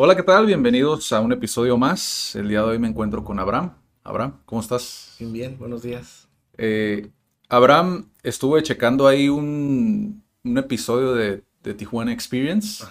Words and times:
Hola, 0.00 0.14
¿qué 0.14 0.22
tal? 0.22 0.46
Bienvenidos 0.46 1.12
a 1.12 1.18
un 1.18 1.32
episodio 1.32 1.76
más. 1.76 2.36
El 2.36 2.48
día 2.48 2.60
de 2.60 2.68
hoy 2.68 2.78
me 2.78 2.86
encuentro 2.86 3.24
con 3.24 3.40
Abraham. 3.40 3.72
Abraham, 4.04 4.38
¿cómo 4.46 4.60
estás? 4.60 5.16
Bien, 5.18 5.32
bien, 5.32 5.58
buenos 5.58 5.82
días. 5.82 6.28
Eh, 6.56 7.10
Abraham, 7.48 8.08
estuve 8.22 8.62
checando 8.62 9.08
ahí 9.08 9.28
un, 9.28 10.22
un 10.44 10.56
episodio 10.58 11.14
de, 11.14 11.42
de 11.64 11.74
Tijuana 11.74 12.12
Experience 12.12 12.84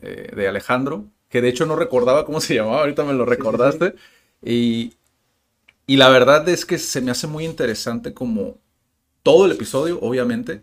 eh, 0.00 0.30
de 0.32 0.46
Alejandro, 0.46 1.06
que 1.28 1.42
de 1.42 1.48
hecho 1.48 1.66
no 1.66 1.74
recordaba 1.74 2.24
cómo 2.24 2.40
se 2.40 2.54
llamaba, 2.54 2.82
ahorita 2.82 3.02
me 3.02 3.14
lo 3.14 3.24
recordaste. 3.24 3.96
Y, 4.40 4.92
y 5.88 5.96
la 5.96 6.08
verdad 6.08 6.48
es 6.48 6.64
que 6.64 6.78
se 6.78 7.00
me 7.00 7.10
hace 7.10 7.26
muy 7.26 7.46
interesante 7.46 8.14
como 8.14 8.58
todo 9.24 9.46
el 9.46 9.50
episodio, 9.50 9.98
obviamente, 10.00 10.62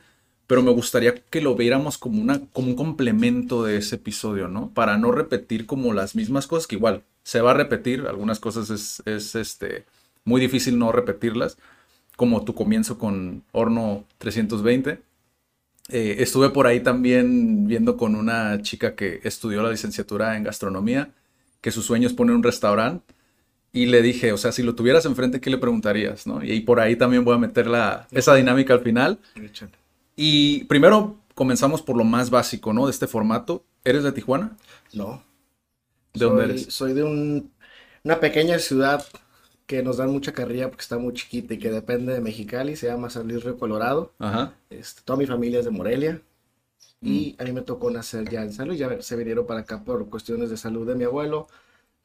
pero 0.51 0.63
me 0.63 0.71
gustaría 0.71 1.15
que 1.15 1.39
lo 1.39 1.55
viéramos 1.55 1.97
como, 1.97 2.21
una, 2.21 2.41
como 2.51 2.67
un 2.67 2.75
complemento 2.75 3.63
de 3.63 3.77
ese 3.77 3.95
episodio, 3.95 4.49
¿no? 4.49 4.69
Para 4.73 4.97
no 4.97 5.13
repetir 5.13 5.65
como 5.65 5.93
las 5.93 6.13
mismas 6.13 6.45
cosas, 6.45 6.67
que 6.67 6.75
igual 6.75 7.03
se 7.23 7.39
va 7.39 7.51
a 7.51 7.53
repetir, 7.53 8.01
algunas 8.01 8.41
cosas 8.41 8.69
es, 8.69 9.01
es, 9.05 9.35
este, 9.35 9.85
muy 10.25 10.41
difícil 10.41 10.77
no 10.77 10.91
repetirlas, 10.91 11.57
como 12.17 12.43
tu 12.43 12.53
comienzo 12.53 12.97
con 12.97 13.43
Horno 13.53 14.03
320. 14.17 14.99
Eh, 15.87 16.15
estuve 16.19 16.49
por 16.49 16.67
ahí 16.67 16.81
también 16.81 17.65
viendo 17.65 17.95
con 17.95 18.13
una 18.13 18.61
chica 18.61 18.93
que 18.93 19.21
estudió 19.23 19.63
la 19.63 19.71
licenciatura 19.71 20.35
en 20.35 20.43
gastronomía, 20.43 21.13
que 21.61 21.71
su 21.71 21.81
sueño 21.81 22.07
es 22.07 22.13
poner 22.13 22.35
un 22.35 22.43
restaurante. 22.43 23.13
Y 23.71 23.85
le 23.85 24.01
dije, 24.01 24.33
o 24.33 24.37
sea, 24.37 24.51
si 24.51 24.63
lo 24.63 24.75
tuvieras 24.75 25.05
enfrente, 25.05 25.39
¿qué 25.39 25.49
le 25.49 25.57
preguntarías? 25.57 26.27
¿no? 26.27 26.43
Y, 26.43 26.59
por 26.59 26.81
ahí 26.81 26.97
también 26.97 27.23
voy 27.23 27.35
a 27.35 27.39
meter 27.39 27.67
la, 27.67 28.05
esa 28.11 28.35
dinámica 28.35 28.73
al 28.73 28.81
final. 28.81 29.17
Y 30.15 30.65
primero 30.65 31.17
comenzamos 31.35 31.81
por 31.81 31.97
lo 31.97 32.03
más 32.03 32.29
básico, 32.29 32.73
¿no? 32.73 32.85
De 32.85 32.91
este 32.91 33.07
formato. 33.07 33.63
¿Eres 33.83 34.03
de 34.03 34.11
Tijuana? 34.11 34.57
No. 34.93 35.23
¿De 36.13 36.19
soy, 36.19 36.29
dónde 36.29 36.43
eres? 36.45 36.65
Soy 36.73 36.93
de 36.93 37.03
un- 37.03 37.51
una 38.03 38.19
pequeña 38.19 38.59
ciudad 38.59 39.05
que 39.65 39.81
nos 39.83 39.97
dan 39.97 40.11
mucha 40.11 40.33
carrilla 40.33 40.69
porque 40.69 40.81
está 40.81 40.97
muy 40.97 41.13
chiquita 41.13 41.53
y 41.53 41.59
que 41.59 41.71
depende 41.71 42.13
de 42.13 42.21
Mexicali, 42.21 42.75
se 42.75 42.87
llama 42.87 43.09
San 43.09 43.27
Luis 43.27 43.43
Río 43.43 43.57
Colorado. 43.57 44.13
Ajá. 44.19 44.53
Este, 44.69 45.01
toda 45.03 45.17
mi 45.17 45.25
familia 45.25 45.59
es 45.59 45.65
de 45.65 45.71
Morelia 45.71 46.21
Mm. 47.01 47.07
y 47.07 47.35
a 47.39 47.43
mí 47.45 47.51
me 47.53 47.61
tocó 47.61 47.89
nacer 47.91 48.29
ya 48.29 48.43
en 48.43 48.53
San 48.53 48.67
Luis, 48.67 48.79
ya 48.79 49.01
se 49.01 49.15
vinieron 49.15 49.47
para 49.47 49.61
acá 49.61 49.83
por 49.83 50.09
cuestiones 50.09 50.49
de 50.49 50.57
salud 50.57 50.87
de 50.87 50.95
mi 50.95 51.03
abuelo. 51.05 51.47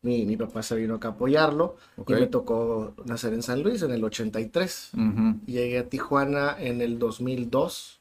Mi, 0.07 0.25
mi 0.25 0.37
papá 0.37 0.62
se 0.62 0.77
vino 0.77 0.95
acá 0.95 1.09
a 1.09 1.11
apoyarlo 1.12 1.77
Ok. 1.97 2.11
y 2.11 2.15
me 2.15 2.27
tocó 2.29 2.95
nacer 3.07 3.35
en 3.35 3.43
San 3.43 3.62
Luis 3.62 3.83
en 3.83 3.91
el 3.91 4.05
83. 4.05 4.91
Ujú. 4.95 5.41
Llegué 5.47 5.79
a 5.81 5.89
Tijuana 5.89 6.57
en 6.61 6.81
el 6.81 6.99
2002 7.01 8.01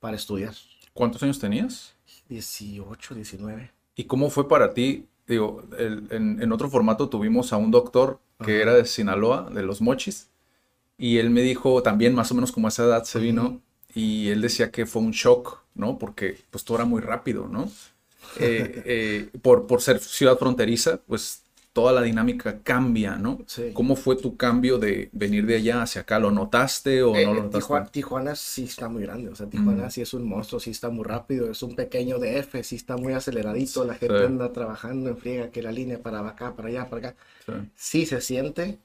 para 0.00 0.16
estudiar. 0.16 0.54
¿Cuántos 0.92 1.22
años 1.22 1.38
tenías? 1.38 1.94
18, 2.28 3.14
19. 3.14 3.70
¿Y 3.94 4.04
cómo 4.04 4.28
fue 4.30 4.48
para 4.48 4.74
ti? 4.74 5.06
Digo, 5.28 5.62
el- 5.78 6.08
en, 6.10 6.42
en 6.42 6.52
otro 6.52 6.68
formato 6.68 7.08
tuvimos 7.08 7.52
a 7.52 7.56
un 7.56 7.70
doctor 7.70 8.18
que 8.44 8.52
Ajá. 8.54 8.62
era 8.62 8.74
de 8.74 8.84
Sinaloa, 8.84 9.48
de 9.54 9.62
los 9.62 9.80
Mochis, 9.80 10.28
y 10.98 11.18
él 11.18 11.30
me 11.30 11.42
dijo 11.42 11.82
también 11.82 12.14
más 12.14 12.30
o 12.32 12.34
menos 12.34 12.50
como 12.52 12.66
a 12.66 12.70
esa 12.70 12.84
edad 12.84 13.04
se 13.04 13.18
vino, 13.20 13.60
y 13.94 14.28
él 14.28 14.40
decía 14.40 14.70
que 14.70 14.84
fue 14.86 15.00
un 15.02 15.12
shock, 15.12 15.60
¿no? 15.74 15.96
Porque 15.98 16.38
pues 16.50 16.64
todo 16.64 16.76
era 16.78 16.84
muy 16.86 17.00
rápido, 17.00 17.48
¿no? 17.48 17.70
Eh, 18.38 18.82
eh, 18.84 19.38
por, 19.42 19.66
por 19.66 19.80
ser 19.82 19.98
ciudad 20.00 20.38
fronteriza, 20.38 20.98
pues 21.06 21.42
toda 21.72 21.92
la 21.92 22.02
dinámica 22.02 22.60
cambia, 22.62 23.16
¿no? 23.16 23.44
Sí. 23.46 23.70
¿Cómo 23.74 23.96
fue 23.96 24.16
tu 24.16 24.36
cambio 24.36 24.78
de 24.78 25.10
venir 25.12 25.44
de 25.46 25.56
allá 25.56 25.82
hacia 25.82 26.02
acá? 26.02 26.18
¿Lo 26.18 26.30
notaste 26.30 27.02
o 27.02 27.14
Eh, 27.14 27.24
no 27.24 27.34
lo 27.34 27.40
eh, 27.40 27.42
notaste? 27.44 27.58
Tijuana, 27.58 27.86
Tijuana 27.90 28.34
sí 28.36 28.64
está 28.64 28.88
muy 28.88 29.02
grande, 29.02 29.28
o 29.30 29.34
sea, 29.34 29.48
Tijuana 29.48 29.86
Mm. 29.86 29.90
sí 29.90 30.00
es 30.02 30.14
un 30.14 30.24
monstruo, 30.26 30.58
sí 30.60 30.70
está 30.70 30.88
muy 30.90 31.04
rápido, 31.04 31.50
es 31.50 31.62
un 31.62 31.74
pequeño 31.76 32.18
DF, 32.18 32.62
sí 32.62 32.76
está 32.76 32.96
muy 32.96 33.12
aceleradito, 33.12 33.84
la 33.84 33.94
gente 33.94 34.18
Sí. 34.18 34.24
anda 34.24 34.52
trabajando 34.52 35.10
en 35.10 35.16
friega, 35.18 35.50
que 35.50 35.62
la 35.62 35.72
línea 35.72 36.00
para 36.02 36.20
acá, 36.26 36.54
para 36.56 36.68
allá, 36.68 36.88
para 36.88 37.08
acá, 37.10 37.16
Sí. 37.46 37.52
sí 37.74 38.06
se 38.06 38.20
siente, 38.20 38.78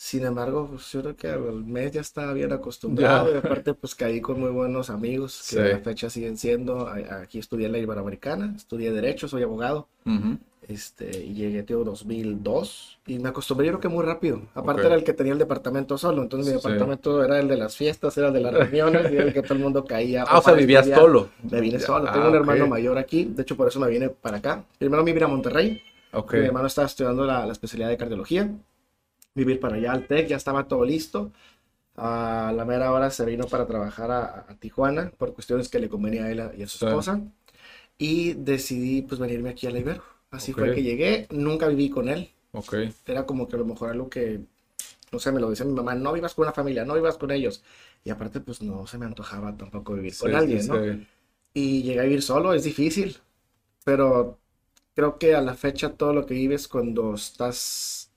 sin 0.00 0.24
embargo, 0.24 0.68
pues, 0.70 0.92
yo 0.92 1.00
creo 1.02 1.16
que 1.16 1.26
al 1.28 1.64
mes 1.64 1.90
ya 1.90 2.00
estaba 2.02 2.32
bien 2.32 2.52
acostumbrado, 2.52 3.26
Ya. 3.30 3.34
y 3.34 3.38
aparte 3.38 3.74
pues 3.74 3.96
caí 3.96 4.20
con 4.20 4.38
muy 4.38 4.50
buenos 4.50 4.90
amigos, 4.90 5.36
que 5.50 5.56
Sí. 5.56 5.58
a 5.58 5.64
la 5.64 5.78
fecha 5.80 6.08
siguen 6.08 6.36
siendo, 6.38 6.86
aquí 6.88 7.40
estudié 7.40 7.68
la 7.68 7.78
Iberoamericana, 7.78 8.54
estudié 8.56 8.92
Derecho, 8.92 9.26
soy 9.26 9.42
abogado, 9.42 9.88
Ujú. 10.06 10.38
este, 10.68 11.24
y 11.24 11.34
llegué, 11.34 11.64
tío, 11.64 11.82
2002 11.82 13.00
y 13.08 13.18
me 13.18 13.30
acostumbré 13.30 13.66
yo 13.66 13.72
creo 13.72 13.80
que 13.80 13.88
muy 13.88 14.04
rápido. 14.04 14.42
Aparte 14.54 14.82
Ok. 14.82 14.86
era 14.86 14.94
el 14.94 15.02
que 15.02 15.14
tenía 15.14 15.32
el 15.32 15.38
departamento 15.40 15.98
solo, 15.98 16.22
entonces 16.22 16.46
mi 16.54 16.60
Sí. 16.60 16.64
departamento 16.68 17.24
era 17.24 17.40
el 17.40 17.48
de 17.48 17.56
las 17.56 17.76
fiestas, 17.76 18.16
era 18.18 18.28
el 18.28 18.34
de 18.34 18.40
las 18.40 18.52
reuniones 18.70 19.10
y 19.10 19.16
era 19.16 19.24
el 19.24 19.32
que 19.32 19.42
todo 19.42 19.54
el 19.54 19.60
mundo 19.60 19.84
caía. 19.84 20.22
Ah, 20.28 20.38
o 20.38 20.42
sea, 20.42 20.52
para 20.52 20.56
vivías 20.58 20.82
estudiar. 20.86 21.00
solo. 21.00 21.28
Me 21.50 21.60
vine 21.60 21.80
solo, 21.80 22.06
Ah, 22.08 22.12
tengo 22.12 22.28
un 22.28 22.36
hermano 22.36 22.68
mayor 22.68 22.98
aquí, 22.98 23.24
de 23.24 23.42
hecho 23.42 23.56
por 23.56 23.66
eso 23.66 23.80
me 23.80 23.88
vine 23.88 24.10
para 24.10 24.36
acá. 24.36 24.62
Primero 24.78 25.02
me 25.02 25.12
vine 25.12 25.24
a 25.24 25.28
Monterrey, 25.28 25.82
Ok. 26.12 26.34
mi 26.34 26.44
hermano 26.46 26.68
estaba 26.68 26.86
estudiando 26.86 27.24
la, 27.24 27.44
la 27.44 27.52
especialidad 27.52 27.88
de 27.88 27.96
cardiología, 27.96 28.48
vivir 29.38 29.60
para 29.60 29.76
allá 29.76 29.92
al 29.92 30.06
TEC, 30.06 30.28
ya 30.28 30.36
estaba 30.36 30.68
todo 30.68 30.84
listo. 30.84 31.32
A 31.96 32.52
la 32.56 32.64
mera 32.66 32.92
hora 32.92 33.10
se 33.10 33.24
vino 33.26 33.46
para 33.46 33.66
trabajar 33.66 34.10
a, 34.12 34.46
a 34.50 34.56
Tijuana 34.60 35.12
por 35.18 35.34
cuestiones 35.34 35.68
que 35.68 35.80
le 35.80 35.88
convenía 35.90 36.24
a 36.26 36.30
él 36.32 36.42
y 36.58 36.62
a 36.64 36.68
su 36.68 36.78
esposa. 36.78 37.20
Y 37.98 38.34
decidí 38.34 39.02
pues 39.02 39.20
venirme 39.20 39.50
aquí 39.50 39.66
a 39.66 39.70
la 39.70 39.78
Ibero. 39.80 40.02
Así 40.30 40.52
Ok. 40.52 40.58
fue 40.58 40.70
que 40.72 40.82
llegué, 40.82 41.26
nunca 41.30 41.68
viví 41.68 41.90
con 41.90 42.08
él. 42.08 42.30
Ok. 42.52 42.74
Era 43.06 43.26
como 43.26 43.48
que 43.48 43.56
a 43.56 43.58
lo 43.60 43.64
mejor 43.66 43.90
algo 43.90 44.10
que, 44.10 44.40
no 45.12 45.18
sé, 45.18 45.32
me 45.32 45.40
lo 45.40 45.50
decía 45.50 45.66
mi 45.66 45.72
mamá, 45.74 45.94
no 45.94 46.12
vivas 46.12 46.34
con 46.34 46.44
una 46.44 46.52
familia, 46.54 46.84
no 46.84 46.94
vivas 46.94 47.18
con 47.18 47.30
ellos. 47.30 47.64
Y 48.04 48.10
aparte 48.10 48.40
pues 48.40 48.62
no 48.62 48.86
se 48.86 48.98
me 48.98 49.06
antojaba 49.06 49.56
tampoco 49.56 49.94
vivir 49.94 50.16
con 50.18 50.34
Sí, 50.34 50.36
alguien, 50.36 50.66
sí, 50.66 50.68
¿no? 50.68 50.82
sí. 50.82 51.08
Y 51.54 51.82
llegué 51.82 52.00
a 52.00 52.04
vivir 52.04 52.22
solo, 52.22 52.54
es 52.54 52.64
difícil, 52.64 53.18
pero 53.84 54.40
creo 54.94 55.18
que 55.18 55.34
a 55.34 55.42
la 55.42 55.54
fecha 55.54 55.94
todo 55.96 56.12
lo 56.14 56.26
que 56.26 56.34
vives 56.34 56.68
cuando 56.68 57.14
estás 57.14 58.07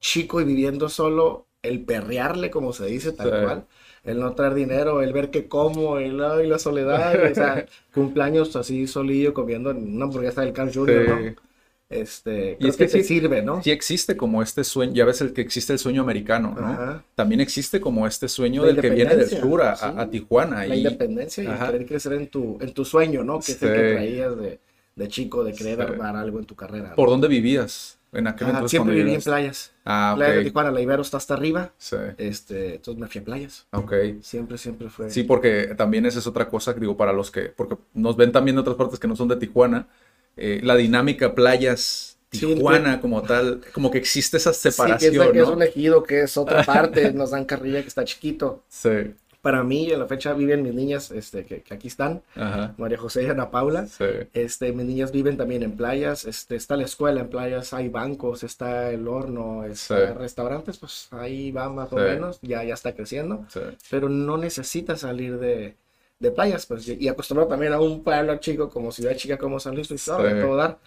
chico 0.00 0.40
y 0.40 0.44
viviendo 0.44 0.88
solo, 0.88 1.46
el 1.62 1.80
perrearle, 1.84 2.50
como 2.50 2.72
se 2.72 2.86
dice, 2.86 3.12
tal 3.12 3.30
Sí. 3.30 3.36
cual, 3.44 3.64
el 4.04 4.18
no 4.18 4.32
traer 4.34 4.54
dinero, 4.54 5.02
el 5.02 5.12
ver 5.12 5.30
que 5.30 5.46
como, 5.46 5.98
el 5.98 6.22
ay, 6.24 6.46
la 6.48 6.58
soledad, 6.58 7.30
o 7.30 7.34
sea, 7.34 7.66
cumpleaños 7.94 8.56
así 8.56 8.86
solillo 8.86 9.34
comiendo 9.34 9.70
en 9.70 9.94
una 9.96 10.06
hamburguesa 10.06 10.40
del 10.40 10.52
Carl 10.54 10.72
Jr., 10.72 11.04
Sí. 11.06 11.24
¿no? 11.34 11.50
Este, 11.90 12.52
Y 12.52 12.56
creo 12.58 12.70
es 12.70 12.76
que 12.76 12.86
que 12.86 12.92
te 12.92 12.98
sí- 13.02 13.08
sirve, 13.20 13.42
¿no? 13.42 13.62
Sí 13.64 13.72
existe 13.72 14.16
como 14.16 14.42
este 14.42 14.62
sueño, 14.62 14.92
ya 14.94 15.04
ves 15.04 15.20
el 15.22 15.32
que 15.32 15.40
existe 15.40 15.72
el 15.72 15.78
sueño 15.80 16.02
americano, 16.02 16.54
¿no? 16.58 16.64
Ajá. 16.68 17.04
También 17.16 17.40
existe 17.40 17.80
como 17.80 18.06
este 18.06 18.28
sueño 18.28 18.62
La 18.62 18.68
del 18.68 18.80
que 18.80 18.90
viene 18.90 19.16
del 19.16 19.28
sur 19.28 19.60
a, 19.62 19.74
sí. 19.74 19.86
Tijuana. 20.12 20.64
La 20.66 20.76
y- 20.76 20.78
independencia 20.78 21.42
y 21.42 21.48
Ajá. 21.48 21.66
querer 21.66 21.86
crecer 21.86 22.12
en 22.12 22.28
tu, 22.28 22.58
en 22.60 22.72
tu 22.72 22.84
sueño, 22.84 23.24
¿no? 23.24 23.40
Que 23.40 23.52
es 23.52 23.62
el 23.62 23.68
Sí. 23.70 23.74
que 23.74 23.92
traías 23.94 24.38
de, 24.38 24.60
de 24.94 25.08
chico, 25.08 25.42
de 25.42 25.52
querer 25.52 25.76
Sí. 25.78 25.82
armar 25.82 26.14
algo 26.14 26.38
en 26.38 26.44
tu 26.44 26.54
carrera. 26.54 26.90
¿no? 26.90 26.94
¿Por 26.94 27.08
dónde 27.08 27.26
vivías 27.26 27.98
en 28.12 28.26
aquel 28.26 28.48
Ajá, 28.48 28.56
entonces 28.58 28.70
siempre 28.70 28.94
viví 28.94 29.14
en 29.14 29.22
playas. 29.22 29.72
Ah, 29.84 30.14
Playas 30.16 30.36
de. 30.36 30.44
Tijuana, 30.44 30.70
la 30.70 30.80
Ibero 30.80 31.02
está 31.02 31.16
hasta 31.16 31.34
arriba. 31.34 31.72
Sí, 31.78 31.96
Este, 32.18 32.74
entonces 32.76 33.00
me 33.00 33.06
fui 33.08 33.20
a 33.20 33.24
playas. 33.24 33.66
ok. 33.72 33.92
Siempre, 34.22 34.58
siempre 34.58 34.88
fue. 34.90 35.10
Sí, 35.10 35.22
porque 35.24 35.74
también 35.76 36.06
esa 36.06 36.18
es 36.18 36.26
otra 36.26 36.48
cosa, 36.48 36.72
digo, 36.74 36.96
para 36.96 37.12
los 37.12 37.30
que, 37.30 37.42
porque 37.42 37.76
nos 37.94 38.16
ven 38.16 38.32
también 38.32 38.56
de 38.56 38.60
otras 38.62 38.76
partes 38.76 38.98
que 38.98 39.08
no 39.08 39.16
son 39.16 39.28
de 39.28 39.36
Tijuana, 39.36 39.88
eh, 40.36 40.60
la 40.62 40.76
dinámica 40.76 41.34
playas, 41.34 42.18
Sí, 42.32 42.46
Tijuana 42.46 43.00
como 43.00 43.22
tal, 43.22 43.60
como 43.72 43.90
que 43.90 43.98
existe 43.98 44.36
esa 44.36 44.52
separación, 44.52 45.32
que 45.32 45.40
es 45.40 45.48
¿no? 45.48 45.54
un 45.54 45.62
ejido, 45.62 46.02
que 46.04 46.22
es 46.22 46.36
otra 46.36 46.62
parte, 46.64 47.12
nos 47.12 47.30
dan 47.30 47.44
carrilla 47.44 47.82
que 47.82 47.88
está 47.88 48.04
chiquito. 48.04 48.62
Sí, 48.68 49.14
Para 49.42 49.62
mí, 49.64 49.90
en 49.90 49.98
la 49.98 50.06
fecha 50.06 50.34
viven 50.34 50.62
mis 50.62 50.74
niñas, 50.74 51.10
este, 51.10 51.46
que, 51.46 51.62
que 51.62 51.74
aquí 51.74 51.88
están, 51.88 52.22
ajá, 52.36 52.74
María 52.78 52.98
José 52.98 53.22
y 53.24 53.26
Ana 53.26 53.50
Paula. 53.50 53.86
sí, 53.86 54.04
Este, 54.32 54.72
mis 54.72 54.86
niñas 54.86 55.10
viven 55.12 55.36
también 55.36 55.62
en 55.62 55.76
playas, 55.76 56.24
este, 56.24 56.54
está 56.56 56.76
la 56.76 56.84
escuela 56.84 57.20
en 57.22 57.30
playas, 57.30 57.72
hay 57.72 57.88
bancos, 57.88 58.44
está 58.44 58.90
el 58.92 59.08
horno, 59.08 59.64
está 59.64 60.12
Sí. 60.12 60.18
restaurantes, 60.18 60.78
pues 60.78 61.08
ahí 61.10 61.50
va 61.52 61.68
más 61.68 61.92
o 61.92 61.96
Sí. 61.96 62.02
menos, 62.02 62.38
ya, 62.42 62.62
ya 62.62 62.74
está 62.74 62.94
creciendo, 62.94 63.44
pero 63.90 64.08
no 64.08 64.36
necesita 64.36 64.96
salir 64.96 65.38
de, 65.38 65.76
de 66.20 66.30
playas, 66.30 66.66
pues, 66.66 66.86
y 66.88 67.08
acostumbrado 67.08 67.48
también 67.48 67.72
a 67.72 67.80
un 67.80 68.04
pueblo 68.04 68.36
chico 68.38 68.68
como 68.68 68.92
ciudad 68.92 69.16
chica 69.16 69.36
como 69.38 69.58
San 69.58 69.74
Luis, 69.74 69.88
pues, 69.88 70.04
todo, 70.04 70.18
Sí. 70.18 70.40
todo 70.40 70.56
dar, 70.56 70.78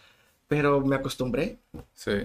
pero 0.47 0.81
me 0.81 0.95
acostumbré, 0.95 1.59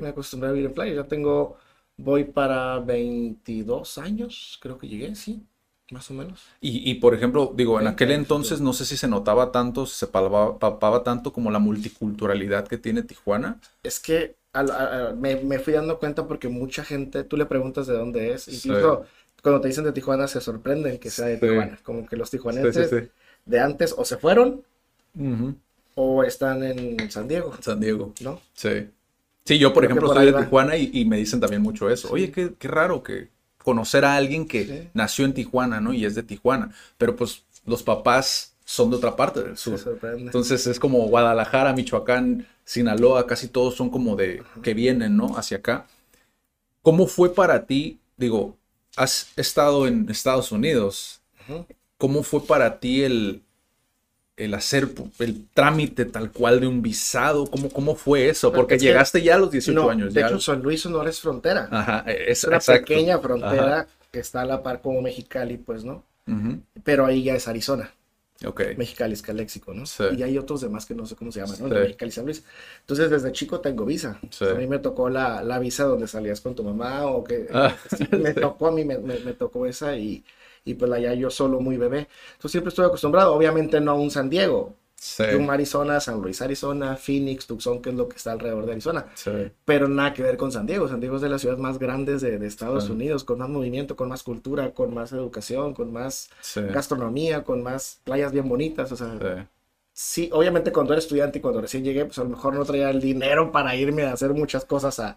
me 0.01 0.09
acostumbré 0.09 0.51
a 0.51 0.53
vivir 0.53 0.67
en 0.69 0.75
playas, 0.75 0.97
ya 0.97 1.05
tengo, 1.05 1.57
voy 1.97 2.25
para 2.25 2.79
22 2.81 3.99
años, 3.99 4.59
creo 4.63 4.79
que 4.79 4.89
llegué, 4.89 5.15
sí, 5.15 5.43
Más 5.91 6.11
o 6.11 6.15
menos. 6.15 6.47
Y, 6.61 6.91
y, 6.91 6.95
por 6.97 7.15
ejemplo, 7.15 7.53
digo, 7.57 7.79
en 7.81 7.87
20 7.87 7.95
aquel 7.95 8.11
entonces 8.13 8.61
no 8.61 8.73
sé 8.73 8.85
si 8.85 8.97
se 8.97 9.09
notaba 9.09 9.53
tanto, 9.53 9.87
se 9.87 10.07
palpaba, 10.07 10.59
palpaba 10.59 11.03
tanto 11.05 11.33
como 11.33 11.51
la 11.51 11.59
multiculturalidad 11.59 12.67
que 12.69 12.79
tiene 12.79 13.03
Tijuana. 13.03 13.61
Es 13.83 14.01
que 14.01 14.37
a- 14.53 14.61
a- 14.61 15.13
me, 15.15 15.37
me 15.37 15.59
fui 15.59 15.73
dando 15.73 15.99
cuenta 15.99 16.27
porque 16.27 16.49
mucha 16.49 16.85
gente, 16.85 17.25
tú 17.25 17.37
le 17.37 17.47
preguntas 17.47 17.87
de 17.87 17.95
dónde 17.95 18.33
es, 18.33 18.49
incluso 18.49 19.05
cuando 19.43 19.61
te 19.61 19.69
dicen 19.69 19.85
de 19.85 19.93
Tijuana 19.93 20.27
se 20.29 20.41
sorprenden 20.41 20.99
que 20.99 21.11
sea 21.11 21.27
de 21.27 21.39
Sí. 21.39 21.47
Tijuana, 21.47 21.79
como 21.83 22.07
que 22.07 22.17
los 22.17 22.31
tijuanenses 22.31 22.91
sí, 22.91 23.09
de 23.47 23.61
antes 23.61 23.95
o 23.97 24.05
se 24.05 24.17
fueron 24.19 24.63
o 25.95 26.23
están 26.25 26.63
en 26.63 27.11
San 27.11 27.29
Diego, 27.29 27.53
San 27.61 27.81
Diego. 27.81 28.13
¿no? 28.21 28.41
Sí. 28.55 28.91
Sí, 29.45 29.59
yo 29.59 29.73
por 29.73 29.85
Creo 29.85 29.91
ejemplo 29.91 30.09
por 30.09 30.17
soy 30.17 30.27
de 30.27 30.33
va. 30.33 30.45
Tijuana 30.45 30.77
y, 30.77 30.91
y 30.93 31.05
me 31.05 31.17
dicen 31.17 31.41
también 31.41 31.63
mucho 31.63 31.89
eso. 31.91 32.11
Oye, 32.13 32.31
qué, 32.31 32.55
qué 32.59 32.69
raro 32.69 33.03
que 33.03 33.31
conocer 33.69 34.05
a 34.05 34.17
alguien 34.17 34.47
que 34.49 34.65
Sí. 34.65 34.89
nació 34.95 35.25
en 35.27 35.35
Tijuana, 35.35 35.81
¿no? 35.81 35.93
Y 35.93 36.05
es 36.07 36.15
de 36.15 36.23
Tijuana. 36.23 36.73
Pero 36.97 37.15
pues 37.17 37.43
los 37.67 37.83
papás 37.83 38.55
son 38.65 38.89
de 38.91 38.97
otra 38.97 39.15
parte 39.15 39.43
del 39.43 39.57
sur. 39.59 39.79
Entonces 40.17 40.67
es 40.67 40.79
como 40.81 41.07
Guadalajara, 41.09 41.75
Michoacán, 41.75 42.47
Sinaloa, 42.65 43.27
casi 43.27 43.49
todos 43.49 43.75
son 43.77 43.91
como 43.91 44.17
de 44.17 44.43
que 44.63 44.73
vienen, 44.75 45.17
¿no? 45.17 45.37
Hacia 45.37 45.59
acá. 45.59 45.87
¿Cómo 46.83 47.07
fue 47.07 47.35
para 47.35 47.67
ti? 47.67 47.99
Digo, 48.17 48.57
has 48.97 49.29
estado 49.37 49.87
en 49.87 50.07
Estados 50.09 50.51
Unidos. 50.53 51.21
¿Cómo 51.99 52.23
fue 52.23 52.41
para 52.47 52.79
ti 52.81 53.03
el, 53.03 53.43
el 54.39 54.55
hacer 54.55 54.89
el 55.19 55.47
trámite 55.53 56.05
tal 56.07 56.31
cual 56.33 56.61
de 56.61 56.67
un 56.67 56.81
visado? 56.83 57.47
¿Cómo, 57.47 57.69
cómo 57.71 57.95
fue 57.95 58.29
eso? 58.29 58.53
Porque 58.53 58.75
Es 58.77 58.81
que- 58.83 58.87
llegaste 58.89 59.23
ya 59.23 59.35
a 59.35 59.39
los 59.39 59.51
18 59.51 59.81
no, 59.83 59.91
años. 59.91 60.15
de 60.15 60.21
ya. 60.21 60.29
hecho 60.29 60.41
San 60.41 60.63
Luis 60.63 60.87
no 60.87 61.07
es 61.07 61.21
frontera, 61.21 61.69
Ajá, 61.71 62.05
es, 62.07 62.39
es 62.39 62.45
una 62.45 62.57
exacto. 62.57 62.87
pequeña 62.87 63.19
frontera 63.19 63.81
Ajá. 63.81 63.87
que 64.11 64.21
está 64.21 64.41
a 64.43 64.45
la 64.47 64.63
par 64.63 64.81
como 64.81 65.03
Mexicali, 65.03 65.57
pues, 65.59 65.85
¿no? 65.85 66.05
Pero 66.85 67.07
ahí 67.07 67.23
ya 67.23 67.35
es 67.35 67.49
Arizona. 67.49 67.91
Ok. 68.47 68.61
Mexicali 68.77 69.15
es 69.15 69.23
Caléxico, 69.23 69.75
¿no? 69.75 69.85
Sí. 69.85 70.05
Y 70.17 70.23
hay 70.23 70.39
otros 70.39 70.61
demás 70.61 70.87
que 70.87 70.95
no 70.95 71.05
sé 71.07 71.17
cómo 71.17 71.33
se 71.33 71.41
llaman, 71.41 71.57
¿no? 71.59 71.69
Sí. 71.69 71.75
De 71.75 71.81
Mexicali 71.81 72.13
San 72.13 72.25
Luis. 72.25 72.45
Entonces, 72.83 73.11
desde 73.11 73.33
chico 73.33 73.59
tengo 73.61 73.85
visa. 73.85 74.21
Sí. 74.31 74.45
A 74.45 74.55
mí 74.55 74.67
me 74.69 74.79
tocó 74.79 75.09
la, 75.11 75.43
la 75.43 75.59
visa 75.59 75.83
donde 75.85 76.07
salías 76.07 76.41
con 76.41 76.55
tu 76.55 76.63
mamá 76.63 77.07
o 77.07 77.25
que 77.25 77.49
Ah, 77.53 77.75
me 78.13 78.33
tocó 78.35 78.69
a 78.69 78.73
mí, 78.73 78.85
me, 78.85 78.99
me- 78.99 79.19
me 79.21 79.33
tocó 79.33 79.67
esa 79.67 79.97
y, 79.97 80.23
y 80.65 80.75
pues 80.75 80.91
allá 80.93 81.15
yo 81.15 81.31
solo 81.31 81.61
muy 81.61 81.77
bebé. 81.77 82.09
Entonces 82.33 82.53
siempre 82.53 82.69
estuve 82.71 82.87
acostumbrado, 82.87 83.35
obviamente 83.35 83.81
no 83.81 83.93
a 83.93 83.95
un 83.95 84.11
San 84.11 84.29
Diego, 84.31 84.75
Sí. 85.01 85.23
Yuma, 85.33 85.53
Arizona, 85.53 86.01
San 86.01 86.21
Luis, 86.21 86.43
Arizona, 86.43 86.97
Phoenix, 86.97 87.47
Tucson, 87.47 87.81
que 87.81 87.91
es 87.91 87.95
lo 87.95 88.09
que 88.09 88.17
está 88.17 88.33
alrededor 88.33 88.67
de 88.67 88.73
Arizona. 88.73 89.07
Sí. 89.15 89.31
Pero 89.65 89.87
nada 89.87 90.13
que 90.13 90.25
ver 90.25 90.37
con 90.37 90.51
San 90.51 90.67
Diego. 90.67 90.89
San 90.89 90.99
Diego 90.99 91.15
es 91.15 91.23
de 91.23 91.29
las 91.29 91.41
ciudades 91.41 91.63
más 91.63 91.79
grandes 91.79 92.21
de, 92.21 92.37
de 92.37 92.47
Estados 92.49 92.87
Sí. 92.87 92.91
Unidos, 92.91 93.23
con 93.23 93.39
más 93.39 93.49
movimiento, 93.49 93.95
con 93.95 94.09
más 94.09 94.25
cultura, 94.25 94.73
con 94.75 94.93
más 94.93 95.13
educación, 95.13 95.73
con 95.73 95.93
más 95.93 96.31
gastronomía, 96.73 97.45
con 97.45 97.63
más 97.63 98.01
playas 98.03 98.33
bien 98.33 98.49
bonitas. 98.49 98.91
O 98.91 98.97
sea, 98.97 99.13
Sí. 99.21 99.47
sí, 99.93 100.31
obviamente 100.33 100.73
cuando 100.73 100.93
era 100.95 100.99
estudiante 100.99 101.39
y 101.39 101.43
cuando 101.43 101.61
recién 101.61 101.85
llegué, 101.85 102.05
pues 102.05 102.19
a 102.19 102.25
lo 102.25 102.31
mejor 102.31 102.55
no 102.55 102.65
traía 102.65 102.91
el 102.91 103.01
dinero 103.01 103.53
para 103.53 103.77
irme 103.77 104.03
a 104.03 104.13
hacer 104.15 104.35
muchas 104.35 104.65
cosas 104.65 104.99
a, 104.99 105.17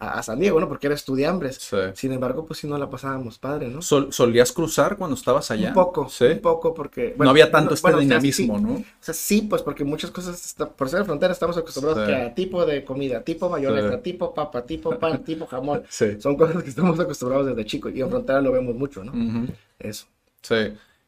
a, 0.00 0.18
a 0.18 0.22
San 0.24 0.40
Diego, 0.40 0.58
¿no? 0.58 0.68
Porque 0.68 0.88
era 0.88 0.96
estudiambres. 0.96 1.56
Sí. 1.56 1.76
Sin 1.94 2.12
embargo, 2.12 2.44
pues 2.46 2.58
sí 2.58 2.66
no 2.66 2.76
la 2.78 2.90
pasábamos 2.90 3.38
padre, 3.38 3.68
¿no? 3.68 3.80
Sol- 3.82 4.12
¿Solías 4.12 4.50
cruzar 4.50 4.96
cuando 4.96 5.14
estabas 5.14 5.50
allá? 5.52 5.68
Un 5.68 5.74
poco, 5.74 6.08
Sí. 6.08 6.24
un 6.24 6.38
poco, 6.40 6.74
porque... 6.74 7.14
no 7.18 7.30
había 7.30 7.50
tanto 7.50 7.74
este 7.74 7.82
bueno, 7.84 7.98
o 7.98 8.00
sea, 8.00 8.08
dinamismo, 8.08 8.58
sí. 8.58 8.64
¿no? 8.64 8.72
O 8.74 8.84
sea, 8.98 9.14
sí, 9.14 9.42
pues 9.42 9.62
porque 9.62 9.84
muchas 9.84 10.10
cosas, 10.10 10.44
está- 10.44 10.68
por 10.68 10.88
ser 10.88 11.04
frontera, 11.04 11.32
estamos 11.32 11.56
acostumbrados 11.56 12.00
Sí. 12.04 12.06
que 12.12 12.16
a 12.20 12.34
tipo 12.34 12.66
de 12.66 12.84
comida, 12.84 13.22
tipo 13.22 13.48
mayonesa, 13.48 14.00
tipo 14.02 14.34
papa, 14.34 14.62
tipo 14.62 14.98
pan, 14.98 15.22
tipo 15.24 15.46
jamón. 15.46 15.82
Sí. 15.88 16.20
Son 16.20 16.36
cosas 16.36 16.62
que 16.62 16.70
estamos 16.70 16.98
acostumbrados 16.98 17.46
desde 17.46 17.64
chico 17.66 17.88
y 17.90 18.00
en 18.00 18.08
frontera 18.10 18.40
lo 18.40 18.52
vemos 18.52 18.74
mucho, 18.74 19.04
¿no? 19.04 19.12
Eso. 19.78 20.06
Sí, 20.42 20.54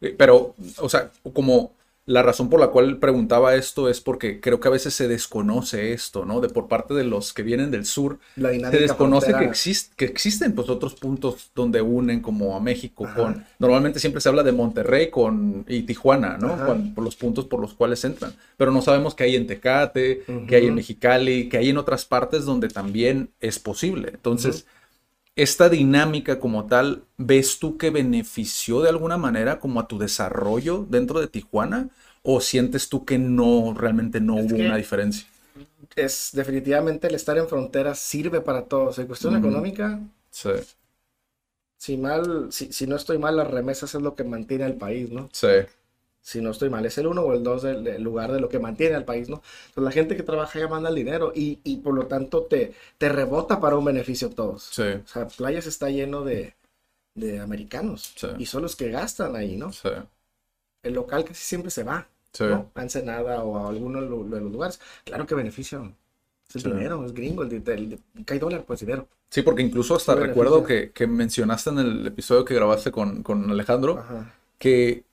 Eh, 0.01 0.15
pero, 0.19 0.55
o 0.79 0.89
sea, 0.89 1.11
como 1.33 1.73
la 2.05 2.23
razón 2.23 2.51
por 2.51 2.59
la 2.59 2.69
cual 2.69 2.99
preguntaba 2.99 3.55
esto 3.55 3.89
es 3.89 4.01
porque 4.01 4.41
creo 4.41 4.59
que 4.59 4.69
a 4.69 4.73
veces 4.73 4.93
se 4.95 5.07
desconoce 5.07 5.93
esto, 5.93 6.25
¿no? 6.25 6.41
De 6.41 6.49
por 6.49 6.67
parte 6.67 6.95
de 6.95 7.05
los 7.05 7.33
que 7.33 7.43
vienen 7.45 7.71
del 7.71 7.87
sur, 7.87 8.19
La 8.37 8.51
se 8.51 8.79
desconoce 8.79 9.29
que, 9.35 9.49
exist- 9.49 9.95
que 9.95 10.05
existen 10.07 10.55
pues 10.55 10.69
otros 10.69 10.95
puntos 10.95 11.51
donde 11.55 11.81
unen 11.81 12.21
como 12.21 12.57
a 12.57 12.61
México 12.61 13.07
Ajá. 13.07 13.15
con, 13.15 13.45
normalmente 13.59 14.01
siempre 14.01 14.21
se 14.21 14.29
habla 14.29 14.43
de 14.43 14.53
Monterrey 14.53 15.11
con 15.11 15.65
y 15.69 15.83
Tijuana, 15.83 16.39
¿no? 16.39 16.65
Con- 16.67 16.95
por 16.95 17.05
los 17.05 17.15
puntos 17.17 17.45
por 17.47 17.61
los 17.61 17.75
cuales 17.75 18.05
entran, 18.05 18.35
pero 18.57 18.73
no 18.73 18.83
sabemos 18.83 19.15
que 19.15 19.25
hay 19.25 19.37
en 19.37 19.47
Tecate, 19.47 20.25
que 20.49 20.57
hay 20.57 20.67
en. 20.67 20.75
Mexicali, 20.75 21.49
que 21.49 21.59
hay 21.59 21.69
en 21.71 21.79
otras 21.79 22.05
partes 22.05 22.45
donde 22.45 22.69
también 22.69 23.31
es 23.41 23.59
posible. 23.59 24.11
Entonces, 24.15 24.67
esta 25.37 25.69
dinámica 25.69 26.39
como 26.41 26.67
tal, 26.67 27.05
¿ves 27.19 27.59
tú 27.59 27.79
que 27.79 27.91
benefició 27.91 28.81
de 28.83 28.89
alguna 28.91 29.17
manera 29.19 29.61
como 29.61 29.81
a 29.81 29.89
tu 29.89 29.99
desarrollo 29.99 30.87
dentro 30.89 31.21
de 31.21 31.29
Tijuana? 31.29 31.91
¿O 32.23 32.41
sientes 32.41 32.89
tú 32.89 33.05
que 33.05 33.19
no, 33.19 33.75
realmente 33.77 34.21
no 34.21 34.35
Es 34.35 34.47
hubo 34.47 34.57
una 34.57 34.77
diferencia? 34.77 35.27
Es 35.97 36.31
definitivamente 36.35 37.07
el 37.07 37.15
estar 37.15 37.39
en 37.39 37.49
frontera 37.49 37.95
sirve 37.95 38.41
para 38.43 38.67
todos. 38.69 38.99
En 38.99 39.07
cuestión 39.07 39.37
económica, 39.37 40.01
Sí, 40.31 40.51
si 41.77 41.97
mal, 41.99 42.51
si, 42.53 42.73
si 42.73 42.87
no 42.87 42.97
estoy 42.97 43.19
mal, 43.19 43.37
las 43.37 43.51
remesas 43.51 43.95
es 43.95 44.01
lo 44.03 44.15
que 44.15 44.25
mantiene 44.25 44.65
al 44.65 44.77
país, 44.79 45.11
¿no? 45.11 45.33
sí, 45.33 45.49
Si 46.23 46.41
no 46.41 46.51
estoy 46.53 46.71
mal, 46.71 46.87
es 46.87 46.97
el 46.99 47.09
uno 47.09 47.23
o 47.23 47.33
el 47.35 47.43
dos 47.43 47.63
del, 47.63 47.83
del 47.85 48.03
lugar 48.03 48.33
de 48.33 48.41
lo 48.41 48.49
que 48.49 48.61
mantiene 48.61 48.95
al 48.95 49.05
país, 49.05 49.29
¿no? 49.29 49.43
Entonces, 49.69 49.85
la 49.85 49.91
gente 49.93 50.17
que 50.17 50.23
trabaja 50.23 50.59
ya 50.61 50.69
manda 50.69 50.89
el 50.89 50.95
dinero 50.95 51.33
y, 51.35 51.59
y 51.65 51.79
por 51.79 51.95
lo 51.95 52.07
tanto 52.07 52.45
te, 52.45 52.75
te 52.99 53.09
rebota 53.09 53.61
para 53.61 53.77
un 53.77 53.85
beneficio 53.85 54.29
a 54.29 54.31
todos. 54.31 54.63
sí, 54.73 54.83
O 54.83 55.09
sea, 55.09 55.27
playas 55.29 55.67
está 55.67 55.91
lleno 55.91 56.23
de, 56.25 56.55
de 57.15 57.41
americanos 57.41 58.15
Sí. 58.17 58.29
y 58.39 58.47
son 58.47 58.63
los 58.63 58.77
que 58.77 58.91
gastan 58.91 59.37
ahí, 59.37 59.57
¿no? 59.57 59.73
sí, 59.73 59.89
El 60.83 60.95
local 60.95 61.25
casi 61.25 61.43
siempre 61.45 61.71
se 61.71 61.85
va, 61.85 62.09
sí. 62.33 62.45
¿no? 62.45 62.71
A 62.75 62.83
Ensenada 62.83 63.43
o 63.45 63.57
a 63.59 63.69
alguno 63.69 64.01
de 64.01 64.09
lo- 64.09 64.25
de 64.25 64.41
los 64.41 64.53
lugares. 64.53 64.81
Claro 65.05 65.27
que 65.27 65.35
beneficia. 65.35 65.79
Es 66.49 66.57
el 66.57 66.63
Sí. 66.63 66.71
dinero, 66.71 67.05
es 67.07 67.13
gringo, 67.15 67.43
el, 67.43 67.53
el, 67.53 67.67
el- 67.67 68.01
hay 68.29 68.39
dólar, 68.39 68.65
pues 68.65 68.81
dinero. 68.81 69.09
Sí, 69.31 69.43
porque 69.43 69.63
incluso 69.63 69.95
hasta 69.97 70.15
recuerdo 70.15 70.63
que, 70.65 70.91
que 70.93 71.07
mencionaste 71.07 71.71
en 71.71 71.79
el 71.79 72.07
episodio 72.07 72.45
que 72.45 72.55
grabaste 72.55 72.93
con, 72.93 73.23
con 73.23 73.51
Alejandro 73.51 73.99
Ajá. 73.99 74.35
que 74.59 75.05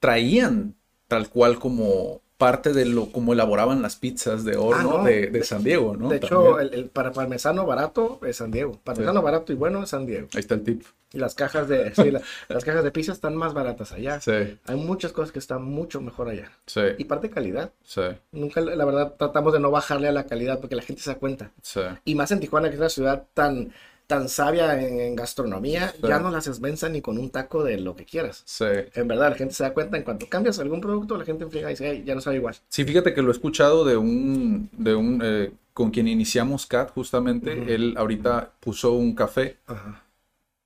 traían 0.00 0.74
tal 1.08 1.28
cual 1.28 1.58
como 1.58 2.20
parte 2.38 2.72
de 2.72 2.86
lo 2.86 3.12
como 3.12 3.34
elaboraban 3.34 3.82
las 3.82 3.96
pizzas 3.96 4.44
de 4.44 4.56
horno 4.56 4.94
Ah, 4.94 4.98
no. 4.98 5.04
de, 5.04 5.44
San 5.44 5.62
Diego, 5.62 5.94
¿no? 5.94 6.08
De 6.08 6.16
hecho, 6.16 6.58
el 6.58 6.86
para 6.88 7.12
parmesano 7.12 7.66
barato 7.66 8.18
es 8.24 8.38
San 8.38 8.50
Diego. 8.50 8.80
Parmesano 8.82 9.20
barato 9.20 9.52
y 9.52 9.56
bueno 9.56 9.82
es 9.82 9.90
San 9.90 10.06
Diego. 10.06 10.28
Ahí 10.32 10.40
está 10.40 10.54
el 10.54 10.62
tip. 10.62 10.82
Y 11.12 11.18
las 11.18 11.34
cajas 11.34 11.68
de, 11.68 11.92
sí, 11.94 12.10
la- 12.10 12.22
las 12.48 12.64
cajas 12.64 12.82
de 12.84 12.92
pizza 12.92 13.12
están 13.12 13.34
más 13.36 13.52
baratas 13.52 13.92
allá. 13.92 14.20
Sí, 14.20 14.58
Hay 14.64 14.76
muchas 14.76 15.12
cosas 15.12 15.32
que 15.32 15.38
están 15.40 15.62
mucho 15.64 16.00
mejor 16.00 16.28
allá. 16.30 16.50
sí, 16.66 16.80
Y 16.98 17.04
parte 17.04 17.28
de 17.28 17.34
calidad. 17.34 17.72
sí, 17.82 18.02
Nunca, 18.32 18.60
la 18.62 18.84
verdad, 18.86 19.16
tratamos 19.18 19.52
de 19.52 19.60
no 19.60 19.70
bajarle 19.70 20.08
a 20.08 20.12
la 20.12 20.24
calidad 20.24 20.60
porque 20.60 20.76
la 20.76 20.82
gente 20.82 21.02
se 21.02 21.10
da 21.10 21.18
cuenta. 21.18 21.50
sí. 21.60 21.80
Y 22.06 22.14
más 22.14 22.30
en 22.30 22.40
Tijuana, 22.40 22.68
que 22.68 22.74
es 22.76 22.80
una 22.80 22.88
ciudad 22.88 23.24
tan, 23.34 23.72
tan 24.10 24.28
sabia 24.28 24.78
en, 24.78 25.00
en 25.00 25.16
gastronomía, 25.16 25.92
Sí. 25.92 26.02
ya 26.06 26.18
no 26.18 26.30
las 26.30 26.44
desmensa 26.44 26.88
ni 26.88 27.00
con 27.00 27.16
un 27.16 27.30
taco 27.30 27.64
de 27.64 27.78
lo 27.80 27.94
que 27.96 28.04
quieras. 28.04 28.42
Sí. 28.44 28.64
En 28.94 29.06
verdad, 29.08 29.30
la 29.30 29.36
gente 29.36 29.54
se 29.54 29.62
da 29.62 29.72
cuenta 29.72 29.96
en 29.96 30.02
cuanto 30.02 30.28
cambias 30.28 30.58
algún 30.58 30.80
producto, 30.80 31.16
la 31.16 31.24
gente 31.24 31.46
friega 31.46 31.70
y 31.70 31.74
dice, 31.74 31.88
"Ey, 31.90 32.04
ya 32.04 32.14
no 32.14 32.20
sabe 32.20 32.36
igual. 32.36 32.56
Sí, 32.68 32.84
fíjate 32.84 33.14
que 33.14 33.22
lo 33.22 33.28
he 33.28 33.32
escuchado 33.32 33.84
de 33.84 33.96
un, 33.96 34.68
de 34.72 34.94
un, 34.94 35.20
eh, 35.24 35.52
con 35.72 35.90
quien 35.90 36.08
iniciamos 36.08 36.66
CAT 36.66 36.90
justamente, 36.92 37.54
Ujú. 37.60 37.70
él 37.70 37.94
ahorita 37.96 38.50
puso 38.60 38.92
un 38.92 39.14
café 39.14 39.56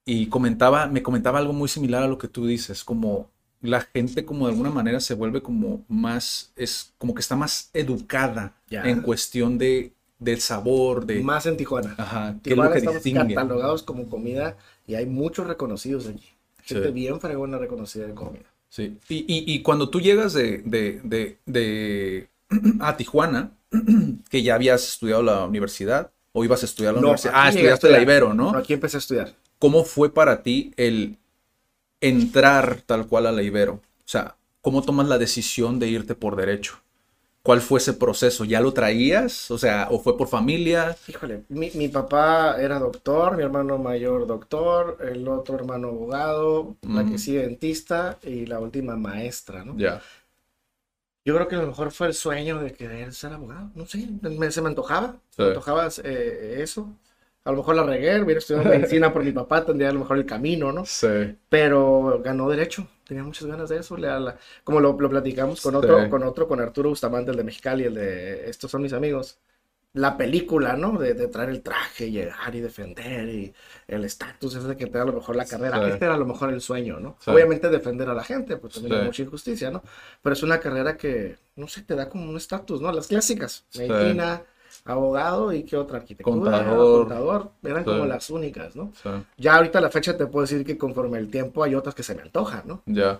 y 0.04 0.26
comentaba, 0.26 0.86
me 0.86 1.02
comentaba 1.02 1.38
algo 1.38 1.52
muy 1.52 1.68
similar 1.68 2.02
a 2.02 2.08
lo 2.08 2.18
que 2.18 2.28
tú 2.28 2.46
dices, 2.46 2.84
como 2.84 3.30
la 3.62 3.80
gente 3.80 4.26
como 4.26 4.46
de 4.46 4.52
alguna 4.52 4.68
manera 4.70 5.00
se 5.00 5.14
vuelve 5.14 5.40
como 5.40 5.82
más, 5.88 6.52
es 6.56 6.92
como 6.98 7.14
que 7.14 7.20
está 7.20 7.34
más 7.36 7.70
educada 7.72 8.52
Ya. 8.68 8.82
en 8.84 9.00
cuestión 9.00 9.56
de, 9.56 9.92
del 10.18 10.40
sabor, 10.40 11.04
de, 11.06 11.20
Más 11.22 11.46
en 11.46 11.56
Tijuana. 11.56 11.94
ajá, 11.98 12.36
qué 12.42 12.50
es 12.50 12.56
lo 12.56 12.62
Tijuana 12.62 12.72
que 12.72 12.78
estamos 12.78 13.02
distingue. 13.04 13.34
catalogados 13.34 13.82
como 13.82 14.08
comida 14.08 14.56
y 14.86 14.94
hay 14.94 15.06
muchos 15.06 15.46
reconocidos 15.46 16.06
allí. 16.06 16.28
Gente 16.62 16.86
Sí. 16.88 16.92
bien 16.92 17.20
fregona 17.20 17.58
reconocida 17.58 18.06
en 18.06 18.14
comida. 18.14 18.44
Sí. 18.68 18.96
Y, 19.08 19.16
y- 19.28 19.44
y 19.54 19.62
cuando 19.62 19.90
tú 19.90 20.00
llegas 20.00 20.32
de, 20.32 20.58
de, 20.64 21.00
de, 21.04 21.38
de- 21.46 22.28
a 22.80 22.96
Tijuana, 22.96 23.52
que 24.30 24.42
ya 24.42 24.54
habías 24.54 24.82
estudiado 24.88 25.22
la 25.22 25.44
universidad, 25.44 26.10
o 26.32 26.44
ibas 26.44 26.62
a 26.62 26.66
estudiar 26.66 26.94
la 26.94 27.00
No, 27.00 27.08
universidad, 27.08 27.34
aquí 27.36 27.46
ah, 27.46 27.50
estudiaste 27.50 27.90
la. 27.90 28.00
Ibero, 28.02 28.34
¿no? 28.34 28.52
No, 28.52 28.58
aquí 28.58 28.72
empecé 28.72 28.96
a 28.96 28.98
estudiar. 28.98 29.34
¿Cómo 29.60 29.84
fue 29.84 30.12
para 30.12 30.42
ti 30.42 30.72
el 30.76 31.16
entrar 32.00 32.80
tal 32.86 33.06
cual 33.06 33.26
a 33.26 33.32
la 33.32 33.42
Ibero? 33.42 33.74
O 33.74 33.80
sea, 34.06 34.36
¿cómo 34.60 34.82
tomas 34.82 35.08
la 35.08 35.18
decisión 35.18 35.78
de 35.78 35.88
irte 35.88 36.14
por 36.14 36.36
derecho? 36.36 36.76
¿Cuál 37.44 37.60
fue 37.60 37.78
ese 37.78 37.92
proceso? 37.92 38.44
¿Ya 38.46 38.60
lo 38.62 38.72
traías? 38.72 39.50
O 39.50 39.58
sea, 39.58 39.88
¿o 39.90 40.00
fue 40.00 40.16
por 40.16 40.28
familia? 40.28 40.96
Híjole, 41.06 41.44
mi, 41.50 41.70
mi 41.74 41.88
papá 41.88 42.56
era 42.58 42.78
doctor, 42.78 43.36
mi 43.36 43.42
hermano 43.42 43.76
mayor 43.76 44.26
doctor, 44.26 44.96
el 45.02 45.28
otro 45.28 45.56
hermano 45.56 45.88
abogado, 45.88 46.76
la 46.82 47.02
Ujú. 47.02 47.12
que 47.12 47.18
sigue 47.18 47.42
dentista 47.42 48.18
y 48.22 48.46
la 48.46 48.60
última 48.60 48.96
maestra, 48.96 49.62
¿no? 49.62 49.76
Ya. 49.76 50.00
Yo 51.26 51.34
creo 51.34 51.48
que 51.48 51.54
a 51.56 51.60
lo 51.62 51.66
mejor 51.68 51.90
fue 51.90 52.06
el 52.08 52.14
sueño 52.14 52.58
de 52.60 52.72
querer 52.72 53.12
ser 53.14 53.32
abogado, 53.32 53.70
no 53.74 53.86
sé, 53.86 54.08
me- 54.22 54.50
se 54.50 54.60
me 54.62 54.68
antojaba, 54.68 55.16
Sí. 55.30 55.42
me 55.42 55.48
antojaba 55.48 55.88
eh, 56.02 56.56
eso. 56.60 56.88
A 57.44 57.50
lo 57.50 57.58
mejor 57.58 57.76
la 57.76 57.82
regué, 57.84 58.22
hubiera 58.22 58.38
estudiado 58.38 58.68
medicina 58.68 59.12
por 59.12 59.22
mi 59.24 59.32
papá, 59.32 59.64
tendría 59.64 59.90
a 59.90 59.92
lo 59.92 60.00
mejor 60.00 60.16
el 60.18 60.26
camino, 60.26 60.72
¿no? 60.72 60.84
Sí. 60.86 61.36
Pero 61.48 62.20
ganó 62.22 62.48
derecho, 62.48 62.86
tenía 63.06 63.22
muchas 63.22 63.46
ganas 63.46 63.68
de 63.68 63.78
eso. 63.78 63.96
le- 63.96 64.08
a 64.08 64.18
la- 64.20 64.36
como 64.64 64.80
lo, 64.80 64.98
lo 64.98 65.08
platicamos 65.10 65.60
con 65.60 65.74
otro, 65.76 66.02
Sí. 66.04 66.10
con 66.10 66.22
otro, 66.22 66.48
con 66.48 66.60
Arturo 66.60 66.88
Bustamante, 66.90 67.30
el 67.30 67.36
de 67.36 67.44
Mexicali, 67.44 67.84
el 67.84 67.94
de 67.94 68.48
Estos 68.50 68.70
son 68.70 68.82
mis 68.82 68.92
amigos. 68.92 69.38
La 69.92 70.16
película, 70.16 70.76
¿no? 70.76 70.98
De, 70.98 71.14
de 71.14 71.28
traer 71.28 71.50
el 71.50 71.62
traje, 71.62 72.10
llegar 72.10 72.52
y 72.52 72.60
defender 72.60 73.28
y 73.28 73.54
el 73.86 74.04
estatus 74.04 74.56
ese 74.56 74.76
que 74.76 74.86
te 74.86 74.98
da 74.98 75.02
a 75.04 75.06
lo 75.06 75.12
mejor 75.12 75.36
la 75.36 75.44
carrera. 75.44 75.78
Sí. 75.84 75.90
Este 75.92 76.04
era 76.06 76.14
a 76.14 76.18
lo 76.18 76.26
mejor 76.26 76.52
el 76.52 76.60
sueño, 76.60 76.98
¿no? 76.98 77.16
Sí. 77.20 77.30
Obviamente 77.30 77.68
defender 77.68 78.08
a 78.08 78.14
la 78.14 78.24
gente, 78.24 78.56
pues 78.56 78.74
también 78.74 78.96
hay 78.96 79.04
mucha 79.04 79.22
injusticia, 79.22 79.70
¿no? 79.70 79.84
Pero 80.20 80.32
es 80.32 80.42
una 80.42 80.58
carrera 80.58 80.96
que, 80.96 81.36
no 81.54 81.68
sé, 81.68 81.82
te 81.82 81.94
da 81.94 82.08
como 82.08 82.28
un 82.28 82.36
estatus, 82.36 82.80
¿no? 82.80 82.90
Las 82.90 83.06
clásicas, 83.06 83.66
medicina, 83.78 84.42
abogado 84.84 85.52
y 85.52 85.64
qué 85.64 85.76
otra 85.76 85.98
arquitectura, 85.98 86.52
Contador. 86.52 86.98
contador, 87.08 87.52
eran 87.62 87.84
Sí. 87.84 87.90
como 87.90 88.06
las 88.06 88.30
únicas, 88.30 88.76
¿no? 88.76 88.92
Sí. 89.02 89.08
Ya 89.38 89.56
ahorita 89.56 89.78
a 89.78 89.82
la 89.82 89.90
fecha 89.90 90.16
te 90.16 90.26
puedo 90.26 90.42
decir 90.46 90.64
que 90.64 90.76
conforme 90.78 91.18
el 91.18 91.30
tiempo 91.30 91.62
hay 91.64 91.74
otras 91.74 91.94
que 91.94 92.02
se 92.02 92.14
me 92.14 92.22
antojan, 92.22 92.62
¿no? 92.66 92.82
Ya. 92.86 93.18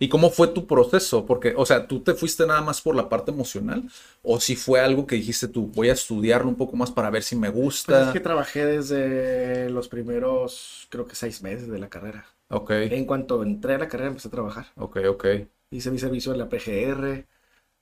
¿Y 0.00 0.08
cómo 0.08 0.30
fue 0.30 0.48
tu 0.48 0.66
proceso? 0.66 1.26
Porque, 1.26 1.54
o 1.56 1.66
sea, 1.66 1.88
¿tú 1.88 2.00
te 2.04 2.14
fuiste 2.14 2.46
nada 2.46 2.60
más 2.60 2.80
por 2.80 2.94
la 2.94 3.08
parte 3.08 3.32
emocional? 3.32 3.82
¿O 4.22 4.38
si 4.38 4.54
fue 4.54 4.78
algo 4.80 5.06
que 5.06 5.16
dijiste 5.16 5.48
tú, 5.48 5.66
voy 5.74 5.88
a 5.88 5.92
estudiarlo 5.94 6.48
un 6.48 6.54
poco 6.54 6.76
más 6.76 6.90
para 6.92 7.10
ver 7.10 7.24
si 7.24 7.34
me 7.34 7.50
Pues 7.50 7.64
gusta? 7.64 8.06
es 8.06 8.12
que 8.12 8.20
trabajé 8.20 8.64
desde 8.64 9.70
los 9.70 9.88
primeros, 9.88 10.86
creo 10.90 11.06
que 11.06 11.16
seis 11.16 11.42
meses 11.42 11.68
de 11.68 11.78
la 11.80 11.88
carrera. 11.88 12.26
Ok, 12.50 12.70
En 12.70 13.06
cuanto 13.06 13.42
entré 13.42 13.74
a 13.74 13.78
la 13.78 13.88
carrera 13.88 14.08
empecé 14.10 14.28
a 14.28 14.30
trabajar. 14.30 14.66
ok, 14.76 14.98
ok. 15.08 15.24
Hice 15.70 15.90
mi 15.90 15.98
servicio 15.98 16.32
en 16.32 16.38
la 16.38 16.48
PGR 16.48 17.26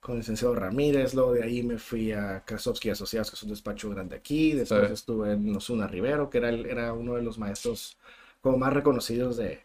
con 0.00 0.12
el 0.14 0.18
licenciado 0.20 0.54
Ramírez, 0.54 1.14
luego 1.14 1.32
de 1.32 1.42
ahí 1.42 1.62
me 1.62 1.78
fui 1.78 2.12
a 2.12 2.42
Krasovsky 2.44 2.90
Asociados, 2.90 3.30
que 3.30 3.34
es 3.36 3.42
un 3.42 3.50
despacho 3.50 3.90
grande 3.90 4.16
aquí. 4.16 4.52
Después 4.52 4.88
Sí. 4.88 4.94
estuve 4.94 5.32
en 5.32 5.56
Osuna 5.56 5.86
Rivero, 5.88 6.30
que 6.30 6.38
era, 6.38 6.48
el- 6.50 6.66
era 6.66 6.92
uno 6.92 7.14
de 7.16 7.22
los 7.22 7.38
maestros 7.38 7.98
como 8.40 8.56
más 8.58 8.72
reconocidos 8.72 9.36
de 9.36 9.60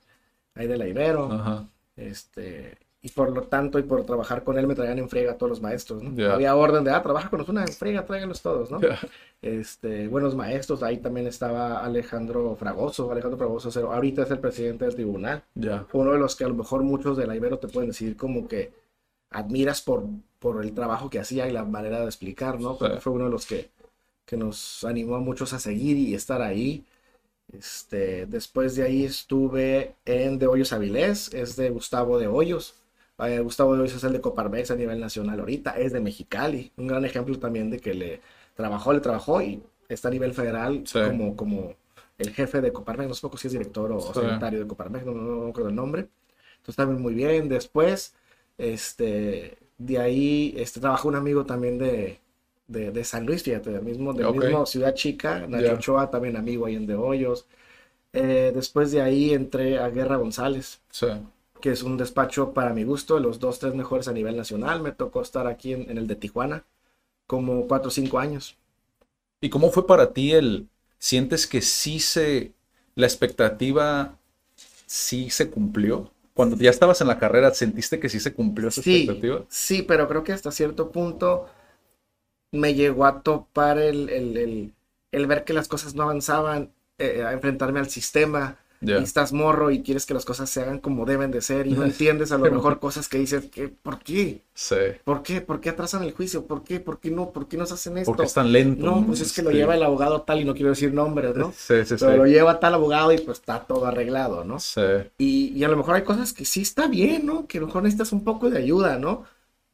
ahí 0.55 0.65
de 0.67 0.77
la 0.77 0.87
Ibero. 0.87 1.31
Ajá. 1.31 1.67
Este, 1.95 2.77
y 3.03 3.09
por 3.09 3.31
lo 3.31 3.43
tanto, 3.43 3.77
y 3.79 3.83
por 3.83 4.03
trabajar 4.05 4.43
con 4.43 4.57
él, 4.57 4.65
me 4.67 4.75
traían 4.75 4.97
en 4.99 5.09
friega 5.09 5.33
a 5.33 5.37
todos 5.37 5.49
los 5.49 5.61
maestros, 5.61 6.01
¿no? 6.03 6.31
Había 6.31 6.55
orden 6.55 6.83
de, 6.83 6.91
ah, 6.91 7.01
trabaja 7.03 7.29
con 7.29 7.39
nosotros 7.39 7.67
en 7.67 7.73
friega, 7.73 8.05
tráiganlos 8.05 8.41
todos, 8.41 8.69
¿no? 8.71 8.79
Este, 9.41 10.07
buenos 10.07 10.35
maestros, 10.35 10.83
ahí 10.83 10.97
también 10.97 11.25
estaba 11.27 11.83
Alejandro 11.83 12.55
Fragoso, 12.55 13.11
Alejandro 13.11 13.37
Fragoso, 13.39 13.91
ahorita 13.91 14.23
es 14.23 14.31
el 14.31 14.39
presidente 14.39 14.85
del 14.85 14.93
tribunal, 14.95 15.43
fue 15.89 16.01
uno 16.01 16.11
de 16.13 16.19
los 16.19 16.35
que 16.35 16.43
a 16.43 16.47
lo 16.47 16.53
mejor 16.55 16.83
muchos 16.83 17.17
de 17.17 17.25
la 17.27 17.35
Ibero 17.35 17.57
te 17.57 17.67
pueden 17.67 17.89
decir 17.89 18.15
como 18.15 18.47
que 18.47 18.71
admiras 19.31 19.81
por, 19.81 20.05
por 20.39 20.63
el 20.63 20.73
trabajo 20.73 21.09
que 21.09 21.19
hacía 21.19 21.47
y 21.47 21.51
la 21.51 21.65
manera 21.65 21.99
de 22.01 22.05
explicar, 22.05 22.59
¿no? 22.59 22.77
Sí. 22.77 22.85
fue 22.99 23.13
uno 23.13 23.25
de 23.25 23.31
los 23.31 23.45
que, 23.47 23.69
que 24.25 24.37
nos 24.37 24.83
animó 24.83 25.15
a 25.15 25.19
muchos 25.19 25.53
a 25.53 25.59
seguir 25.59 25.97
y 25.97 26.13
estar 26.15 26.41
ahí. 26.41 26.85
Este, 27.51 28.25
después 28.27 28.75
de 28.75 28.83
ahí 28.83 29.03
estuve 29.03 29.95
en 30.05 30.39
De 30.39 30.47
Hoyos 30.47 30.71
Avilés, 30.73 31.33
es 31.33 31.55
de 31.57 31.69
Gustavo 31.69 32.17
de 32.19 32.27
Hoyos. 32.27 32.75
Eh, 33.19 33.39
Gustavo 33.39 33.75
de 33.75 33.81
Hoyos 33.81 33.95
es 33.95 34.03
el 34.05 34.13
de 34.13 34.21
Coparmex 34.21 34.71
a 34.71 34.75
nivel 34.75 34.99
nacional 34.99 35.39
ahorita, 35.39 35.71
es 35.71 35.91
de 35.93 35.99
Mexicali. 35.99 36.71
Un 36.77 36.87
gran 36.87 37.03
ejemplo 37.05 37.37
también 37.39 37.69
de 37.69 37.79
que 37.79 37.93
le 37.93 38.21
trabajó, 38.55 38.93
le 38.93 39.01
trabajó 39.01 39.41
y 39.41 39.61
está 39.89 40.07
a 40.07 40.11
nivel 40.11 40.33
federal 40.33 40.83
Sí. 40.85 40.99
como, 41.05 41.35
como 41.35 41.73
el 42.17 42.31
jefe 42.31 42.61
de 42.61 42.71
Coparmex. 42.71 43.09
No 43.09 43.13
sé 43.15 43.21
poco 43.21 43.37
si 43.37 43.47
es 43.47 43.53
director 43.53 43.91
o 43.91 43.99
Sí. 44.01 44.13
secretario 44.13 44.59
de 44.59 44.67
Coparmex, 44.67 45.05
no, 45.05 45.13
no, 45.13 45.21
no 45.23 45.45
recuerdo 45.47 45.69
el 45.69 45.75
nombre. 45.75 46.07
Entonces 46.57 46.75
también 46.75 47.01
muy 47.01 47.13
bien. 47.13 47.49
Después, 47.49 48.15
este, 48.61 49.57
de 49.77 49.97
ahí, 49.99 50.53
este, 50.57 50.79
trabajó 50.79 51.07
un 51.09 51.15
amigo 51.15 51.45
también 51.45 51.77
de, 51.77 52.19
de, 52.67 52.91
de 52.91 53.03
San 53.03 53.25
Luis, 53.25 53.43
fíjate, 53.43 53.71
del 53.71 53.83
mismo, 53.83 54.13
del 54.13 54.31
mismo 54.33 54.65
Ciudad 54.65 54.93
Chica, 54.95 55.47
Nacho. 55.47 55.73
Ochoa, 55.73 56.09
también 56.11 56.37
amigo 56.37 56.65
ahí 56.65 56.75
en 56.75 56.85
De 56.87 56.95
Hoyos. 56.95 57.45
Eh, 58.13 58.51
después 58.53 58.91
de 58.91 59.01
ahí 59.01 59.33
entré 59.33 59.79
a 59.79 59.89
Guerra 59.89 60.17
González, 60.17 60.81
Sí. 60.91 61.07
que 61.61 61.71
es 61.71 61.83
un 61.83 61.97
despacho 61.97 62.53
para 62.53 62.73
mi 62.73 62.83
gusto, 62.83 63.15
de 63.15 63.21
los 63.21 63.39
dos, 63.39 63.59
tres 63.59 63.75
mejores 63.75 64.07
a 64.07 64.13
nivel 64.13 64.35
nacional. 64.37 64.81
Me 64.81 64.91
tocó 64.91 65.21
estar 65.21 65.47
aquí 65.47 65.73
en, 65.73 65.89
en 65.89 65.97
el 65.97 66.07
de 66.07 66.15
Tijuana, 66.15 66.65
como 67.27 67.67
cuatro 67.67 67.89
o 67.89 67.91
cinco 67.91 68.19
años. 68.19 68.57
¿Y 69.41 69.49
cómo 69.49 69.71
fue 69.71 69.87
para 69.87 70.13
ti 70.13 70.33
el, 70.33 70.67
sientes 70.99 71.47
que 71.47 71.61
sí 71.61 71.99
se, 71.99 72.53
la 72.95 73.07
expectativa 73.07 74.17
sí 74.85 75.29
se 75.29 75.49
cumplió? 75.49 76.11
Cuando 76.33 76.55
ya 76.57 76.69
estabas 76.69 77.01
en 77.01 77.07
la 77.07 77.19
carrera, 77.19 77.53
¿sentiste 77.53 77.99
que 77.99 78.09
sí 78.09 78.19
se 78.19 78.33
cumplió 78.33 78.69
esa 78.69 78.81
Sí, 78.81 78.81
expectativa? 78.81 79.45
sí, 79.49 79.83
pero 79.83 80.07
creo 80.07 80.23
que 80.23 80.33
hasta 80.33 80.51
cierto 80.51 80.91
punto 80.91 81.47
me 82.51 82.73
llegó 82.73 83.05
a 83.05 83.21
topar 83.23 83.77
el, 83.79 84.09
el, 84.09 84.37
el- 84.37 84.75
el 85.11 85.27
ver 85.27 85.43
que 85.43 85.53
las 85.53 85.67
cosas 85.67 85.93
no 85.95 86.03
avanzaban, 86.03 86.73
eh, 86.97 87.23
a 87.23 87.33
enfrentarme 87.33 87.79
al 87.79 87.89
sistema. 87.89 88.57
Ya. 88.81 88.99
Y 88.99 89.03
estás 89.03 89.31
morro 89.33 89.71
y 89.71 89.83
quieres 89.83 90.05
que 90.05 90.13
las 90.13 90.25
cosas 90.25 90.49
se 90.49 90.61
hagan 90.61 90.79
como 90.79 91.05
deben 91.05 91.31
de 91.31 91.41
ser 91.41 91.67
y 91.67 91.73
no 91.73 91.83
entiendes 91.85 92.31
a 92.31 92.37
lo 92.37 92.49
mejor 92.49 92.79
cosas 92.79 93.07
que 93.07 93.17
dices, 93.19 93.45
que, 93.49 93.69
¿por 93.69 93.99
qué? 93.99 94.43
Sí. 94.53 94.75
¿Por 95.03 95.23
qué? 95.23 95.41
¿Por 95.41 95.61
qué 95.61 95.69
atrasan 95.69 96.03
el 96.03 96.13
juicio? 96.13 96.45
¿Por 96.45 96.63
qué? 96.63 96.79
¿Por 96.79 96.99
qué 96.99 97.11
no? 97.11 97.31
¿Por 97.31 97.47
qué 97.47 97.57
nos 97.57 97.71
hacen 97.71 97.97
esto? 97.97 98.11
Porque 98.11 98.25
es 98.25 98.33
tan 98.33 98.51
lento. 98.51 98.85
No, 98.85 99.05
pues 99.05 99.21
es 99.21 99.33
que 99.33 99.41
lo 99.41 99.49
Sí. 99.49 99.57
lleva 99.57 99.75
el 99.75 99.83
abogado 99.83 100.21
tal 100.23 100.41
y 100.41 100.45
no 100.45 100.53
quiero 100.53 100.69
decir 100.69 100.93
nombres, 100.93 101.35
¿no? 101.35 101.51
Sí, 101.51 101.85
sí, 101.85 101.97
sí. 101.97 102.05
Pero 102.05 102.17
lo 102.17 102.25
lleva 102.27 102.59
tal 102.59 102.73
abogado 102.75 103.11
y 103.11 103.19
pues 103.19 103.39
está 103.39 103.65
todo 103.65 103.85
arreglado, 103.85 104.43
¿no? 104.43 104.59
Sí. 104.59 104.81
Y, 105.17 105.49
y 105.55 105.63
a 105.63 105.67
lo 105.69 105.77
mejor 105.77 105.95
hay 105.95 106.03
cosas 106.03 106.33
que 106.33 106.45
sí 106.45 106.61
está 106.61 106.87
bien, 106.87 107.25
¿no? 107.25 107.47
Que 107.47 107.57
a 107.59 107.61
lo 107.61 107.67
mejor 107.67 107.83
necesitas 107.83 108.11
un 108.13 108.23
poco 108.23 108.49
de 108.49 108.57
ayuda, 108.57 108.97
¿no? 108.97 109.25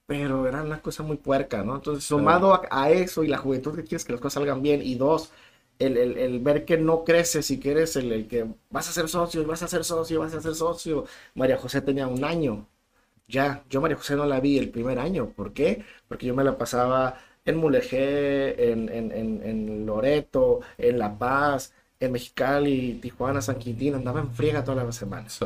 Pero 0.06 0.48
era 0.48 0.64
una 0.64 0.82
cosa 0.82 1.04
muy 1.04 1.18
puerca, 1.18 1.64
¿no? 1.64 1.76
Entonces, 1.76 2.06
sumado 2.06 2.54
a, 2.54 2.62
a 2.72 2.92
eso 2.92 3.24
y 3.24 3.28
la 3.28 3.38
juventud 3.38 3.76
que 3.76 3.84
quieres 3.84 4.06
que 4.06 4.14
las 4.14 4.22
cosas 4.22 4.36
salgan 4.36 4.62
bien, 4.62 4.82
y 4.82 4.96
dos, 4.96 5.32
el, 5.80 5.98
el- 5.98 6.18
el 6.18 6.40
ver 6.40 6.66
que 6.66 6.78
no 6.78 7.04
creces 7.04 7.52
y 7.52 7.60
que 7.60 7.72
eres 7.72 7.96
el, 7.96 8.28
que 8.28 8.46
vas 8.70 8.90
a 8.90 8.92
ser 8.94 9.08
socio, 9.10 9.46
vas 9.46 9.64
a 9.64 9.68
ser 9.68 9.84
socio, 9.84 10.20
vas 10.20 10.34
a 10.34 10.42
ser 10.42 10.56
socio. 10.56 11.06
María 11.36 11.58
José 11.58 11.82
tenía 11.82 12.08
un 12.08 12.24
año. 12.24 12.68
Ya, 13.28 13.64
yo 13.70 13.82
María 13.82 13.98
José 13.98 14.16
no 14.16 14.26
la 14.26 14.40
vi 14.40 14.58
el 14.58 14.70
primer 14.70 15.00
año. 15.00 15.30
¿Por 15.32 15.54
qué? 15.54 15.84
Porque 16.08 16.26
yo 16.28 16.36
me 16.36 16.44
la 16.44 16.58
pasaba 16.58 17.18
en 17.46 17.58
Mulegé, 17.58 18.72
en, 18.72 18.90
en, 18.90 19.12
en, 19.12 19.86
Loreto, 19.86 20.62
en 20.78 21.00
La 21.00 21.18
Paz, 21.18 21.74
en 22.00 22.12
Mexicali, 22.14 22.96
Tijuana, 23.02 23.42
San 23.42 23.58
Quintín, 23.60 23.96
andaba 23.96 24.22
en 24.22 24.32
friega 24.34 24.64
todas 24.64 24.86
las 24.86 24.96
semanas. 24.96 25.40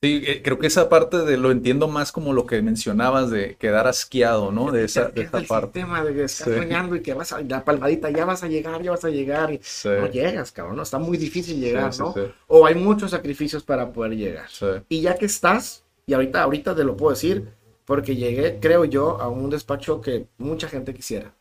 Sí, 0.00 0.22
eh, 0.28 0.42
creo 0.44 0.60
que 0.60 0.68
esa 0.68 0.88
parte 0.88 1.18
de 1.24 1.36
lo 1.36 1.50
entiendo 1.50 1.88
más 1.88 2.12
como 2.12 2.32
lo 2.32 2.46
que 2.46 2.62
mencionabas 2.62 3.30
de 3.30 3.56
quedar 3.56 3.88
asqueado, 3.88 4.52
¿no? 4.52 4.70
De 4.70 4.84
esa, 4.84 5.08
de 5.08 5.22
esa 5.22 5.38
el 5.38 5.46
parte. 5.46 5.80
sistema 5.80 6.04
de 6.04 6.14
que 6.14 6.22
estás 6.22 6.46
Sí. 6.46 6.54
soñando 6.54 6.94
y 6.94 7.02
que 7.02 7.14
vas 7.14 7.32
a 7.32 7.40
la 7.40 7.64
palmadita, 7.64 8.08
ya 8.10 8.24
vas 8.24 8.44
a 8.44 8.46
llegar, 8.46 8.80
ya 8.80 8.92
vas 8.92 9.04
a 9.04 9.10
llegar 9.10 9.52
y 9.52 9.58
Sí. 9.60 9.88
no 9.88 10.06
llegas, 10.08 10.52
cabrón, 10.52 10.76
¿no? 10.76 10.82
Está 10.84 11.00
muy 11.00 11.18
difícil 11.18 11.58
llegar, 11.58 11.92
sí, 11.92 12.00
¿no? 12.00 12.14
O 12.46 12.64
hay 12.64 12.76
muchos 12.76 13.10
sacrificios 13.10 13.64
para 13.64 13.92
poder 13.92 14.12
llegar. 14.16 14.46
Y 14.88 15.00
ya 15.00 15.16
que 15.16 15.26
estás, 15.26 15.82
y 16.06 16.14
ahorita, 16.14 16.44
ahorita 16.44 16.76
te 16.76 16.84
lo 16.84 16.96
puedo 16.96 17.10
decir, 17.10 17.48
porque 17.84 18.14
llegué, 18.14 18.58
creo 18.60 18.84
yo, 18.84 19.20
a 19.20 19.28
un 19.28 19.50
despacho 19.50 20.00
que 20.00 20.28
mucha 20.38 20.68
gente 20.68 20.94
quisiera. 20.94 21.34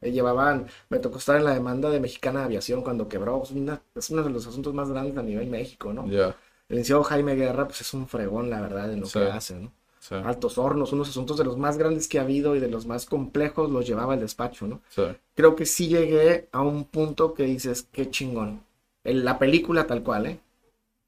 Eh, 0.00 0.12
llevaban, 0.12 0.66
me 0.90 1.00
tocó 1.00 1.18
estar 1.18 1.36
en 1.36 1.44
la 1.44 1.52
demanda 1.54 1.90
de 1.90 1.98
Mexicana 1.98 2.40
de 2.40 2.44
Aviación 2.46 2.82
cuando 2.82 3.08
quebró. 3.08 3.42
Es, 3.42 3.50
una- 3.50 3.82
es 3.96 4.10
uno 4.10 4.22
de 4.22 4.30
los 4.30 4.46
asuntos 4.46 4.72
más 4.72 4.88
grandes 4.90 5.16
a 5.16 5.22
nivel 5.22 5.48
México, 5.48 5.92
¿no? 5.92 6.06
Ya. 6.08 6.36
El 6.68 6.76
licenciado 6.76 7.02
Jaime 7.04 7.34
Guerra, 7.34 7.66
pues 7.66 7.80
es 7.80 7.94
un 7.94 8.06
fregón, 8.08 8.50
la 8.50 8.60
verdad, 8.60 8.92
en 8.92 9.00
lo 9.00 9.06
Sí. 9.06 9.18
que 9.18 9.24
hace, 9.26 9.54
¿no? 9.54 9.72
Sí. 10.00 10.14
Altos 10.14 10.58
hornos, 10.58 10.92
unos 10.92 11.08
asuntos 11.08 11.36
de 11.38 11.44
los 11.44 11.56
más 11.56 11.76
grandes 11.76 12.08
que 12.08 12.18
ha 12.18 12.22
habido 12.22 12.54
y 12.56 12.60
de 12.60 12.68
los 12.68 12.86
más 12.86 13.04
complejos 13.06 13.70
los 13.70 13.86
llevaba 13.86 14.14
el 14.14 14.20
despacho, 14.20 14.66
¿no? 14.66 14.80
Sí. 14.90 15.02
Creo 15.34 15.56
que 15.56 15.66
sí 15.66 15.88
llegué 15.88 16.48
a 16.52 16.62
un 16.62 16.84
punto 16.84 17.34
que 17.34 17.44
dices, 17.44 17.86
qué 17.92 18.10
chingón. 18.10 18.62
En 19.04 19.24
la 19.24 19.38
película 19.38 19.86
tal 19.86 20.02
cual, 20.02 20.26
¿eh? 20.26 20.40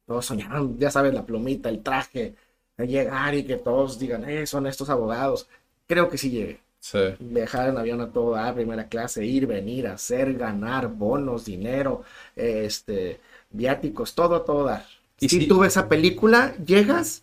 Todos 0.06 0.26
soñaron, 0.26 0.78
ya 0.78 0.90
sabes, 0.90 1.14
la 1.14 1.24
plumita, 1.24 1.68
el 1.68 1.82
traje, 1.82 2.34
de 2.76 2.86
llegar 2.88 3.34
y 3.34 3.44
que 3.44 3.56
todos 3.56 3.98
digan, 3.98 4.28
eh, 4.28 4.46
son 4.46 4.66
estos 4.66 4.90
abogados. 4.90 5.46
Creo 5.86 6.08
que 6.08 6.18
sí 6.18 6.30
llegué. 6.30 6.60
Sí. 6.80 6.98
Viajar 7.18 7.68
en 7.68 7.76
avión 7.78 8.00
a 8.00 8.10
todo 8.10 8.32
dar, 8.32 8.54
primera 8.54 8.88
clase, 8.88 9.24
ir, 9.24 9.46
venir, 9.46 9.86
hacer, 9.86 10.34
ganar, 10.34 10.88
bonos, 10.88 11.44
dinero, 11.44 12.02
este, 12.34 13.20
viáticos, 13.50 14.14
todo 14.14 14.34
a 14.34 14.44
todo 14.44 14.64
dar. 14.64 14.84
Y 15.20 15.28
si 15.28 15.40
sí- 15.40 15.46
tuve 15.46 15.66
esa 15.68 15.88
película, 15.88 16.54
llegas 16.64 17.22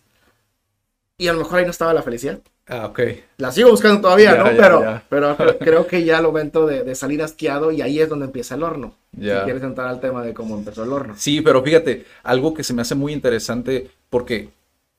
y 1.18 1.28
a 1.28 1.32
lo 1.32 1.40
mejor 1.40 1.58
ahí 1.58 1.64
no 1.64 1.70
estaba 1.72 1.92
la 1.92 2.02
felicidad. 2.02 2.40
Ah, 2.66 2.86
ok. 2.86 3.00
La 3.38 3.50
sigo 3.50 3.70
buscando 3.70 4.00
todavía, 4.02 4.32
Ya, 4.36 4.38
¿no? 4.44 4.50
ya, 4.52 4.56
pero, 4.56 4.80
ya. 4.82 5.04
pero 5.08 5.36
creo- 5.58 5.86
que 5.86 6.04
ya 6.04 6.18
el 6.18 6.24
momento 6.24 6.66
de, 6.66 6.84
de 6.84 6.94
salir 6.94 7.22
asqueado 7.22 7.72
y 7.72 7.80
ahí 7.82 7.98
es 8.00 8.08
donde 8.08 8.26
empieza 8.26 8.54
el 8.54 8.62
horno. 8.62 8.94
Ya. 9.12 9.38
Si 9.40 9.44
quieres 9.46 9.62
entrar 9.62 9.88
al 9.88 10.00
tema 10.00 10.22
de 10.22 10.34
cómo 10.34 10.56
empezó 10.56 10.84
el 10.84 10.92
horno. 10.92 11.14
Sí, 11.16 11.40
pero 11.40 11.62
fíjate, 11.62 12.04
algo 12.22 12.52
que 12.54 12.62
se 12.62 12.74
me 12.74 12.82
hace 12.82 12.94
muy 12.94 13.12
interesante 13.14 13.90
porque 14.10 14.50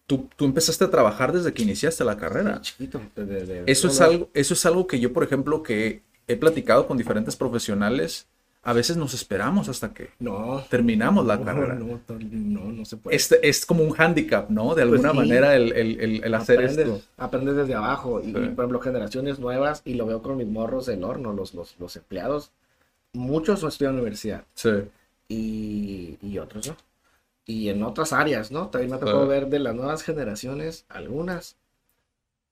tú, 0.08 0.28
tú 0.36 0.46
empezaste 0.46 0.84
a 0.84 0.90
trabajar 0.90 1.32
desde 1.32 1.54
que 1.54 1.62
iniciaste 1.62 2.04
la 2.04 2.18
carrera. 2.18 2.60
Chiquito. 2.62 3.00
de- 3.16 3.64
Eso 3.68 3.88
es 3.88 4.02
algo, 4.02 4.30
eso 4.34 4.56
es 4.56 4.66
algo 4.66 4.88
que 4.88 5.00
yo, 5.00 5.14
por 5.14 5.24
ejemplo, 5.24 5.62
que 5.64 6.02
he 6.28 6.36
platicado 6.36 6.88
con 6.88 6.98
diferentes 6.98 7.36
profesionales, 7.36 8.26
a 8.62 8.74
veces 8.74 8.98
nos 8.98 9.14
esperamos 9.14 9.70
hasta 9.70 9.94
que 9.94 10.10
No. 10.20 10.64
terminamos 10.70 11.26
la 11.26 11.38
no, 11.38 11.46
carrera. 11.46 11.76
No, 11.76 12.00
no, 12.10 12.72
no 12.72 12.86
se 12.86 12.98
puede. 12.98 13.16
Este 13.16 13.48
es 13.48 13.66
como 13.66 13.84
un 13.84 13.92
hándicap, 13.92 14.50
¿no? 14.50 14.76
De 14.76 14.86
Pues 14.86 15.02
alguna 15.04 15.12
sí. 15.12 15.18
manera 15.18 15.56
el, 15.56 15.72
el- 15.74 16.00
el- 16.02 16.24
el 16.24 16.34
hacer 16.36 16.58
aprendes, 16.60 16.88
esto. 16.88 17.02
aprendes 17.18 17.56
desde 17.56 17.74
abajo. 17.76 18.20
Y, 18.22 18.26
Sí. 18.26 18.30
y, 18.32 18.34
por 18.34 18.66
ejemplo, 18.66 18.80
generaciones 18.82 19.40
nuevas, 19.40 19.82
y 19.86 19.94
lo 19.94 20.06
veo 20.06 20.22
con 20.22 20.38
mis 20.38 20.48
morros 20.48 20.86
del 20.88 21.04
horno, 21.04 21.34
los, 21.34 21.54
los, 21.54 21.76
los 21.80 21.96
empleados. 21.96 22.52
muchos 23.14 23.64
no 23.64 23.70
estudian 23.70 23.94
en 23.94 23.96
la 23.96 24.02
universidad 24.04 24.44
Sí. 24.54 24.70
y, 25.28 26.18
y 26.22 26.38
otros 26.38 26.68
no. 26.68 26.78
Y 27.46 27.70
en 27.70 27.82
otras 27.84 28.14
áreas, 28.14 28.52
¿no? 28.52 28.68
También 28.68 28.92
me 28.92 28.98
ha 28.98 29.00
tocado 29.00 29.24
Sí. 29.24 29.30
ver 29.30 29.48
de 29.48 29.58
las 29.60 29.74
nuevas 29.74 30.04
generaciones, 30.04 30.86
algunas, 30.90 31.56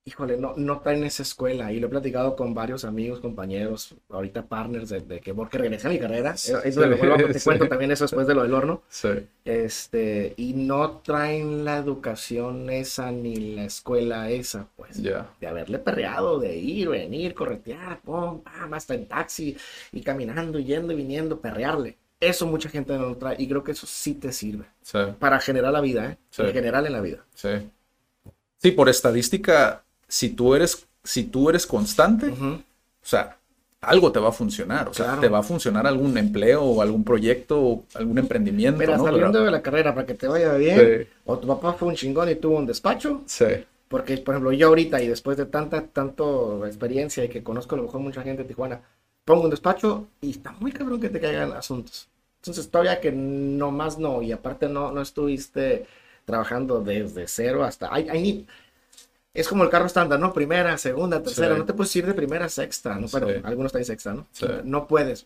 híjole, 0.07 0.37
no, 0.37 0.53
no 0.55 0.79
traen 0.79 1.03
esa 1.03 1.21
escuela. 1.23 1.71
Y 1.73 1.79
lo 1.81 1.87
he 1.87 1.89
platicado 1.89 2.35
con 2.35 2.53
varios 2.53 2.85
amigos, 2.85 3.19
compañeros, 3.19 3.93
ahorita 4.09 4.45
partners 4.47 4.87
de, 4.89 5.01
de 5.01 5.19
que 5.19 5.33
porque 5.33 5.57
regresé 5.57 5.87
a 5.87 5.91
mi 5.91 5.99
carrera. 5.99 6.37
Sí. 6.37 6.53
Eso 6.63 6.79
de 6.79 6.87
lo 6.87 6.97
vuelvo 6.97 7.17
te 7.27 7.37
Sí. 7.39 7.43
cuento 7.43 7.67
también 7.67 7.91
eso 7.91 8.05
después 8.05 8.25
de 8.25 8.33
lo 8.33 8.43
del 8.43 8.53
horno. 8.53 8.81
Sí. 8.87 9.09
Este, 9.43 10.33
y 10.37 10.53
no 10.53 10.99
traen 10.99 11.65
la 11.65 11.77
educación 11.77 12.69
esa 12.69 13.11
ni 13.11 13.35
la 13.55 13.65
escuela 13.65 14.29
esa, 14.29 14.67
pues. 14.77 15.01
Ya. 15.01 15.29
De 15.41 15.47
haberle 15.47 15.77
perreado, 15.79 16.39
de 16.39 16.55
ir, 16.55 16.89
venir, 16.89 17.33
corretear, 17.33 17.99
pum, 18.01 18.41
pam, 18.41 18.73
hasta 18.73 18.93
en 18.95 19.07
taxi 19.07 19.57
y 19.91 20.01
caminando, 20.01 20.57
yendo 20.59 20.93
y 20.93 20.95
viniendo, 20.95 21.39
perrearle. 21.41 21.97
Eso 22.19 22.47
mucha 22.47 22.69
gente 22.69 22.97
no 22.97 23.09
lo 23.09 23.17
trae 23.17 23.35
y 23.37 23.47
creo 23.47 23.63
que 23.63 23.73
eso 23.73 23.85
sí 23.85 24.13
te 24.15 24.31
sirve 24.31 24.65
Sí. 24.81 24.97
para 25.19 25.39
generar 25.39 25.71
la 25.73 25.81
vida, 25.81 26.11
¿eh? 26.11 26.17
Sí. 26.29 26.41
En 26.43 26.53
general 26.53 26.85
en 26.87 26.93
la 26.93 27.01
vida. 27.01 27.25
Sí. 27.35 27.49
Sí, 28.59 28.71
por 28.71 28.89
estadística, 28.89 29.83
si 30.07 30.29
tú 30.29 30.55
eres, 30.55 30.85
si 31.03 31.23
tú 31.25 31.49
eres 31.49 31.65
constante, 31.67 32.27
Ujú. 32.27 32.45
o 32.55 32.61
sea, 33.01 33.37
algo 33.81 34.11
te 34.11 34.19
va 34.19 34.29
a 34.29 34.31
funcionar. 34.31 34.89
O 34.89 34.93
sea, 34.93 35.05
Claro. 35.05 35.21
te 35.21 35.29
va 35.29 35.39
a 35.39 35.43
funcionar 35.43 35.85
algún 35.87 36.17
empleo 36.17 36.63
o 36.63 36.81
algún 36.81 37.03
proyecto 37.03 37.61
o 37.61 37.83
algún 37.93 38.17
emprendimiento. 38.17 38.79
Mira, 38.79 38.97
¿no? 38.97 39.03
saliendo 39.05 39.31
Pero- 39.33 39.45
de 39.45 39.51
la 39.51 39.61
carrera 39.61 39.93
para 39.93 40.05
que 40.07 40.13
te 40.15 40.27
vaya 40.27 40.53
bien, 40.55 40.79
Sí. 41.03 41.07
o 41.25 41.37
tu 41.37 41.47
papá 41.47 41.73
fue 41.73 41.89
un 41.89 41.95
chingón 41.95 42.29
y 42.29 42.35
tuvo 42.35 42.57
un 42.57 42.65
despacho, 42.65 43.21
Sí. 43.27 43.45
porque, 43.87 44.17
por 44.17 44.33
ejemplo, 44.35 44.51
yo 44.51 44.67
ahorita 44.67 45.01
y 45.01 45.07
después 45.07 45.37
de 45.37 45.45
tanta 45.45 45.81
tanto 45.85 46.65
experiencia 46.65 47.23
y 47.23 47.29
que 47.29 47.43
conozco 47.43 47.75
a 47.75 47.77
lo 47.77 47.83
mejor 47.85 48.01
mucha 48.01 48.23
gente 48.23 48.41
de 48.43 48.47
Tijuana, 48.49 48.81
pongo 49.23 49.43
un 49.43 49.49
despacho 49.51 50.07
y 50.21 50.31
está 50.31 50.53
muy 50.59 50.71
cabrón 50.71 50.99
que 50.99 51.09
te 51.09 51.19
caigan 51.19 51.51
asuntos. 51.53 52.07
Entonces, 52.41 52.69
todavía 52.69 52.99
que 52.99 53.11
no 53.11 53.71
más 53.71 53.97
no, 53.99 54.21
y 54.21 54.31
aparte 54.31 54.67
no, 54.69 54.91
no 54.91 55.01
estuviste 55.01 55.85
trabajando 56.25 56.81
desde 56.81 57.27
cero 57.27 57.63
hasta... 57.63 57.93
Hay, 57.93 58.45
Es 59.37 59.47
como 59.47 59.63
el 59.63 59.69
carro 59.69 59.85
estándar, 59.85 60.19
¿no? 60.19 60.33
Primera, 60.33 60.77
segunda, 60.77 61.21
tercera. 61.21 61.53
Sí. 61.53 61.59
No 61.59 61.65
te 61.65 61.73
puedes 61.73 61.95
ir 61.95 62.05
de 62.05 62.13
primera 62.13 62.45
a 62.45 62.49
sexta, 62.49 62.95
¿no? 62.95 63.07
Pero 63.11 63.27
Sí. 63.29 63.35
algunos 63.43 63.67
están 63.69 63.81
en 63.81 63.85
sexta, 63.85 64.13
¿no? 64.13 64.25
Sí. 64.31 64.45
No 64.63 64.87
puedes. 64.87 65.25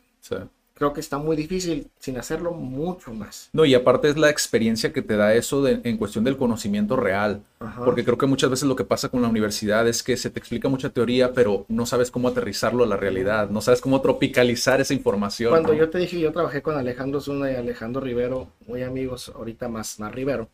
Creo 0.73 0.93
que 0.93 0.99
está 0.99 1.19
muy 1.19 1.35
difícil 1.37 1.87
sin 1.99 2.17
hacerlo 2.17 2.53
mucho 2.53 3.13
más. 3.13 3.49
No, 3.53 3.65
y 3.65 3.75
aparte 3.75 4.09
es 4.09 4.17
la 4.17 4.31
experiencia 4.31 4.91
que 4.91 5.03
te 5.03 5.15
da 5.15 5.33
eso 5.35 5.61
de- 5.61 5.79
en 5.83 5.95
cuestión 5.97 6.23
del 6.23 6.37
conocimiento 6.37 6.95
real. 6.95 7.41
Ajá. 7.59 7.85
Porque 7.85 8.03
creo 8.03 8.17
que 8.17 8.25
muchas 8.25 8.49
veces 8.49 8.67
lo 8.67 8.75
que 8.75 8.83
pasa 8.83 9.07
con 9.09 9.21
la 9.21 9.27
universidad 9.27 9.87
es 9.87 10.01
que 10.01 10.17
se 10.17 10.31
te 10.31 10.39
explica 10.39 10.69
mucha 10.69 10.89
teoría, 10.89 11.33
pero 11.33 11.65
no 11.69 11.85
sabes 11.85 12.09
cómo 12.09 12.27
aterrizarlo 12.29 12.83
a 12.83 12.87
la 12.87 12.97
realidad, 12.97 13.49
no 13.51 13.61
sabes 13.61 13.79
cómo 13.79 14.01
tropicalizar 14.01 14.81
esa 14.81 14.95
información. 14.95 15.51
Cuando 15.51 15.71
¿no? 15.73 15.77
yo 15.79 15.89
te 15.91 15.99
dije, 15.99 16.19
yo 16.19 16.31
trabajé 16.33 16.63
con 16.63 16.75
Alejandro 16.75 17.21
Zuna 17.21 17.51
y 17.51 17.55
Alejandro 17.55 18.01
Rivero, 18.01 18.47
muy 18.67 18.81
amigos, 18.81 19.31
ahorita 19.35 19.67
más, 19.69 19.99
más 19.99 20.11
Rivero, 20.15 20.49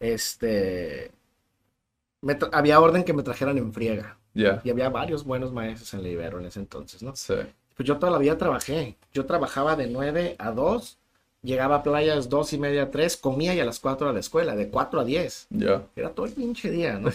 este, 0.00 1.10
me 2.20 2.38
había 2.52 2.80
orden 2.80 3.04
que 3.04 3.12
me 3.12 3.22
trajeran 3.22 3.58
en 3.58 3.72
friega. 3.72 4.18
Ya. 4.34 4.60
Y 4.64 4.70
había 4.70 4.90
varios 4.90 5.24
buenos 5.24 5.52
maestros 5.52 5.94
en 5.94 6.02
Rivero 6.02 6.38
en 6.38 6.46
ese 6.46 6.60
entonces, 6.60 7.02
¿no? 7.02 7.14
Sí. 7.16 7.34
Pues 7.74 7.86
yo 7.86 7.98
toda 7.98 8.12
la 8.12 8.18
vida 8.18 8.36
trabajé. 8.36 8.96
Yo 9.12 9.26
trabajaba 9.26 9.76
de 9.76 9.86
9 9.86 10.36
a 10.38 10.50
2, 10.50 10.98
llegaba 11.42 11.76
a 11.76 11.82
playas 11.82 12.28
2 12.28 12.52
y 12.54 12.58
media, 12.58 12.90
3, 12.90 13.16
comía 13.16 13.54
y 13.54 13.60
a 13.60 13.64
las 13.64 13.80
4 13.80 14.08
a 14.08 14.12
la 14.12 14.20
escuela, 14.20 14.56
de 14.56 14.68
4 14.68 15.00
a 15.00 15.04
10. 15.04 15.46
Ya. 15.50 15.82
Era 15.94 16.10
todo 16.10 16.26
el 16.26 16.32
pinche 16.32 16.70
día, 16.70 16.98
¿no? 16.98 17.10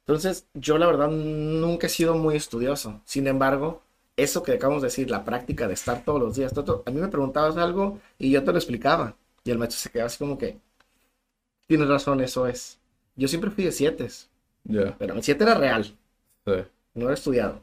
Entonces, 0.00 0.46
yo 0.54 0.78
la 0.78 0.86
verdad 0.86 1.08
nunca 1.08 1.86
he 1.86 1.90
sido 1.90 2.14
muy 2.14 2.36
estudioso. 2.36 3.00
Sin 3.04 3.26
embargo, 3.26 3.82
eso 4.16 4.42
que 4.42 4.52
acabamos 4.52 4.82
de 4.82 4.88
decir, 4.88 5.10
la 5.10 5.24
práctica 5.24 5.68
de 5.68 5.74
estar 5.74 6.02
todos 6.02 6.20
los 6.20 6.36
días, 6.36 6.52
todo, 6.52 6.82
a 6.86 6.90
mí 6.90 7.00
me 7.00 7.08
preguntabas 7.08 7.56
algo 7.56 7.98
y 8.18 8.30
yo 8.30 8.42
te 8.42 8.52
lo 8.52 8.58
explicaba. 8.58 9.16
Y 9.44 9.50
el 9.50 9.58
maestro 9.58 9.78
se 9.78 9.90
quedaba 9.90 10.06
así 10.06 10.18
como 10.18 10.38
que, 10.38 10.58
tienes 11.66 11.88
razón, 11.88 12.20
eso 12.20 12.46
es. 12.46 12.78
Yo 13.18 13.28
siempre 13.28 13.50
fui 13.50 13.64
de 13.64 13.72
siete, 13.72 14.08
Ya. 14.64 14.96
pero 14.98 15.14
mi 15.14 15.22
siete 15.22 15.44
era 15.44 15.54
real, 15.54 15.84
Sí. 16.46 16.52
no 16.94 17.04
era 17.06 17.14
estudiado. 17.14 17.62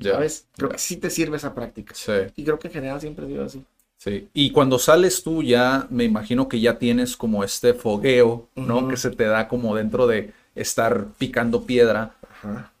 ¿Sabes? 0.00 0.46
Creo 0.56 0.70
que 0.70 0.78
sí 0.78 0.96
te 0.96 1.10
sirve 1.10 1.36
esa 1.36 1.54
práctica. 1.54 1.92
Sí. 1.94 2.12
Y 2.36 2.44
creo 2.44 2.58
que 2.58 2.68
en 2.68 2.74
general 2.74 3.00
siempre 3.00 3.26
he 3.26 3.28
sido 3.28 3.44
así. 3.44 3.64
Sí, 3.96 4.28
y 4.32 4.52
cuando 4.52 4.78
sales 4.78 5.24
tú 5.24 5.42
ya, 5.42 5.88
me 5.90 6.04
imagino 6.04 6.48
que 6.48 6.60
ya 6.60 6.78
tienes 6.78 7.16
como 7.16 7.42
este 7.42 7.74
fogueo, 7.74 8.48
¿no? 8.54 8.86
Que 8.86 8.96
se 8.96 9.10
te 9.10 9.24
da 9.24 9.48
como 9.48 9.74
dentro 9.74 10.06
de 10.06 10.32
estar 10.54 11.08
picando 11.18 11.64
piedra. 11.64 12.14
Ajá. 12.30 12.72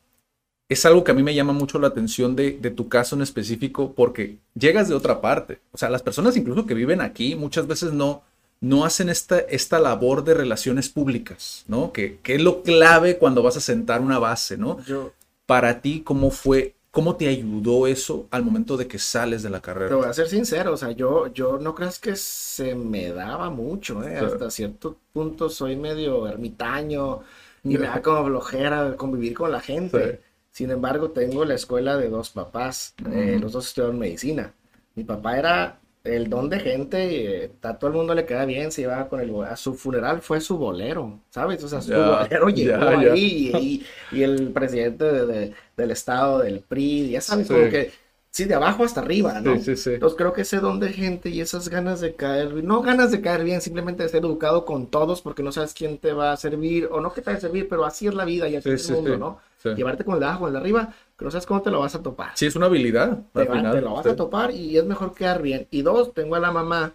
Es 0.68 0.86
algo 0.86 1.02
que 1.02 1.10
a 1.10 1.14
mí 1.14 1.24
me 1.24 1.34
llama 1.34 1.52
mucho 1.52 1.80
la 1.80 1.88
atención 1.88 2.36
de, 2.36 2.52
de 2.52 2.70
tu 2.70 2.88
caso 2.88 3.16
en 3.16 3.22
específico 3.22 3.94
porque 3.96 4.38
llegas 4.54 4.88
de 4.88 4.94
otra 4.94 5.20
parte. 5.20 5.58
O 5.72 5.78
sea, 5.78 5.90
las 5.90 6.02
personas 6.02 6.36
incluso 6.36 6.66
que 6.66 6.74
viven 6.74 7.00
aquí 7.00 7.34
muchas 7.34 7.66
veces 7.66 7.92
no, 7.92 8.22
no 8.60 8.84
hacen 8.84 9.08
esta, 9.08 9.38
esta 9.40 9.78
labor 9.78 10.24
de 10.24 10.34
relaciones 10.34 10.88
públicas, 10.88 11.64
¿no? 11.68 11.92
Que, 11.92 12.18
que 12.22 12.34
es 12.36 12.42
lo 12.42 12.62
clave 12.62 13.18
cuando 13.18 13.42
vas 13.42 13.56
a 13.56 13.60
sentar 13.60 14.00
una 14.00 14.18
base, 14.18 14.56
¿no? 14.56 14.82
Yo 14.84 15.14
Para 15.46 15.80
ti, 15.80 16.02
¿cómo 16.04 16.30
fue, 16.30 16.74
cómo 16.90 17.16
te 17.16 17.28
ayudó 17.28 17.86
eso 17.86 18.26
al 18.30 18.44
momento 18.44 18.76
de 18.76 18.86
que 18.88 18.98
sales 18.98 19.42
de 19.42 19.50
la 19.50 19.60
te 19.86 19.94
voy 19.94 20.06
carrera? 20.06 20.10
a 20.10 20.12
ser 20.12 20.28
sincero, 20.28 20.72
o 20.72 20.76
sea, 20.76 20.90
yo, 20.92 21.28
yo 21.32 21.58
no 21.58 21.74
creas 21.74 21.98
que 21.98 22.16
se 22.16 22.74
me 22.74 23.10
daba 23.10 23.50
mucho, 23.50 24.02
¿eh? 24.04 24.18
Sí. 24.18 24.24
Hasta 24.24 24.50
cierto 24.50 24.98
punto 25.12 25.48
soy 25.48 25.76
medio 25.76 26.26
ermitaño 26.26 27.20
y 27.66 27.78
me 27.78 27.86
da 27.86 28.02
como 28.02 28.26
flojera 28.26 28.96
convivir 28.96 29.34
con 29.34 29.52
la 29.52 29.60
gente. 29.60 30.16
Sí. 30.16 30.18
Sin 30.50 30.70
embargo, 30.70 31.10
tengo 31.10 31.44
la 31.44 31.54
escuela 31.54 31.96
de 31.96 32.08
dos 32.10 32.30
papás, 32.30 32.94
eh, 33.10 33.38
los 33.40 33.52
dos 33.52 33.68
estudiaron 33.68 33.98
medicina. 33.98 34.54
Mi 34.94 35.04
papá 35.04 35.38
era 35.38 35.80
el 36.04 36.30
don 36.30 36.48
de 36.48 36.60
gente, 36.60 37.44
eh, 37.44 37.52
a 37.62 37.78
todo 37.78 37.90
el 37.90 37.96
mundo 37.96 38.14
le 38.14 38.24
queda 38.26 38.44
bien, 38.44 38.72
se 38.72 38.82
llevaba 38.82 39.08
con 39.08 39.20
el 39.20 39.34
a 39.44 39.56
su 39.56 39.74
funeral 39.74 40.22
fue 40.22 40.40
su 40.40 40.56
bolero, 40.58 41.20
¿sabes? 41.30 41.62
O 41.64 41.68
sea, 41.68 41.80
su 41.82 41.90
Ya, 41.90 41.98
bolero 42.02 42.48
llegó 42.54 42.88
ya. 43.00 43.12
ahí 43.12 43.50
y, 43.54 43.56
y- 43.58 44.18
y 44.18 44.22
el 44.22 44.52
presidente 44.52 45.04
de- 45.04 45.26
de- 45.26 45.54
del 45.76 45.90
estado, 45.90 46.40
del 46.40 46.60
PRI, 46.60 47.10
ya 47.10 47.20
sabes, 47.20 47.46
Sí. 47.46 47.54
como 47.54 47.68
que, 47.68 47.92
sí, 48.30 48.44
de 48.44 48.54
abajo 48.54 48.84
hasta 48.84 49.00
arriba, 49.00 49.40
¿no? 49.40 49.56
Sí, 49.56 49.76
sí, 49.76 49.76
sí. 49.76 49.90
Entonces 49.94 50.16
creo 50.16 50.32
que 50.32 50.42
ese 50.42 50.58
don 50.60 50.78
de 50.80 50.92
gente 50.92 51.28
y 51.30 51.40
esas 51.40 51.68
ganas 51.68 52.00
de 52.00 52.14
caer, 52.14 52.54
no 52.64 52.82
ganas 52.82 53.10
de 53.10 53.20
caer 53.20 53.44
bien, 53.44 53.60
simplemente 53.60 54.02
de 54.02 54.08
ser 54.08 54.24
educado 54.24 54.64
con 54.64 54.86
todos 54.90 55.22
porque 55.22 55.42
no 55.42 55.52
sabes 55.52 55.74
quién 55.74 55.98
te 55.98 56.12
va 56.12 56.32
a 56.32 56.36
servir 56.36 56.88
o 56.90 57.00
no 57.00 57.12
que 57.12 57.20
te 57.22 57.30
va 57.30 57.36
a 57.36 57.40
servir, 57.40 57.68
pero 57.68 57.84
así 57.84 58.06
es 58.06 58.14
la 58.14 58.24
vida 58.24 58.48
y 58.48 58.56
así 58.56 58.68
Sí, 58.68 58.74
es 58.74 58.88
el 58.90 58.96
mundo. 58.96 59.18
¿no? 59.18 59.40
Llevarte 59.74 60.04
con 60.04 60.14
el 60.14 60.20
de 60.20 60.26
abajo, 60.26 60.46
el 60.46 60.52
de 60.54 60.58
arriba, 60.60 60.94
que 61.18 61.24
no 61.24 61.30
sabes 61.32 61.46
cómo 61.46 61.60
te 61.62 61.70
lo 61.70 61.80
vas 61.80 61.94
a 61.96 62.02
topar. 62.02 62.30
Sí, 62.34 62.46
es 62.46 62.54
una 62.56 62.66
habilidad. 62.66 63.18
Te, 63.32 63.40
al 63.42 63.50
va- 63.50 63.54
final. 63.56 63.74
te 63.74 63.80
lo 63.80 63.94
vas 63.94 64.04
Sí. 64.04 64.10
a 64.10 64.16
topar 64.16 64.50
y 64.52 64.78
es 64.78 64.84
mejor 64.84 65.14
quedar 65.14 65.42
bien. 65.42 65.66
Y 65.70 65.82
dos, 65.82 66.14
tengo 66.14 66.36
a 66.36 66.40
la 66.40 66.52
mamá 66.52 66.92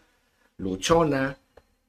luchona 0.57 1.37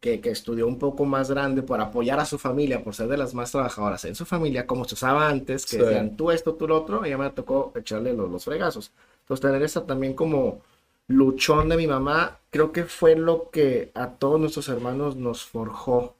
que, 0.01 0.21
que 0.21 0.31
estudió 0.31 0.67
un 0.67 0.79
poco 0.79 1.05
más 1.07 1.31
grande 1.31 1.63
por 1.63 1.81
apoyar 1.81 2.21
a 2.21 2.25
su 2.27 2.39
familia, 2.39 2.83
por 2.85 2.95
ser 2.95 3.09
de 3.09 3.17
las 3.17 3.33
más 3.35 3.51
trabajadoras 3.53 4.05
en 4.05 4.15
su 4.15 4.25
familia, 4.27 4.67
como 4.67 4.85
se 4.85 4.95
usaba 4.95 5.29
antes, 5.29 5.65
que 5.65 5.77
Sí. 5.77 5.83
decían 5.83 6.17
tú 6.17 6.31
esto, 6.31 6.55
tú 6.55 6.67
lo 6.69 6.77
otro, 6.79 7.05
ella 7.05 7.17
me 7.17 7.31
tocó 7.31 7.73
echarle 7.75 8.13
los, 8.13 8.31
los 8.31 8.45
fregazos. 8.45 8.91
Entonces 9.21 9.41
tener 9.41 9.63
esa 9.63 9.87
también 9.87 10.13
como 10.15 10.61
luchón 11.07 11.69
de 11.69 11.77
mi 11.77 11.87
mamá, 11.87 12.39
creo 12.51 12.73
que 12.73 12.85
fue 12.85 13.15
lo 13.17 13.49
que 13.51 13.93
a 13.95 14.09
todos 14.09 14.41
nuestros 14.41 14.69
hermanos 14.69 15.17
nos 15.17 15.45
forjó. 15.45 16.17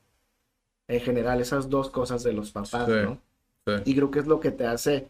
En 0.89 1.01
general, 1.01 1.41
esas 1.41 1.69
dos 1.71 1.91
cosas 1.91 2.23
de 2.23 2.33
los 2.35 2.51
papás, 2.53 2.87
Sí. 2.87 2.93
¿no? 3.03 3.19
Sí. 3.67 3.73
Y 3.87 3.95
creo 3.97 4.11
que 4.11 4.19
es 4.21 4.27
lo 4.27 4.41
que 4.41 4.51
te 4.51 4.67
hace, 4.67 5.09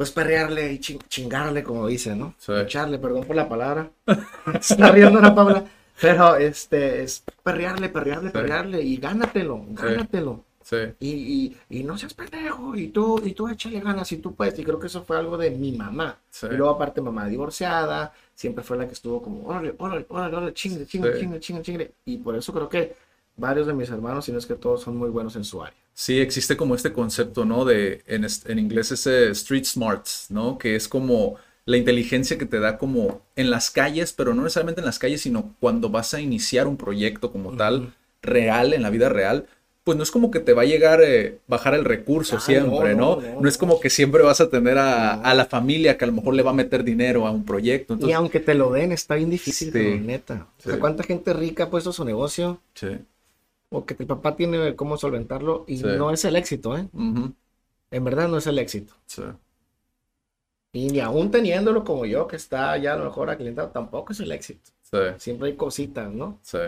pues, 0.00 0.12
perrearle 0.12 0.72
y 0.72 0.78
chin- 0.78 0.98
chingarle, 1.10 1.62
como 1.62 1.86
dicen, 1.86 2.18
¿no? 2.20 2.34
Sí. 2.38 2.52
Echarle, 2.54 2.98
perdón 2.98 3.24
por 3.24 3.36
la 3.36 3.46
palabra. 3.46 3.90
Está 4.58 4.90
riendo 4.92 5.18
Ana 5.18 5.34
Paula. 5.34 5.62
Pero, 6.00 6.36
este, 6.36 7.02
es 7.02 7.22
perrearle, 7.42 7.90
perrearle, 7.90 8.30
perrearle 8.30 8.80
y 8.80 8.96
gánatelo, 8.96 9.62
gánatelo. 9.68 10.42
Sí. 10.62 10.76
Y, 11.00 11.10
y, 11.10 11.56
y 11.80 11.84
no 11.84 11.98
seas 11.98 12.14
pendejo, 12.14 12.74
y 12.74 12.88
tú, 12.88 13.20
y 13.22 13.32
tú 13.32 13.46
échale 13.48 13.78
ganas, 13.80 14.10
y 14.12 14.16
tú 14.16 14.34
puedes. 14.34 14.58
Y 14.58 14.64
creo 14.64 14.78
que 14.80 14.86
eso 14.86 15.02
fue 15.04 15.18
algo 15.18 15.36
de 15.36 15.50
mi 15.50 15.72
mamá. 15.72 16.16
Sí. 16.30 16.46
Y 16.50 16.54
luego, 16.56 16.70
aparte, 16.76 17.02
mamá 17.02 17.26
divorciada, 17.26 18.14
siempre 18.34 18.64
fue 18.64 18.78
la 18.78 18.86
que 18.86 18.94
estuvo 18.94 19.20
como, 19.20 19.46
órale, 19.46 19.74
órale, 19.76 20.06
órale, 20.08 20.34
órale, 20.36 20.54
chingue, 20.54 20.86
chingue, 20.86 21.12
Sí. 21.12 21.20
chingue, 21.20 21.40
chingue, 21.40 21.62
chingue. 21.62 21.92
Y 22.06 22.16
por 22.16 22.34
eso 22.36 22.54
creo 22.54 22.70
que 22.70 22.94
varios 23.36 23.66
de 23.66 23.72
mis 23.74 23.88
hermanos, 23.90 24.24
si 24.26 24.32
no 24.32 24.38
es 24.38 24.46
que 24.46 24.54
todos, 24.54 24.82
son 24.82 24.96
muy 24.96 25.08
buenos 25.10 25.36
en 25.36 25.44
su 25.44 25.62
área. 25.62 25.76
Sí, 25.94 26.18
existe 26.20 26.56
como 26.56 26.74
este 26.74 26.92
concepto, 26.92 27.44
¿no? 27.44 27.64
De, 27.64 28.02
en, 28.06 28.24
es- 28.24 28.44
en 28.46 28.58
inglés 28.58 28.90
ese 28.92 29.30
street 29.30 29.64
smarts, 29.64 30.26
¿no? 30.30 30.56
Que 30.58 30.76
es 30.76 30.88
como 30.88 31.36
la 31.66 31.76
inteligencia 31.76 32.38
que 32.38 32.46
te 32.46 32.58
da 32.58 32.78
como 32.78 33.22
en 33.36 33.50
las 33.50 33.70
calles, 33.70 34.12
pero 34.12 34.34
no 34.34 34.42
necesariamente 34.42 34.80
en 34.80 34.86
las 34.86 34.98
calles, 34.98 35.20
sino 35.22 35.54
cuando 35.60 35.90
vas 35.90 36.14
a 36.14 36.20
iniciar 36.20 36.66
un 36.66 36.76
proyecto 36.76 37.30
como 37.32 37.52
tal, 37.56 37.92
real, 38.22 38.72
en 38.72 38.82
la 38.82 38.90
vida 38.90 39.08
real, 39.08 39.46
pues 39.84 39.96
no 39.96 40.02
es 40.02 40.10
como 40.10 40.30
que 40.30 40.40
te 40.40 40.52
va 40.52 40.62
a 40.62 40.66
llegar, 40.66 41.00
eh, 41.02 41.38
bajar 41.48 41.74
el 41.74 41.84
recurso 41.84 42.36
Ah, 42.36 42.40
siempre, 42.40 42.94
no, 42.94 43.16
¿no? 43.16 43.20
no, 43.20 43.28
No, 43.34 43.40
no, 43.42 43.48
es 43.48 43.56
como 43.58 43.80
que 43.80 43.88
siempre 43.90 44.22
vas 44.22 44.40
a 44.40 44.48
tener 44.50 44.78
a, 44.78 45.14
a 45.14 45.34
la 45.34 45.46
familia 45.46 45.96
que 45.96 46.04
a 46.04 46.08
lo 46.08 46.12
mejor 46.14 46.34
le 46.34 46.42
va 46.42 46.50
a 46.50 46.54
meter 46.54 46.84
dinero 46.84 47.26
a 47.26 47.30
un 47.30 47.44
proyecto. 47.44 47.96
y 48.00 48.12
aunque 48.12 48.40
te 48.40 48.54
lo 48.54 48.70
den, 48.72 48.92
está 48.92 49.14
bien 49.16 49.30
difícil, 49.30 49.72
Sí. 49.72 50.00
neta. 50.04 50.48
O 50.58 50.62
sea. 50.62 50.78
¿cuánta 50.78 51.02
gente 51.02 51.32
rica 51.32 51.64
ha 51.64 51.70
puesto 51.70 51.92
su 51.92 52.04
negocio? 52.04 52.60
sí. 52.74 52.88
O 53.70 53.86
que 53.86 53.94
el 53.98 54.06
papá 54.06 54.36
tiene 54.36 54.74
cómo 54.76 54.96
solventarlo 54.96 55.64
y 55.68 55.78
Sí. 55.78 55.86
no 55.86 56.10
es 56.10 56.24
el 56.24 56.36
éxito, 56.36 56.76
¿eh? 56.76 56.88
En 56.92 58.04
verdad 58.04 58.28
no 58.28 58.36
es 58.38 58.46
el 58.46 58.58
éxito. 58.58 58.94
Sí. 59.06 59.22
Y 60.72 60.88
ni 60.88 61.00
aún 61.00 61.30
teniéndolo 61.30 61.84
como 61.84 62.06
yo, 62.06 62.26
que 62.28 62.36
está 62.36 62.76
ya 62.78 62.94
a 62.94 62.96
lo 62.96 63.04
mejor 63.06 63.28
aclientado, 63.30 63.68
tampoco 63.70 64.12
es 64.12 64.20
el 64.20 64.30
éxito. 64.30 64.70
Sí, 64.82 64.98
Siempre 65.18 65.48
hay 65.48 65.56
cositas, 65.56 66.12
¿no? 66.12 66.38
sí. 66.42 66.58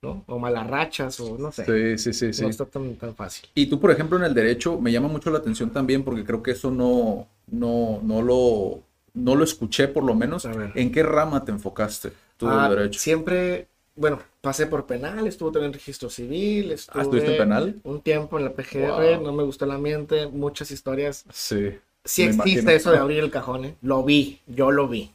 ¿No? 0.00 0.22
O 0.28 0.38
malas 0.38 0.64
rachas, 0.68 1.18
o 1.18 1.36
no 1.36 1.50
sé. 1.50 1.64
Sí, 1.64 1.98
sí, 1.98 2.12
sí, 2.12 2.32
sí. 2.32 2.42
No 2.42 2.48
está 2.50 2.64
tan, 2.66 2.94
tan 2.94 3.16
fácil. 3.16 3.48
Y 3.56 3.66
tú, 3.66 3.80
por 3.80 3.90
ejemplo, 3.90 4.16
en 4.16 4.22
el 4.24 4.32
derecho, 4.34 4.80
me 4.80 4.92
llama 4.92 5.08
mucho 5.08 5.28
la 5.30 5.38
atención 5.38 5.70
también 5.70 6.04
porque 6.04 6.24
creo 6.24 6.40
que 6.40 6.52
eso 6.52 6.70
no, 6.70 7.26
no, 7.48 7.98
no 8.04 8.22
lo, 8.22 8.80
no 9.14 9.34
lo 9.34 9.42
escuché 9.42 9.88
por 9.88 10.04
lo 10.04 10.14
menos. 10.14 10.46
A 10.46 10.52
ver. 10.52 10.70
¿En 10.76 10.92
qué 10.92 11.02
rama 11.02 11.44
te 11.44 11.50
enfocaste 11.50 12.12
tú 12.36 12.46
Ah, 12.48 12.68
del 12.68 12.76
derecho? 12.78 13.00
Siempre, 13.00 13.66
bueno, 13.96 14.20
pasé 14.48 14.66
por 14.66 14.86
penal, 14.86 15.26
estuve 15.26 15.52
también 15.52 15.70
en 15.72 15.74
registro 15.74 16.08
civil, 16.08 16.72
estuve 16.72 17.00
Ah, 17.00 17.02
¿estuviste 17.02 17.32
en 17.32 17.38
penal? 17.38 17.80
un 17.84 18.00
tiempo 18.00 18.38
en 18.38 18.44
la 18.46 18.52
PGR, 18.54 19.16
Wow. 19.16 19.22
no 19.24 19.32
me 19.34 19.42
gustó 19.42 19.66
el 19.66 19.72
ambiente, 19.72 20.26
muchas 20.26 20.70
historias. 20.70 21.24
Sí. 21.30 21.78
Sí 22.04 22.22
existe 22.22 22.52
imagino. 22.52 22.70
eso 22.70 22.90
de 22.92 22.98
abrir 22.98 23.18
el 23.18 23.30
cajón, 23.30 23.64
¿eh? 23.66 23.74
Lo 23.82 24.02
vi, 24.04 24.40
yo 24.46 24.70
lo 24.70 24.88
vi. 24.88 25.10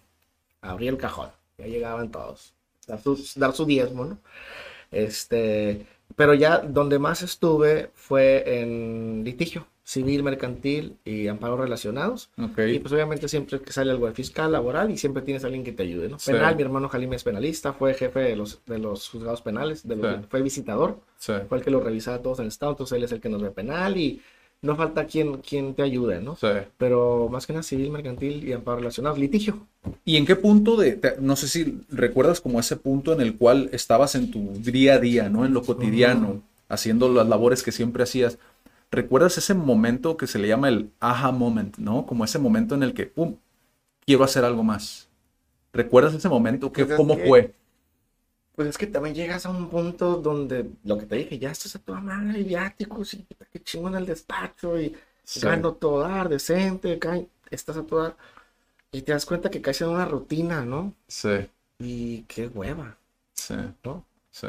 Abrí 0.61 0.87
el 0.87 0.97
cajón, 0.97 1.29
ya 1.57 1.65
llegaban 1.65 2.11
todos. 2.11 2.53
Dar 2.85 3.01
su, 3.01 3.17
dar 3.37 3.53
su 3.53 3.65
diezmo, 3.65 4.05
¿no? 4.05 4.17
Este, 4.91 5.87
pero 6.15 6.33
ya 6.35 6.59
donde 6.59 6.99
más 6.99 7.23
estuve 7.23 7.89
fue 7.95 8.59
en 8.61 9.23
litigio, 9.23 9.65
civil, 9.83 10.23
mercantil 10.23 10.95
y 11.03 11.27
amparos 11.27 11.59
relacionados. 11.59 12.29
Ok. 12.41 12.57
Y 12.71 12.79
pues 12.79 12.93
obviamente 12.93 13.27
siempre 13.27 13.59
que 13.59 13.73
sale 13.73 13.91
algo 13.91 14.07
de 14.07 14.13
fiscal, 14.13 14.51
laboral 14.51 14.89
y 14.91 14.97
siempre 14.97 15.21
tienes 15.23 15.43
a 15.43 15.47
alguien 15.47 15.63
que 15.63 15.73
te 15.73 15.83
ayude, 15.83 16.07
¿no? 16.09 16.19
Sí. 16.19 16.31
Penal, 16.31 16.55
mi 16.55 16.61
hermano 16.61 16.87
Jaime 16.89 17.15
es 17.17 17.23
penalista, 17.23 17.73
fue 17.73 17.93
jefe 17.93 18.19
de 18.21 18.35
los, 18.35 18.61
de 18.65 18.79
los 18.79 19.09
juzgados 19.09 19.41
penales, 19.41 19.85
de 19.87 19.95
los- 19.97 20.15
Sí. 20.15 20.21
fue 20.29 20.41
visitador, 20.41 20.99
Sí. 21.17 21.33
fue 21.49 21.57
el 21.57 21.63
que 21.63 21.71
lo 21.71 21.81
revisaba 21.81 22.19
todos 22.21 22.39
en 22.39 22.43
el 22.45 22.49
estado, 22.49 22.71
entonces 22.71 22.95
él 22.97 23.03
es 23.03 23.11
el 23.11 23.19
que 23.19 23.29
nos 23.29 23.41
ve 23.41 23.51
penal 23.51 23.97
y 23.97 24.21
no 24.61 24.77
falta 24.77 25.05
quien, 25.05 25.39
quien 25.39 25.73
te 25.73 25.81
ayude, 25.83 26.21
¿no? 26.21 26.37
Sí. 26.37 26.47
Pero 26.77 27.27
más 27.29 27.45
que 27.45 27.51
nada 27.51 27.63
civil, 27.63 27.91
mercantil 27.91 28.47
y 28.47 28.53
amparo 28.53 28.77
relacionado, 28.77 29.17
litigio. 29.17 29.67
¿Y 30.05 30.15
en 30.15 30.25
qué 30.25 30.37
punto 30.37 30.77
de, 30.77 30.93
te- 30.93 31.15
no 31.19 31.35
sé 31.35 31.49
si 31.49 31.81
recuerdas 31.89 32.39
como 32.39 32.61
ese 32.61 32.77
punto 32.77 33.11
en 33.11 33.19
el 33.19 33.35
cual 33.35 33.69
estabas 33.73 34.15
en 34.15 34.31
tu 34.31 34.53
día 34.59 34.93
a 34.93 34.99
día, 34.99 35.27
¿no? 35.27 35.45
En 35.45 35.53
lo 35.53 35.61
cotidiano, 35.63 36.41
haciendo 36.69 37.11
las 37.11 37.27
labores 37.27 37.61
que 37.61 37.73
siempre 37.73 38.03
hacías. 38.03 38.37
¿Recuerdas 38.93 39.37
ese 39.37 39.53
momento 39.55 40.17
que 40.17 40.27
se 40.27 40.39
le 40.39 40.47
llama 40.47 40.69
el 40.69 40.91
aha 40.99 41.31
moment, 41.31 41.77
¿no? 41.77 42.05
Como 42.05 42.25
ese 42.25 42.39
momento 42.39 42.75
en 42.75 42.83
el 42.83 42.93
que, 42.93 43.07
¡pum! 43.07 43.37
Quiero 44.05 44.23
hacer 44.23 44.45
algo 44.45 44.63
más. 44.63 45.09
¿Recuerdas 45.73 46.13
ese 46.15 46.29
momento? 46.29 46.73
¿Qué, 46.73 46.85
Pues 46.85 46.91
es 46.91 46.97
¿Cómo 46.97 47.15
que- 47.17 47.27
fue? 47.27 47.55
Pues 48.55 48.67
es 48.67 48.77
que 48.77 48.87
también 48.87 49.15
llegas 49.15 49.45
a 49.45 49.49
un 49.49 49.69
punto 49.69 50.17
donde 50.17 50.69
lo 50.83 50.97
que 50.99 51.05
te 51.07 51.15
dije, 51.15 51.39
ya 51.39 51.51
estás 51.51 51.75
a 51.75 51.79
toda 51.79 51.99
madre, 52.01 52.37
hay 52.37 52.43
viáticos 52.43 53.13
y 53.15 53.25
qué 53.51 53.63
chingón 53.63 53.95
el 53.95 54.05
despacho 54.05 54.79
y 54.79 54.95
Sí. 55.25 55.41
gano 55.41 55.73
todo 55.75 56.01
dar, 56.01 56.29
decente, 56.29 56.99
ca- 56.99 57.19
estás 57.49 57.77
a 57.77 57.83
todo 57.85 58.03
dar. 58.03 58.17
Y 58.91 59.01
te 59.03 59.13
das 59.13 59.25
cuenta 59.25 59.49
que 59.51 59.61
caes 59.61 59.81
en 59.81 59.89
una 59.89 60.05
rutina, 60.05 60.65
¿no? 60.65 60.95
Sí, 61.07 61.49
Y 61.79 62.23
qué 62.23 62.47
hueva, 62.47 62.97
sí, 63.33 63.55
¿no? 63.83 64.05
sí. 64.31 64.47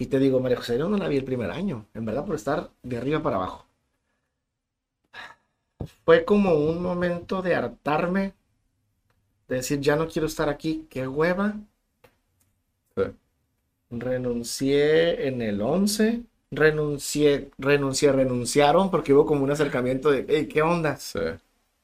Y 0.00 0.06
te 0.06 0.18
digo, 0.18 0.40
María 0.40 0.56
José, 0.56 0.76
yo 0.76 0.88
no 0.88 0.96
la 0.96 1.06
vi 1.06 1.16
el 1.16 1.24
primer 1.24 1.52
año, 1.52 1.86
en 1.94 2.04
verdad, 2.04 2.26
por 2.26 2.34
estar 2.34 2.72
de 2.82 2.96
arriba 2.96 3.22
para 3.22 3.36
abajo. 3.36 3.66
Fue 6.04 6.24
como 6.24 6.54
un 6.56 6.82
momento 6.82 7.42
de 7.42 7.54
hartarme, 7.54 8.34
de 9.48 9.56
decir, 9.56 9.80
ya 9.80 9.96
no 9.96 10.08
quiero 10.08 10.26
estar 10.26 10.48
aquí, 10.48 10.86
qué 10.88 11.06
hueva. 11.06 11.54
Sí. 12.96 13.02
Renuncié 13.90 15.28
en 15.28 15.42
el 15.42 15.60
11, 15.62 16.24
renuncié, 16.50 17.50
renuncié, 17.58 18.12
renunciaron, 18.12 18.90
porque 18.90 19.12
hubo 19.14 19.26
como 19.26 19.44
un 19.44 19.50
acercamiento 19.52 20.10
de, 20.10 20.26
hey, 20.28 20.48
¿qué 20.48 20.62
onda? 20.62 20.96
Sí, 20.96 21.20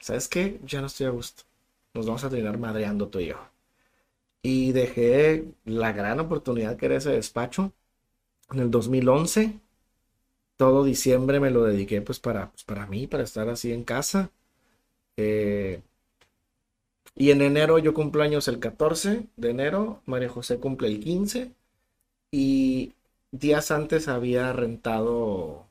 ¿Sabes 0.00 0.28
qué? 0.28 0.60
Ya 0.64 0.80
no 0.80 0.88
estoy 0.88 1.06
a 1.06 1.10
gusto. 1.10 1.44
Nos 1.94 2.06
vamos 2.06 2.24
a 2.24 2.30
terminar 2.30 2.58
madreando 2.58 3.08
tú 3.08 3.20
y 3.20 3.28
yo. 3.28 3.36
Y 4.42 4.72
dejé 4.72 5.44
la 5.64 5.92
gran 5.92 6.20
oportunidad 6.20 6.76
que 6.78 6.86
era 6.86 6.96
ese 6.96 7.10
despacho 7.10 7.72
en 8.50 8.60
el 8.60 8.70
2011. 8.70 9.60
Todo 10.56 10.84
diciembre 10.84 11.40
me 11.40 11.50
lo 11.50 11.64
dediqué 11.64 12.02
pues 12.02 12.20
para, 12.20 12.50
pues, 12.50 12.64
para 12.64 12.86
mí, 12.86 13.06
para 13.06 13.24
estar 13.24 13.48
así 13.48 13.72
en 13.72 13.84
casa. 13.84 14.30
Eh, 15.16 15.82
y 17.14 17.30
en 17.30 17.40
enero 17.42 17.78
yo 17.78 17.94
cumplo 17.94 18.22
años 18.22 18.48
el 18.48 18.58
14 18.58 19.26
de 19.36 19.50
enero, 19.50 20.02
María 20.06 20.28
José 20.28 20.58
cumple 20.58 20.88
el 20.88 21.00
15 21.00 21.52
y 22.30 22.94
días 23.32 23.70
antes 23.70 24.08
había 24.08 24.52
rentado 24.52 25.66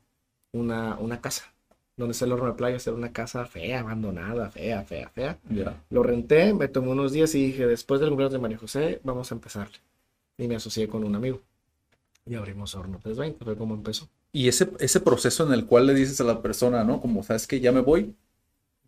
una, 0.53 0.97
una 0.99 1.21
casa 1.21 1.53
donde 1.97 2.11
está 2.13 2.25
el 2.25 2.33
horno 2.33 2.47
de 2.47 2.53
playas, 2.53 2.85
era 2.87 2.95
una 2.95 3.13
casa 3.13 3.45
fea, 3.45 3.79
abandonada, 3.79 4.49
fea, 4.49 4.83
fea, 4.83 5.09
fea. 5.09 5.39
Lo 5.89 6.03
renté, 6.03 6.53
me 6.53 6.67
tomé 6.67 6.89
unos 6.89 7.13
días 7.13 7.33
y 7.35 7.47
dije, 7.47 7.67
después 7.67 8.01
del 8.01 8.09
cumpleaños 8.09 8.33
de 8.33 8.39
María 8.39 8.57
José, 8.57 8.99
vamos 9.03 9.31
a 9.31 9.35
empezarle. 9.35 9.77
Y 10.37 10.47
me 10.47 10.55
asocié 10.57 10.87
con 10.89 11.03
un 11.05 11.15
amigo. 11.15 11.41
Y 12.25 12.35
abrimos 12.35 12.73
Horno 12.75 12.97
320, 12.99 13.45
fue 13.45 13.55
como 13.57 13.75
empezó. 13.75 14.09
Y 14.33 14.47
ese, 14.47 14.69
ese 14.79 14.99
proceso 14.99 15.45
en 15.45 15.53
el 15.53 15.65
cual 15.65 15.87
le 15.87 15.93
dices 15.93 16.19
a 16.21 16.23
la 16.23 16.41
persona, 16.41 16.83
¿no? 16.83 16.99
Como, 17.01 17.23
¿sabes 17.23 17.47
que 17.47 17.59
Ya 17.59 17.71
me 17.71 17.81
voy. 17.81 18.15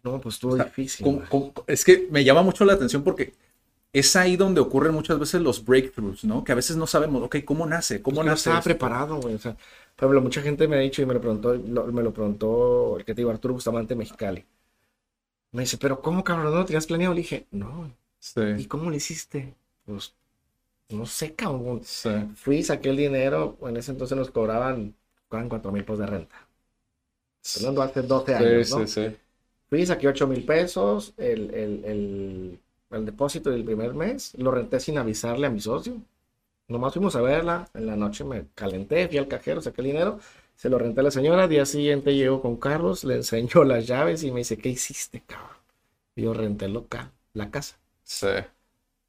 No, 0.03 0.19
pues 0.21 0.35
estuvo 0.35 0.55
sea, 0.55 0.65
difícil. 0.65 1.03
¿Cómo- 1.03 1.17
güey. 1.17 1.29
cómo- 1.29 1.53
es 1.67 1.83
que 1.85 2.07
me 2.11 2.23
llama 2.23 2.41
mucho 2.43 2.65
la 2.65 2.73
atención 2.73 3.03
porque 3.03 3.33
es 3.93 4.15
ahí 4.15 4.35
donde 4.37 4.61
ocurren 4.61 4.93
muchas 4.93 5.19
veces 5.19 5.41
los 5.41 5.63
breakthroughs, 5.65 6.23
¿no? 6.23 6.43
Que 6.43 6.51
a 6.51 6.55
veces 6.55 6.77
no 6.77 6.87
sabemos, 6.87 7.23
ok, 7.23 7.37
¿cómo 7.45 7.65
nace? 7.65 8.01
¿Cómo 8.01 8.15
Pues 8.17 8.25
no 8.25 8.31
nace? 8.31 8.39
estaba 8.41 8.59
esto? 8.59 8.69
preparado, 8.69 9.17
güey. 9.21 9.35
O 9.35 9.39
sea, 9.39 9.53
por 9.95 10.05
ejemplo, 10.05 10.21
mucha 10.21 10.41
gente 10.41 10.67
me 10.67 10.77
ha 10.77 10.79
dicho 10.79 11.01
y 11.01 11.05
me 11.05 11.13
lo 11.13 11.21
preguntó, 11.21 11.53
lo- 11.55 11.87
me 11.87 12.03
lo 12.03 12.13
preguntó 12.13 12.97
el 12.97 13.05
que 13.05 13.13
te 13.13 13.21
digo, 13.21 13.31
Arturo 13.31 13.53
Bustamante 13.55 13.95
Mexicali. 13.95 14.45
Me 15.51 15.61
dice, 15.63 15.77
pero 15.77 16.01
¿cómo, 16.01 16.23
cabrón? 16.23 16.45
¿No 16.53 16.59
lo 16.59 16.65
tenías 16.65 16.87
planeado? 16.87 17.13
Le 17.13 17.21
dije, 17.21 17.47
no. 17.51 17.87
¿Y 17.87 18.61
Sí, 18.61 18.67
cómo 18.67 18.89
lo 18.89 18.95
hiciste? 18.95 19.55
Pues, 19.85 20.13
no 20.89 21.05
sé, 21.05 21.35
cabrón. 21.35 21.81
sí, 21.81 22.09
Fui, 22.35 22.63
saqué 22.63 22.89
el 22.89 22.97
dinero. 22.97 23.57
En 23.61 23.77
ese 23.77 23.91
entonces 23.91 24.17
nos 24.17 24.31
cobraban, 24.31 24.95
cobraban 25.27 25.49
4 25.49 25.71
mil 25.71 25.83
pesos 25.85 25.99
de 25.99 26.05
renta. 26.07 26.47
Hablando 27.55 27.81
hace 27.81 28.01
12 28.03 28.35
años, 28.35 28.63
sí, 28.63 28.69
¿no? 28.69 28.85
sí, 28.85 28.87
sí. 28.87 29.17
Fui, 29.69 29.85
saqué 29.85 30.07
8 30.07 30.27
mil 30.27 30.45
pesos, 30.45 31.13
el, 31.17 31.53
el, 31.53 31.85
el, 31.85 32.59
el 32.91 33.05
depósito 33.05 33.49
del 33.51 33.65
primer 33.65 33.93
mes, 33.93 34.33
lo 34.35 34.51
renté 34.51 34.79
sin 34.79 34.97
avisarle 34.97 35.47
a 35.47 35.49
mi 35.49 35.59
socio. 35.61 36.01
Nomás 36.69 36.93
fuimos 36.93 37.15
a 37.15 37.21
verla, 37.21 37.69
en 37.75 37.87
la 37.87 37.95
noche 37.97 38.23
me 38.25 38.47
calenté, 38.55 39.07
fui 39.09 39.17
al 39.19 39.27
cajero, 39.27 39.61
saqué 39.61 39.81
el 39.81 39.87
dinero, 39.87 40.19
se 40.55 40.69
lo 40.69 40.79
renté 40.79 41.01
a 41.01 41.03
la 41.03 41.11
señora, 41.11 41.47
día 41.47 41.65
siguiente 41.65 42.15
llegó 42.15 42.41
con 42.41 42.57
Carlos, 42.57 43.03
le 43.05 43.15
enseñó 43.15 43.63
las 43.65 43.87
llaves 43.87 44.23
y 44.23 44.31
me 44.31 44.39
dice, 44.41 44.57
¿qué 44.57 44.69
hiciste, 44.69 45.21
cabrón? 45.25 45.57
Y 46.15 46.23
yo 46.23 46.33
renté 46.33 46.65
el 46.65 46.73
local, 46.73 47.11
la 47.33 47.51
casa. 47.51 47.77
Sí. 48.03 48.27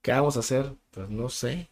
¿Qué 0.03 0.13
vamos 0.13 0.37
a 0.37 0.41
hacer? 0.41 0.73
Pues 0.91 1.09
no 1.11 1.29
sé. 1.29 1.69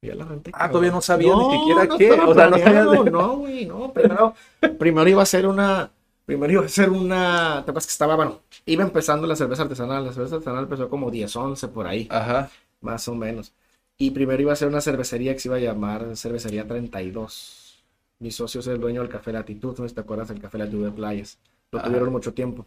Ya 0.00 0.14
la 0.14 0.24
renté. 0.24 0.50
Ah, 0.52 0.58
cabrón. 0.58 0.72
todavía 0.72 0.90
no 0.92 1.00
sabía 1.00 1.34
ni 1.36 1.58
siquiera 1.58 1.84
no 1.84 1.96
qué, 1.98 2.10
o 2.12 2.34
sea, 2.34 2.48
no 2.50 2.56
planeado, 2.56 3.04
de- 3.04 3.10
No, 3.10 3.36
güey, 3.36 3.66
no. 3.66 3.92
Primero, 3.92 4.34
primero 4.78 5.08
iba 5.10 5.22
a 5.22 5.26
ser 5.26 5.46
una. 5.46 5.90
Primero 6.24 6.52
iba 6.52 6.64
a 6.64 6.68
ser 6.68 6.90
una. 6.90 7.62
¿Te 7.64 7.70
acuerdas 7.70 7.86
que 7.86 7.92
estaba, 7.92 8.16
bueno, 8.16 8.40
iba 8.66 8.82
empezando 8.82 9.26
la 9.26 9.36
cerveza 9.36 9.62
artesanal. 9.62 10.04
La 10.04 10.12
cerveza 10.12 10.36
artesanal 10.36 10.64
empezó 10.64 10.88
como 10.88 11.10
10, 11.10 11.34
11 11.36 11.68
por 11.68 11.86
ahí, 11.86 12.08
Ajá. 12.10 12.50
más 12.80 13.06
o 13.08 13.14
menos. 13.14 13.52
Y 13.96 14.10
primero 14.10 14.42
iba 14.42 14.52
a 14.52 14.56
ser 14.56 14.68
una 14.68 14.80
cervecería 14.80 15.34
que 15.34 15.38
se 15.40 15.48
iba 15.48 15.56
a 15.56 15.60
llamar 15.60 16.16
Cervecería 16.16 16.66
32. 16.66 17.84
Mi 18.18 18.30
socio 18.30 18.60
es 18.60 18.66
el 18.68 18.80
dueño 18.80 19.00
del 19.02 19.10
Café 19.10 19.32
Latitud, 19.32 19.78
¿no 19.78 19.86
te 19.86 20.00
acuerdas? 20.00 20.30
El 20.30 20.40
Café 20.40 20.58
Latitud 20.58 20.84
de 20.84 20.90
Playas. 20.92 21.38
Lo 21.70 21.78
Ajá. 21.78 21.86
tuvieron 21.88 22.10
mucho 22.10 22.32
tiempo. 22.32 22.66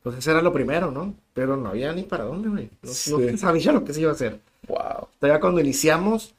Entonces 0.00 0.26
era 0.26 0.40
lo 0.42 0.52
primero, 0.52 0.90
¿no? 0.90 1.14
Pero 1.34 1.56
no 1.56 1.68
había 1.70 1.92
ni 1.92 2.02
para 2.04 2.24
dónde, 2.24 2.48
güey. 2.48 2.64
No, 2.82 2.88
no 2.88 2.92
Sí. 2.94 3.36
sabía 3.38 3.72
lo 3.72 3.84
que 3.84 3.92
se 3.94 4.00
iba 4.00 4.10
a 4.10 4.14
hacer. 4.14 4.40
Wow. 4.66 5.08
Todavía 5.18 5.40
cuando 5.40 5.60
iniciamos, 5.60 6.34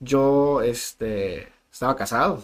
yo 0.00 0.60
este, 0.62 1.48
estaba 1.72 1.96
casado 1.96 2.42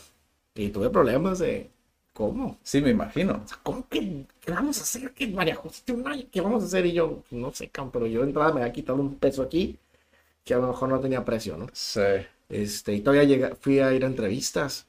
y 0.55 0.71
tuve 0.71 0.91
problemas 0.91 1.39
de 1.41 1.71
cómo. 2.15 2.59
Sí, 2.63 2.81
me 2.81 2.91
imagino. 2.91 3.43
O 3.45 3.49
sea, 3.49 3.59
¿cómo 3.63 3.87
que 3.89 4.25
qué 4.41 4.51
vamos 4.51 4.79
a 4.79 4.83
hacer? 4.83 5.13
¿Qué, 5.13 5.29
María 5.29 5.57
José, 5.57 5.83
¿qué 6.31 6.41
vamos 6.41 6.63
a 6.63 6.67
hacer? 6.67 6.87
Y 6.87 6.93
yo, 6.93 7.23
no 7.31 7.53
sé, 7.53 7.71
pero 7.93 8.07
yo 8.07 8.21
de 8.21 8.27
entrada 8.29 8.53
me 8.53 8.61
había 8.63 8.73
quitado 8.73 8.99
un 8.99 9.17
peso 9.17 9.43
aquí 9.43 9.79
que 10.45 10.55
a 10.55 10.59
lo 10.59 10.69
mejor 10.69 10.89
no 10.89 11.01
tenía 11.01 11.25
precio, 11.25 11.57
¿no? 11.57 11.67
Sí. 11.73 12.01
Este, 12.49 12.95
y 12.95 13.01
todavía 13.01 13.25
llega, 13.25 13.55
fui 13.61 13.79
a 13.81 13.93
ir 13.93 14.05
a 14.05 14.09
entrevistas. 14.09 14.87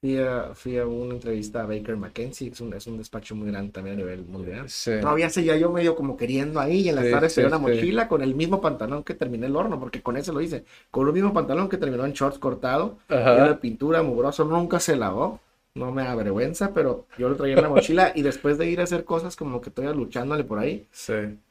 Fui 0.00 0.16
a, 0.16 0.54
fui 0.54 0.78
a 0.78 0.86
una 0.86 1.14
entrevista 1.14 1.60
a 1.62 1.66
Baker 1.66 1.94
McKenzie, 1.96 2.48
es 2.50 2.60
un, 2.62 2.72
es 2.72 2.86
un 2.86 2.96
despacho 2.96 3.34
muy 3.34 3.48
grande 3.50 3.70
también 3.70 3.96
a 3.96 3.98
nivel 3.98 4.24
mundial. 4.24 4.66
Sí. 4.70 4.92
Todavía 4.98 5.28
seguía 5.28 5.58
yo 5.58 5.70
medio 5.70 5.94
como 5.94 6.16
queriendo 6.16 6.58
ahí 6.58 6.80
y 6.80 6.88
en 6.88 6.96
las 6.96 7.04
Sí, 7.04 7.10
tardes 7.10 7.32
sí, 7.32 7.42
tenía 7.42 7.48
una 7.48 7.58
mochila 7.58 8.08
con 8.08 8.22
el 8.22 8.34
mismo 8.34 8.62
pantalón 8.62 9.04
que 9.04 9.12
terminé 9.14 9.46
el 9.46 9.56
horno, 9.56 9.78
porque 9.78 10.02
con 10.02 10.16
ese 10.16 10.32
lo 10.32 10.40
hice. 10.40 10.64
Con 10.90 11.06
el 11.06 11.12
mismo 11.12 11.34
pantalón 11.34 11.68
que 11.68 11.76
terminó 11.76 12.06
en 12.06 12.12
shorts 12.14 12.38
cortado, 12.38 12.96
lleno 13.08 13.48
de 13.48 13.56
pintura, 13.56 14.02
mugroso, 14.02 14.44
nunca 14.46 14.80
se 14.80 14.96
lavó. 14.96 15.40
No 15.74 15.92
me 15.92 16.02
avergüenza, 16.02 16.72
pero 16.74 17.06
yo 17.16 17.28
lo 17.28 17.36
traía 17.36 17.54
en 17.54 17.62
la 17.62 17.68
mochila 17.68 18.12
y 18.14 18.22
después 18.22 18.58
de 18.58 18.68
ir 18.68 18.80
a 18.80 18.84
hacer 18.84 19.04
cosas 19.04 19.36
como 19.36 19.60
que 19.60 19.68
estoy 19.68 19.86
luchándole 19.94 20.42
por 20.44 20.58
ahí, 20.58 20.88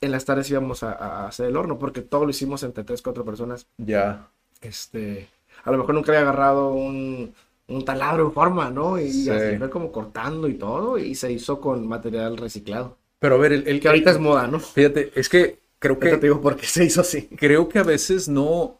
en 0.01 0.11
las 0.11 0.25
tardes 0.25 0.49
íbamos 0.49 0.83
a, 0.83 0.91
a 0.91 1.27
hacer 1.27 1.45
el 1.47 1.55
horno, 1.55 1.77
porque 1.79 2.01
todo 2.01 2.25
lo 2.25 2.31
hicimos 2.31 2.63
entre 2.63 2.83
tres, 2.83 3.01
cuatro 3.01 3.23
personas. 3.23 3.67
Ya. 3.77 4.29
Este, 4.61 5.29
a 5.63 5.71
lo 5.71 5.77
mejor 5.77 5.95
nunca 5.95 6.11
había 6.11 6.21
agarrado 6.21 6.73
un, 6.73 7.33
un 7.69 7.85
taladro 7.85 8.25
en 8.25 8.31
forma, 8.33 8.69
¿no? 8.69 8.99
Y 8.99 9.11
Sí. 9.11 9.29
así 9.29 9.57
fue 9.57 9.69
como 9.69 9.91
cortando 9.91 10.47
y 10.47 10.55
todo, 10.55 10.97
y 10.97 11.15
se 11.15 11.31
hizo 11.31 11.59
con 11.61 11.87
material 11.87 12.37
reciclado. 12.37 12.97
Pero 13.19 13.35
a 13.35 13.37
ver, 13.37 13.53
el, 13.53 13.67
el 13.67 13.79
Que 13.79 13.87
ahorita 13.87 14.11
es 14.11 14.19
moda, 14.19 14.47
¿no? 14.47 14.59
Fíjate, 14.59 15.11
es 15.15 15.29
que 15.29 15.59
creo 15.77 15.99
que... 15.99 16.07
Ahorita 16.07 16.21
te 16.21 16.27
digo 16.27 16.41
por 16.41 16.55
qué 16.55 16.65
se 16.65 16.85
hizo 16.85 17.01
así. 17.01 17.27
creo 17.37 17.67
que 17.69 17.79
a 17.79 17.83
veces 17.83 18.29
no, 18.29 18.77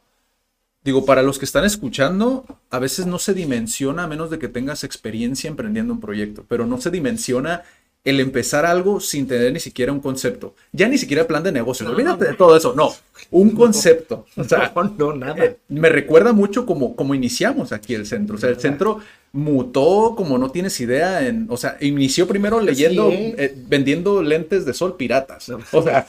digo, 0.83 1.05
para 1.05 1.21
los 1.23 1.39
que 1.39 1.45
están 1.45 1.65
escuchando, 1.65 2.45
a 2.69 2.79
veces 2.79 3.05
no 3.05 3.19
se 3.19 3.33
dimensiona 3.33 4.03
a 4.03 4.07
menos 4.07 4.29
de 4.29 4.39
que 4.39 4.47
tengas 4.47 4.83
experiencia 4.83 5.49
emprendiendo 5.49 5.93
un 5.93 5.99
proyecto, 5.99 6.45
pero 6.47 6.65
no 6.65 6.79
se 6.79 6.89
dimensiona 6.91 7.63
el 8.09 8.19
empezar 8.19 8.65
algo 8.65 8.99
sin 8.99 9.27
tener 9.27 9.51
ni 9.53 9.59
siquiera 9.59 9.91
un 9.91 9.99
concepto. 9.99 10.55
Ya 10.71 10.87
ni 10.87 10.97
siquiera 10.97 11.27
plan 11.27 11.43
de 11.43 11.51
negocio, 11.51 11.85
No, 11.85 11.91
olvídate 11.93 12.25
no, 12.25 12.31
de 12.31 12.35
todo 12.37 12.55
eso, 12.57 12.73
no, 12.75 12.91
un 13.31 13.51
concepto. 13.51 14.25
O 14.37 14.43
sea, 14.43 14.71
No, 14.97 15.13
nada. 15.15 15.43
eh, 15.45 15.57
me 15.69 15.89
recuerda 15.89 16.33
mucho 16.33 16.65
como, 16.65 16.95
como 16.95 17.15
iniciamos 17.15 17.71
aquí 17.71 17.93
el 17.95 18.05
centro. 18.05 18.35
O 18.35 18.39
sea, 18.39 18.49
el 18.49 18.59
centro 18.59 18.99
mutó 19.31 20.15
como 20.17 20.37
no 20.39 20.49
tienes 20.49 20.79
idea. 20.79 21.27
En, 21.27 21.45
o 21.49 21.57
sea, 21.57 21.77
inició 21.81 22.27
primero 22.27 22.59
leyendo, 22.61 23.09
¿eh? 23.11 23.35
eh, 23.37 23.55
vendiendo 23.67 24.23
lentes 24.23 24.65
de 24.65 24.73
sol 24.73 24.95
piratas. 24.97 25.49
O 25.71 25.83
sea, 25.83 26.07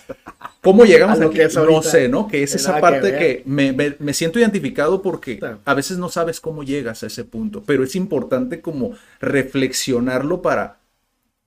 ¿cómo 0.62 0.84
llegamos 0.84 1.20
A 1.20 1.26
aquí? 1.26 1.34
que 1.36 1.44
es 1.44 1.54
no 1.54 1.82
sé, 1.82 2.08
¿no? 2.08 2.28
Que 2.28 2.42
es 2.42 2.54
esa 2.54 2.80
parte 2.80 3.12
que, 3.18 3.42
me, 3.44 3.72
me- 3.72 3.96
me 3.98 4.14
siento 4.14 4.38
identificado 4.38 5.02
porque 5.02 5.38
a 5.64 5.74
veces 5.74 5.98
no 5.98 6.08
sabes 6.08 6.40
cómo 6.40 6.62
llegas 6.62 7.02
a 7.02 7.06
ese 7.08 7.24
punto. 7.24 7.62
Pero 7.66 7.84
es 7.84 7.94
importante 7.96 8.60
como 8.60 8.92
reflexionarlo 9.20 10.40
para 10.42 10.78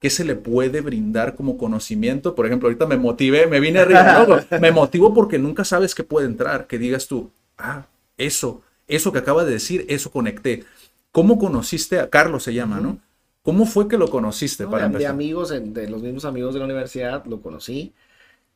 ¿Qué 0.04 0.10
se 0.10 0.26
le 0.26 0.36
puede 0.36 0.82
brindar 0.82 1.34
como 1.34 1.58
conocimiento? 1.58 2.36
Por 2.36 2.46
ejemplo, 2.46 2.68
ahorita 2.68 2.86
me 2.86 2.98
motivé, 2.98 3.48
me 3.48 3.62
vine 3.62 3.80
arriba, 3.80 4.26
¿no? 4.28 4.36
me 4.60 4.70
motivo 4.74 5.14
porque 5.14 5.40
nunca 5.40 5.64
sabes 5.64 5.96
qué 5.96 6.04
puede 6.04 6.28
entrar, 6.28 6.68
que 6.68 6.78
digas 6.78 7.08
tú, 7.08 7.32
ah, 7.58 7.86
eso, 8.18 8.62
eso 8.90 9.14
que 9.14 9.20
acaba 9.20 9.46
de 9.46 9.54
decir, 9.54 9.86
eso 9.88 10.12
conecté. 10.12 10.66
¿Cómo 11.14 11.40
conociste 11.40 12.02
a 12.02 12.10
Carlos 12.10 12.44
se 12.44 12.54
llama, 12.54 12.82
no? 12.82 13.00
¿Cómo 13.44 13.66
fue 13.66 13.88
que 13.88 13.98
lo 13.98 14.10
conociste 14.10 14.66
No, 14.66 14.72
para 14.72 14.90
de, 14.90 14.98
de 14.98 15.08
amigos, 15.08 15.52
de, 15.52 15.90
los 15.90 16.02
mismos 16.02 16.26
amigos 16.26 16.54
de 16.54 16.60
la 16.60 16.66
universidad, 16.66 17.24
lo 17.24 17.42
conocí 17.42 17.94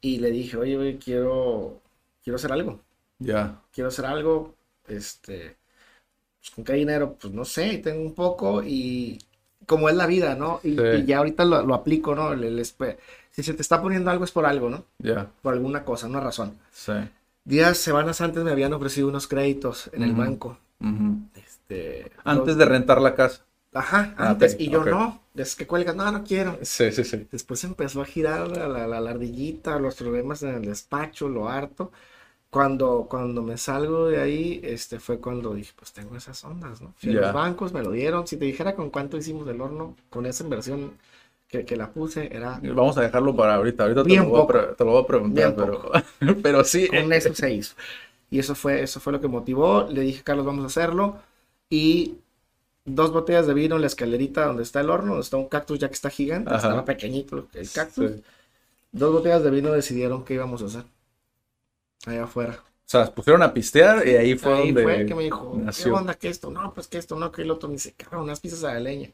y 0.02 0.20
le 0.20 0.32
dije, 0.32 0.58
oye, 0.58 0.76
güey, 0.76 0.98
quiero, 0.98 1.80
quiero 2.22 2.36
hacer 2.36 2.52
algo, 2.52 2.82
Ya, 3.20 3.62
quiero 3.72 3.88
hacer 3.88 4.06
algo, 4.06 4.54
este, 4.86 5.56
pues, 6.42 6.52
¿con 6.54 6.66
qué 6.66 6.74
dinero? 6.74 7.16
Pues 7.18 7.34
no 7.34 7.46
sé, 7.46 7.78
tengo 7.78 8.02
un 8.02 8.14
poco 8.14 8.62
y 8.62 9.18
como 9.68 9.90
es 9.90 9.96
la 9.96 10.08
vida, 10.08 10.34
¿no? 10.36 10.60
Y, 10.64 10.76
Sí. 10.76 10.82
y 11.00 11.06
ya 11.06 11.20
ahorita 11.20 11.46
lo, 11.46 11.62
lo 11.62 11.76
aplico, 11.76 12.16
¿no? 12.16 12.34
El- 12.34 12.66
si 13.32 13.44
se 13.44 13.54
te 13.54 13.62
está 13.62 13.80
poniendo 13.82 14.10
algo 14.10 14.24
es 14.24 14.32
por 14.32 14.48
algo, 14.48 14.70
¿no? 14.72 14.84
ya, 14.98 15.30
Por 15.44 15.54
alguna 15.54 15.84
cosa, 15.86 16.08
una 16.08 16.20
razón. 16.22 16.54
sí. 16.72 16.94
Días, 17.46 17.78
semanas 17.78 18.20
antes 18.20 18.44
me 18.44 18.52
habían 18.52 18.74
ofrecido 18.74 19.08
unos 19.08 19.28
créditos 19.28 19.90
en 19.94 20.04
el 20.04 20.12
banco. 20.14 20.58
Este, 21.36 22.12
Antes 22.24 22.58
de 22.58 22.66
rentar 22.66 23.02
la 23.02 23.16
casa. 23.16 23.44
Ajá, 23.74 24.14
Ah, 24.18 24.30
antes. 24.32 24.56
y 24.60 24.70
yo 24.70 24.84
no, 24.84 25.22
es 25.36 25.56
que 25.56 25.68
cuelgas, 25.68 25.96
no, 25.96 26.12
no 26.12 26.24
quiero. 26.24 26.58
Sí, 26.64 26.92
sí, 26.92 27.04
sí. 27.04 27.28
Después 27.32 27.64
empezó 27.64 28.02
a 28.02 28.06
girar 28.06 28.48
la, 28.50 28.68
la, 28.68 28.88
la- 28.88 29.00
la 29.02 29.12
ardillita, 29.12 29.78
los 29.80 29.96
problemas 29.96 30.42
en 30.44 30.56
el 30.56 30.66
despacho, 30.66 31.30
lo 31.30 31.48
harto. 31.50 31.92
Cuando, 32.50 33.08
cuando 33.10 33.42
me 33.42 33.58
salgo 33.58 34.08
de 34.08 34.22
ahí, 34.22 34.62
este 34.64 35.00
fue 35.00 35.20
cuando 35.20 35.54
dije, 35.54 35.74
pues 35.76 35.92
tengo 35.92 36.16
esas 36.16 36.44
ondas, 36.46 36.82
¿no? 36.82 36.94
Fui 36.98 37.16
a 37.16 37.22
los 37.22 37.34
bancos, 37.34 37.74
me 37.74 37.84
lo 37.84 37.92
dieron. 37.92 38.26
Si 38.26 38.38
te 38.38 38.46
dijera 38.46 38.76
con 38.76 38.90
cuánto 38.90 39.18
hicimos 39.18 39.46
del 39.46 39.60
horno, 39.60 39.96
con 40.10 40.26
esa 40.26 40.44
inversión 40.44 40.94
que, 41.50 41.66
que 41.66 41.76
la 41.76 41.92
puse, 41.92 42.34
era 42.34 42.60
Vamos 42.64 42.98
a 42.98 43.02
dejarlo 43.02 43.36
para 43.36 43.56
ahorita. 43.56 43.84
Ahorita 43.84 44.04
te, 44.04 44.16
lo 44.16 44.26
voy, 44.30 44.42
a 44.42 44.76
te 44.76 44.86
lo 44.86 44.92
voy 44.92 45.04
a 45.04 45.08
preguntar, 45.08 45.56
pero, 45.56 45.92
pero 46.42 46.64
sí. 46.64 46.88
con 46.88 47.12
eso 47.12 47.34
se 47.34 47.54
hizo. 47.54 47.76
Y 48.30 48.40
eso 48.40 48.56
fue, 48.56 48.82
eso 48.82 49.00
fue 49.00 49.14
lo 49.14 49.22
que 49.22 49.28
motivó. 49.28 49.88
Le 49.90 50.02
dije, 50.02 50.24
Carlos, 50.24 50.46
vamos 50.46 50.64
a 50.64 50.68
hacerlo. 50.68 51.20
Y 51.70 52.18
dos 52.86 53.12
botellas 53.12 53.46
de 53.48 53.54
vino 53.54 53.76
en 53.76 53.82
la 53.82 53.88
escalerita 53.88 54.46
donde 54.46 54.64
está 54.64 54.80
el 54.82 54.90
horno, 54.90 55.10
donde 55.10 55.24
está 55.24 55.38
un 55.38 55.50
cactus 55.50 55.80
ya 55.80 55.90
que 55.90 55.94
está 55.94 56.10
gigante, 56.10 56.50
Ajá. 56.50 56.58
estaba 56.58 56.86
pequeñito 56.86 57.48
el 57.54 57.70
cactus. 57.70 58.12
Sí. 58.12 58.24
Dos 58.92 59.14
botellas 59.14 59.44
de 59.44 59.52
vino 59.52 59.72
decidieron 59.72 60.24
qué 60.26 60.36
íbamos 60.36 60.62
a 60.62 60.66
hacer. 60.66 60.84
Allá 62.08 62.24
afuera. 62.24 62.54
O 62.54 62.90
sea, 62.90 63.14
pusieron 63.14 63.44
a 63.44 63.54
pistear 63.54 64.08
y 64.08 64.16
ahí 64.16 64.38
fue 64.38 64.54
Ahí 64.54 64.72
donde 64.72 64.84
fue 64.84 65.06
que 65.06 65.14
me 65.14 65.24
dijo, 65.24 65.62
¿qué 65.84 65.92
onda 65.92 66.14
que 66.14 66.30
esto? 66.30 66.50
No, 66.50 66.74
pues 66.74 66.88
que 66.88 66.98
esto, 66.98 67.18
no, 67.18 67.32
que 67.34 67.42
el 67.42 67.52
otro. 67.52 67.68
Me 67.68 67.74
dice, 67.76 67.94
cabrón, 67.94 68.24
unas 68.24 68.40
pizzas 68.40 68.64
a 68.64 68.74
la 68.74 68.80
leña. 68.80 69.12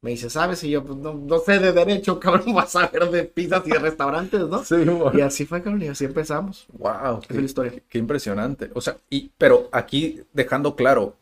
Me 0.00 0.12
dice, 0.12 0.30
¿sabes? 0.30 0.62
Y 0.64 0.70
yo, 0.70 0.82
pues 0.84 0.96
no, 0.96 1.12
no 1.12 1.38
sé 1.40 1.58
de 1.58 1.72
derecho, 1.72 2.18
cabrón, 2.20 2.54
vas 2.54 2.74
a 2.76 2.86
ver 2.86 3.10
de 3.10 3.24
pizzas 3.24 3.66
y 3.66 3.70
de 3.70 3.78
restaurantes, 3.78 4.40
¿no? 4.40 4.64
Sí, 4.64 4.76
Y 5.12 5.20
así 5.20 5.44
fue, 5.44 5.62
cabrón, 5.62 5.82
y 5.82 5.88
así 5.88 6.06
empezamos. 6.06 6.66
Wow, 6.72 7.20
Esa 7.22 7.34
es 7.34 7.36
la 7.36 7.42
historia. 7.42 7.82
Qué 7.88 7.98
impresionante. 7.98 8.70
O 8.74 8.80
sea, 8.80 8.96
y, 9.10 9.32
pero 9.36 9.68
aquí 9.70 10.22
dejando 10.32 10.74
claro, 10.74 11.16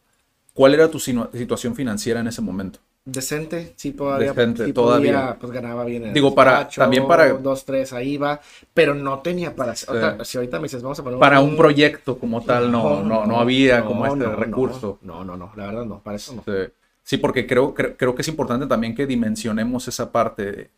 ¿cuál 0.54 0.74
era 0.74 0.88
tu 0.88 1.00
situación 1.00 1.74
financiera 1.74 2.20
en 2.20 2.28
ese 2.28 2.42
momento? 2.42 2.78
Decente, 3.08 3.72
sí, 3.76 3.92
todavía. 3.92 4.32
Decente, 4.32 4.64
sí 4.66 4.72
todavía. 4.72 5.12
podía, 5.12 5.38
pues 5.38 5.52
ganaba 5.52 5.84
bien. 5.84 6.02
en 6.02 6.08
el 6.08 6.14
Digo, 6.14 6.34
para- 6.34 6.56
despacho, 6.58 6.80
también 6.80 7.06
para- 7.06 7.28
Dos, 7.34 7.64
tres, 7.64 7.92
ahí 7.92 8.16
va. 8.16 8.40
Pero 8.74 8.96
no 8.96 9.20
tenía 9.20 9.54
para. 9.54 9.72
o 9.72 9.76
sea, 9.76 10.18
si 10.24 10.38
ahorita 10.38 10.58
me 10.58 10.64
dices, 10.64 10.82
vamos 10.82 10.98
a 10.98 11.04
poner 11.04 11.20
Para 11.20 11.38
un 11.40 11.56
proyecto 11.56 12.18
como 12.18 12.42
tal, 12.42 12.70
no, 12.72 13.04
no, 13.04 13.24
no 13.24 13.38
había 13.38 13.78
no, 13.78 13.86
como 13.86 14.06
este 14.06 14.18
no, 14.24 14.34
recurso. 14.34 14.98
No, 15.02 15.24
no, 15.24 15.36
no, 15.36 15.52
la 15.54 15.66
verdad 15.66 15.84
no, 15.84 16.00
para 16.00 16.16
eso 16.16 16.34
no. 16.34 16.42
Sí. 16.44 16.72
Sí, 17.04 17.18
porque 17.18 17.46
creo, 17.46 17.72
creo, 17.72 17.96
creo 17.96 18.14
que 18.16 18.22
es 18.22 18.28
importante 18.28 18.66
también 18.66 18.92
que 18.92 19.06
dimensionemos 19.06 19.86
esa 19.86 20.10
parte. 20.10 20.70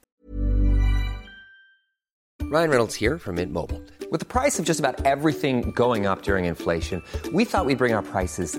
Ryan 2.51 2.71
Reynolds 2.71 2.95
here 3.01 3.19
from 3.19 3.37
Mint 3.37 3.51
Mobile. 3.53 3.83
With 4.11 4.21
the 4.21 4.27
price 4.27 4.59
of 4.59 4.67
just 4.67 4.81
about 4.81 5.05
everything 5.07 5.73
going 5.75 6.07
up 6.07 6.23
during 6.23 6.45
inflation, 6.45 7.03
we 7.33 7.45
thought 7.47 7.65
we'd 7.67 7.79
bring 7.79 7.95
our 7.95 8.03
prices 8.03 8.59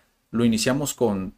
lo 0.31 0.45
iniciamos 0.45 0.93
con 0.93 1.35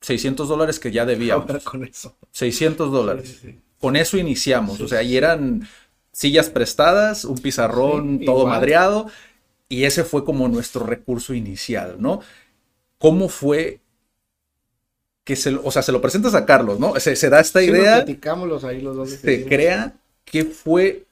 600 0.00 0.48
dólares 0.48 0.80
que 0.80 0.90
ya 0.90 1.04
debíamos. 1.04 1.48
Ahora 1.48 1.60
con 1.60 1.84
eso. 1.84 2.16
600 2.32 2.90
dólares. 2.90 3.42
Con 3.78 3.96
eso 3.96 4.16
iniciamos. 4.16 4.80
o 4.80 4.88
sea, 4.88 5.02
y 5.02 5.16
eran 5.16 5.68
sillas 6.12 6.48
prestadas, 6.48 7.24
un 7.24 7.38
pizarrón 7.38 8.20
todo 8.24 8.40
igual. 8.40 8.54
madreado. 8.54 9.06
Y 9.68 9.84
ese 9.84 10.04
fue 10.04 10.24
como 10.24 10.48
nuestro 10.48 10.84
recurso 10.84 11.32
inicial, 11.32 11.96
¿no? 11.98 12.20
¿Cómo 12.98 13.28
fue 13.28 13.80
que 15.24 15.36
se 15.36 15.52
lo, 15.52 15.62
o 15.64 15.70
sea, 15.70 15.82
se 15.82 15.92
lo 15.92 16.00
presentas 16.00 16.34
a 16.34 16.44
Carlos, 16.44 16.80
¿no? 16.80 16.98
Se, 16.98 17.14
se 17.14 17.30
da 17.30 17.40
esta 17.40 17.60
lo 17.60 17.66
idea, 17.66 17.96
platicamos 17.96 18.64
ahí 18.64 18.80
los 18.80 18.96
dos. 18.96 19.10
se 19.10 19.44
crea 19.46 19.94
qué 20.24 20.44
fue 20.44 21.04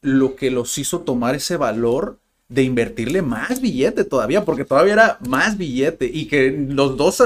lo 0.00 0.34
que 0.34 0.50
los 0.50 0.78
hizo 0.78 1.00
tomar 1.00 1.34
ese 1.34 1.56
valor 1.56 2.18
de 2.48 2.62
invertirle 2.62 3.22
más 3.22 3.60
billete 3.60 4.04
todavía, 4.04 4.44
porque 4.44 4.64
todavía 4.64 4.92
era 4.94 5.18
más 5.28 5.58
billete 5.58 6.06
y 6.12 6.26
que 6.28 6.50
los 6.52 6.96
dos 6.96 7.20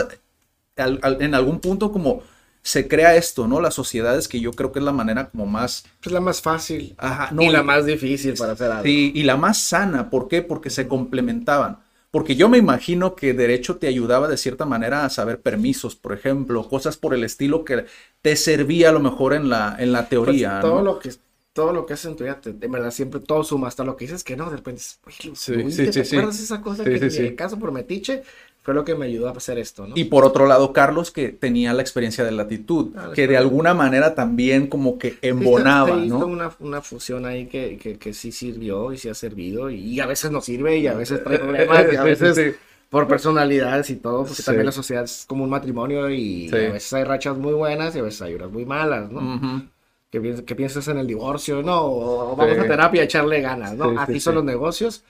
al- 0.76 0.98
al- 1.02 1.22
en 1.22 1.34
algún 1.34 1.60
punto 1.60 1.92
como 1.92 2.22
se 2.62 2.88
crea 2.88 3.16
esto, 3.16 3.46
¿no? 3.48 3.60
Las 3.60 3.74
sociedades 3.74 4.28
que 4.28 4.40
yo 4.40 4.52
creo 4.52 4.72
que 4.72 4.78
es 4.80 4.84
la 4.84 4.92
manera 4.92 5.30
como 5.30 5.46
más... 5.46 5.84
Es 6.02 6.12
la 6.12 6.20
más 6.20 6.42
fácil. 6.42 6.94
Ajá, 6.98 7.32
no, 7.32 7.42
y 7.44 7.48
la 7.48 7.62
más 7.62 7.86
difícil 7.86 8.34
para 8.36 8.52
hacer 8.52 8.70
algo. 8.70 8.92
Sí, 8.92 9.12
y 9.14 9.22
la 9.24 9.36
más 9.36 9.58
sana, 9.58 10.08
¿por 10.10 10.28
qué? 10.28 10.42
Porque 10.42 10.70
se 10.70 10.88
complementaban. 10.88 11.80
Porque 12.10 12.34
yo 12.34 12.48
me 12.48 12.58
imagino 12.58 13.14
que 13.14 13.34
derecho 13.34 13.76
te 13.76 13.86
ayudaba 13.86 14.26
de 14.26 14.36
cierta 14.36 14.64
manera 14.66 15.04
a 15.04 15.10
saber 15.10 15.40
permisos, 15.42 15.94
por 15.96 16.12
ejemplo, 16.12 16.68
cosas 16.68 16.96
por 16.96 17.14
el 17.14 17.22
estilo 17.22 17.64
que 17.64 17.84
te 18.22 18.36
servía 18.36 18.88
a 18.88 18.92
lo 18.92 19.00
mejor 19.00 19.34
en 19.34 19.48
la, 19.48 19.76
en 19.78 19.92
la 19.92 20.08
Pues, 20.08 20.08
teoría, 20.08 20.58
todo 20.58 20.82
¿no? 20.82 20.82
lo 20.82 20.98
que 20.98 21.10
todo 21.52 21.72
lo 21.72 21.84
que 21.86 21.94
haces 21.94 22.06
en 22.06 22.16
tu 22.16 22.24
vida, 22.24 22.40
te- 22.40 22.52
de 22.52 22.68
verdad, 22.68 22.90
siempre 22.90 23.20
todo 23.20 23.42
suma, 23.44 23.68
hasta 23.68 23.84
lo 23.84 23.96
que 23.96 24.04
dices 24.04 24.22
que 24.24 24.36
no, 24.36 24.50
de 24.50 24.56
repente 24.56 24.82
"Oye, 25.06 25.16
Sí, 25.20 25.32
sí, 25.34 25.54
hice", 25.60 25.86
sí, 25.86 25.92
¿te 25.92 26.00
sí. 26.04 26.16
acuerdas 26.16 26.40
esa 26.40 26.60
cosa 26.60 26.84
que 26.84 26.96
en 26.96 27.02
el 27.04 27.36
caso 27.36 27.58
por 27.58 27.72
metiche? 27.72 28.22
fue 28.62 28.74
lo 28.74 28.84
que 28.84 28.94
me 28.94 29.06
ayudó 29.06 29.28
a 29.28 29.32
hacer 29.32 29.58
esto, 29.58 29.86
¿no? 29.86 29.96
Y 29.96 30.04
por 30.04 30.24
otro 30.24 30.46
lado, 30.46 30.72
Carlos, 30.74 31.10
que 31.10 31.30
tenía 31.30 31.72
la 31.72 31.80
experiencia 31.80 32.24
de 32.24 32.30
latitud, 32.32 32.88
Ah, 32.94 33.10
que 33.14 33.26
de 33.26 33.38
alguna 33.38 33.72
manera 33.72 34.14
también 34.14 34.66
como 34.66 34.98
que 34.98 35.16
embonaba, 35.22 35.96
¿no? 35.96 36.26
Una, 36.26 36.52
una 36.60 36.82
fusión 36.82 37.24
ahí 37.24 37.46
que, 37.46 37.78
que, 37.78 37.98
que 37.98 38.12
sí 38.12 38.32
sirvió 38.32 38.92
y 38.92 38.98
sí 38.98 39.08
ha 39.08 39.14
servido 39.14 39.70
y, 39.70 39.76
y 39.80 40.00
a 40.00 40.06
veces 40.06 40.30
no 40.30 40.42
sirve 40.42 40.76
y 40.76 40.86
a 40.86 40.94
veces 40.94 41.24
trae 41.24 41.38
problemas 41.40 41.86
y 41.90 41.96
a 41.96 42.04
veces 42.04 42.56
por 42.90 43.08
personalidades 43.08 43.88
y 43.90 43.96
todo, 43.96 44.24
porque 44.24 44.34
Sí. 44.36 44.42
también 44.44 44.66
la 44.66 44.72
sociedad 44.72 45.04
es 45.04 45.24
como 45.26 45.44
un 45.44 45.50
matrimonio 45.50 46.10
y 46.10 46.48
Sí. 46.48 46.56
a 46.56 46.72
veces 46.72 46.92
hay 46.92 47.04
rachas 47.04 47.38
muy 47.38 47.54
buenas 47.54 47.96
y 47.96 48.00
a 48.00 48.02
veces 48.02 48.20
hay 48.22 48.34
unas 48.34 48.50
muy 48.50 48.66
malas, 48.66 49.10
¿no? 49.10 49.20
Ujú. 49.20 49.62
Que, 50.10 50.20
piens- 50.22 50.44
que 50.44 50.56
piensas 50.56 50.88
en 50.88 50.98
el 50.98 51.06
divorcio, 51.06 51.62
no, 51.62 51.84
o 51.84 52.36
vamos 52.36 52.56
Sí. 52.56 52.60
a 52.60 52.66
terapia 52.68 53.02
a 53.02 53.04
echarle 53.04 53.40
ganas, 53.40 53.74
¿no? 53.76 53.90
Sí, 53.90 53.98
sí, 54.06 54.12
Así 54.12 54.20
son 54.20 54.32
sí. 54.32 54.36
los 54.36 54.44
negocios. 54.44 55.04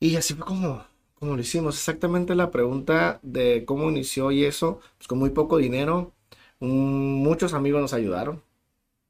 Y 0.00 0.16
así 0.16 0.34
fue 0.34 0.46
como, 0.46 0.84
como 1.14 1.34
lo 1.36 1.40
hicimos. 1.40 1.76
Exactamente 1.76 2.34
la 2.34 2.50
pregunta 2.50 3.18
de 3.22 3.64
cómo 3.66 3.88
inició 3.90 4.30
y 4.30 4.44
eso, 4.44 4.80
pues 4.98 5.08
con 5.08 5.18
muy 5.18 5.30
poco 5.30 5.56
dinero, 5.58 6.12
mm, 6.60 6.66
muchos 6.66 7.54
amigos 7.54 7.80
nos 7.80 7.92
ayudaron. 7.94 8.42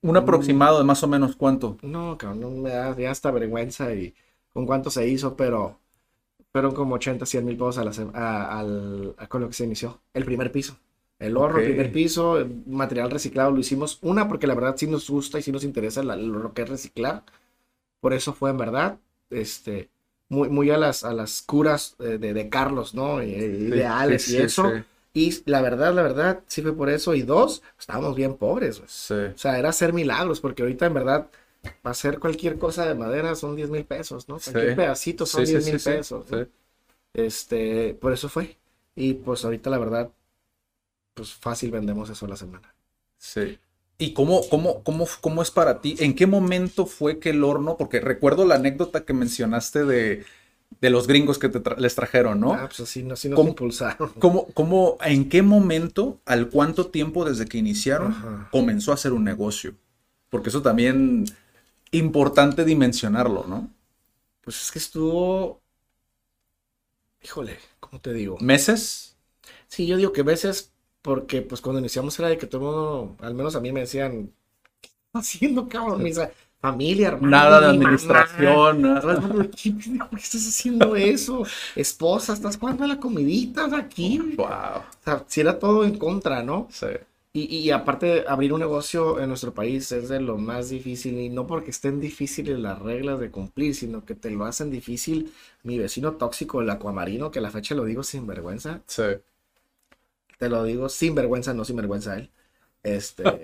Un 0.03 0.17
aproximado 0.17 0.79
de 0.79 0.85
más 0.85 1.03
o 1.05 1.09
menos 1.09 1.37
cuánto. 1.37 1.79
No, 1.83 2.19
cabrón, 2.19 2.41
no 2.41 2.51
me 2.51 2.71
da 2.71 2.97
ya 2.97 3.11
hasta 3.11 3.31
vergüenza 3.33 3.95
y 3.95 4.15
con 4.53 4.67
cuánto 4.67 4.91
se 4.91 5.09
hizo, 5.09 5.37
pero 5.37 5.81
fueron 6.53 6.75
como 6.75 6.97
80, 6.97 7.27
100 7.27 7.45
mil 7.47 7.57
pesos 7.57 7.79
a 7.79 7.85
la 7.85 7.93
a- 8.15 8.61
a- 9.19 9.29
con 9.29 9.43
lo 9.43 9.49
que 9.49 9.55
se 9.55 9.65
inició. 9.65 10.01
El 10.15 10.25
primer 10.25 10.53
piso. 10.53 10.79
El 11.19 11.37
horno, 11.37 11.57
Ok. 11.57 11.59
el 11.59 11.65
primer 11.65 11.93
piso, 11.93 12.39
material 12.67 13.11
reciclado 13.11 13.51
lo 13.53 13.61
hicimos. 13.61 13.99
Una, 14.03 14.29
porque 14.29 14.47
la 14.47 14.55
verdad 14.55 14.77
sí 14.77 14.87
nos 14.87 15.09
gusta 15.11 15.39
y 15.39 15.43
sí 15.43 15.53
nos 15.53 15.65
interesa 15.65 16.03
la- 16.03 16.17
lo 16.17 16.53
que 16.55 16.63
es 16.63 16.69
reciclar. 16.69 17.25
Por 18.01 18.13
eso 18.15 18.33
fue 18.35 18.51
en 18.51 18.59
verdad, 18.59 18.99
este, 19.31 19.91
muy, 20.29 20.49
muy 20.49 20.71
a 20.71 20.79
las, 20.79 21.05
a 21.05 21.13
las 21.15 21.43
curas 21.43 21.97
eh, 22.01 22.19
de, 22.19 22.35
de 22.35 22.49
Carlos, 22.49 22.95
¿no? 22.95 23.23
Y- 23.23 23.29
Ideales 23.35 24.27
sí, 24.27 24.33
y 24.35 24.39
sí, 24.39 24.43
eso. 24.47 24.73
sí. 24.79 24.85
Y 25.15 25.51
la 25.51 25.63
verdad, 25.63 25.95
la 25.95 26.03
verdad, 26.03 26.43
sí 26.47 26.63
fue 26.63 26.75
por 26.77 26.91
eso. 26.91 27.15
Y 27.15 27.23
dos, 27.23 27.63
estábamos 27.79 28.17
bien 28.17 28.37
pobres, 28.37 28.79
güey. 28.79 28.89
O 29.35 29.39
sea, 29.39 29.59
era 29.59 29.71
hacer 29.71 29.93
milagros, 29.93 30.41
porque 30.41 30.63
ahorita 30.63 30.87
en 30.87 30.95
verdad 30.95 31.31
hacer 31.83 32.19
cualquier 32.21 32.59
cosa 32.59 32.87
de 32.87 32.95
madera 32.95 33.35
son 33.35 33.57
10 33.57 33.71
mil 33.71 33.85
pesos, 33.85 34.29
¿no? 34.29 34.39
Cualquier 34.41 34.75
pedacito 34.75 35.27
son 35.27 35.45
Sí, 35.45 35.53
10 35.53 35.63
sí, 35.63 35.73
mil 35.73 35.81
pesos. 35.81 36.27
Este, 37.15 37.95
por 37.95 38.13
eso 38.13 38.29
fue. 38.29 38.59
Y 38.95 39.15
pues 39.15 39.45
ahorita 39.45 39.71
la 39.71 39.79
verdad, 39.79 40.11
pues 41.17 41.33
fácil 41.33 41.71
vendemos 41.73 42.11
eso 42.11 42.27
a 42.27 42.29
la 42.29 42.37
semana. 42.37 42.75
Sí. 43.19 43.59
¿Y 43.99 44.13
cómo, 44.13 44.47
cómo, 44.51 44.83
cómo, 44.83 45.07
cómo 45.23 45.43
es 45.43 45.51
para 45.51 45.81
ti? 45.81 45.97
¿En 46.01 46.15
qué 46.15 46.27
momento 46.27 46.85
fue 46.85 47.19
que 47.19 47.31
el 47.31 47.43
horno? 47.43 47.79
Porque 47.79 47.99
recuerdo 48.01 48.45
la 48.45 48.57
anécdota 48.57 49.07
que 49.07 49.15
mencionaste 49.15 49.87
de, 49.87 50.27
de 50.83 50.91
los 50.91 51.07
gringos 51.07 51.39
que 51.39 51.49
te 51.49 51.63
tra- 51.63 51.79
les 51.79 51.95
trajeron, 51.95 52.39
¿no? 52.41 52.53
Ah, 52.53 52.67
pues 52.67 52.81
así, 52.81 53.09
así 53.11 53.31
nos 53.31 53.39
¿Cómo? 53.39 53.51
impulsaron. 53.51 54.13
¿Cómo, 54.19 54.49
cómo, 54.53 54.99
en 55.03 55.31
qué 55.31 55.41
momento, 55.41 56.21
al 56.27 56.51
cuánto 56.51 56.89
tiempo 56.89 57.25
desde 57.25 57.47
que 57.47 57.57
iniciaron, 57.57 58.13
Ajá. 58.13 58.49
comenzó 58.53 58.93
a 58.93 58.99
ser 58.99 59.15
un 59.15 59.25
negocio? 59.25 59.75
Porque 60.29 60.51
eso 60.51 60.61
también 60.61 61.25
importante 61.93 62.65
dimensionarlo, 62.67 63.47
¿no? 63.49 63.71
Pues 64.43 64.61
es 64.63 64.71
que 64.73 64.79
estuvo, 64.79 65.63
híjole, 67.23 67.59
¿cómo 67.81 68.01
te 68.01 68.13
digo? 68.13 68.39
¿Meses? 68.41 69.17
Sí, 69.69 69.87
yo 69.87 69.97
digo 69.97 70.13
que 70.13 70.23
veces, 70.23 70.73
porque 71.07 71.43
pues 71.43 71.61
cuando 71.63 71.81
iniciamos 71.81 72.19
era 72.19 72.29
de 72.29 72.39
que 72.39 72.47
todo 72.49 72.61
el 72.61 72.67
mundo, 72.67 73.17
al 73.27 73.35
menos 73.35 73.57
a 73.57 73.61
mí 73.61 73.73
me 73.73 73.81
decían, 73.81 74.33
¿qué 74.83 74.89
estás 74.89 75.23
haciendo, 75.29 75.69
cabrón? 75.69 76.03
Mi 76.03 76.13
familia, 76.61 77.09
hermano, 77.09 77.31
Nada 77.31 77.61
de 77.61 77.69
mi 77.73 77.79
mamá". 77.79 77.93
administración. 77.93 78.83
nada. 78.83 79.49
¿qué 79.57 79.75
qué 79.79 80.17
estás 80.17 80.47
haciendo 80.49 80.97
eso? 80.97 81.45
Esposa, 81.77 82.33
¿estás 82.35 82.59
jugando 82.59 82.85
a 82.85 82.89
la 82.89 83.01
comidita 83.01 83.69
aquí? 83.77 84.21
O 84.39 84.43
Wow. 84.43 84.83
sea, 85.05 85.25
si 85.29 85.41
era 85.41 85.59
todo 85.59 85.85
en 85.85 85.99
contra, 85.99 86.43
¿no? 86.43 86.69
Sí. 86.71 86.87
Y, 87.33 87.55
y 87.55 87.71
aparte, 87.71 88.25
abrir 88.27 88.53
un 88.55 88.61
negocio 88.61 89.21
en 89.21 89.29
nuestro 89.29 89.53
país 89.53 89.93
es 89.93 90.09
de 90.09 90.21
lo 90.21 90.39
más 90.39 90.71
difícil, 90.71 91.19
y 91.21 91.29
no 91.29 91.47
porque 91.47 91.71
estén 91.71 92.01
difíciles 92.01 92.59
las 92.59 92.79
reglas 92.81 93.21
de 93.21 93.31
cumplir, 93.31 93.75
sino 93.75 94.05
que 94.07 94.15
te 94.15 94.31
lo 94.31 94.47
hacen 94.47 94.71
difícil 94.71 95.33
mi 95.63 95.79
vecino 95.79 96.13
tóxico, 96.15 96.63
el 96.63 96.71
acuamarino, 96.71 97.31
que 97.31 97.41
a 97.41 97.43
la 97.43 97.51
fecha 97.51 97.75
lo 97.75 97.85
digo 97.85 98.03
sin 98.03 98.27
vergüenza, 98.27 98.83
Sí. 98.87 99.03
Te 100.39 100.49
lo 100.49 100.65
digo 100.65 100.89
sin 100.89 101.15
vergüenza, 101.15 101.55
no 101.55 101.65
sin 101.65 101.77
vergüenza 101.77 102.17
él. 102.19 102.33
Este, 102.83 103.43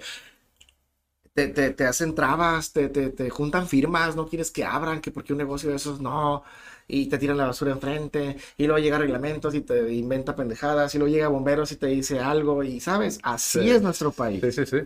te, 1.35 1.49
te, 1.49 1.71
te 1.71 1.85
hacen 1.85 2.15
trabas, 2.15 2.73
te, 2.73 2.89
te, 2.89 3.11
te 3.11 3.31
juntan 3.31 3.67
firmas, 3.69 4.17
no 4.17 4.29
quieres 4.29 4.51
que 4.51 4.65
abran, 4.65 5.01
que 5.01 5.11
porque 5.11 5.33
un 5.33 5.39
negocio 5.39 5.71
de 5.71 5.77
esos 5.77 6.01
no, 6.01 6.45
y 6.89 7.07
te 7.09 7.19
tiran 7.19 7.37
la 7.39 7.47
basura 7.47 7.73
enfrente, 7.73 8.37
y 8.57 8.67
luego 8.67 8.83
llega 8.83 8.99
reglamentos 8.99 9.55
y 9.55 9.63
te 9.63 9.93
inventa 9.95 10.37
pendejadas, 10.37 10.95
y 10.95 10.99
luego 10.99 11.15
llega 11.15 11.29
bomberos 11.29 11.73
y 11.73 11.77
te 11.77 11.87
dice 11.87 12.21
algo, 12.21 12.63
y 12.63 12.81
sabes, 12.81 13.19
así 13.23 13.71
Sí. 13.71 13.71
es 13.71 13.83
nuestro 13.83 14.13
país. 14.13 14.43
Sí, 14.43 14.53
sí, 14.53 14.67
sí. 14.67 14.79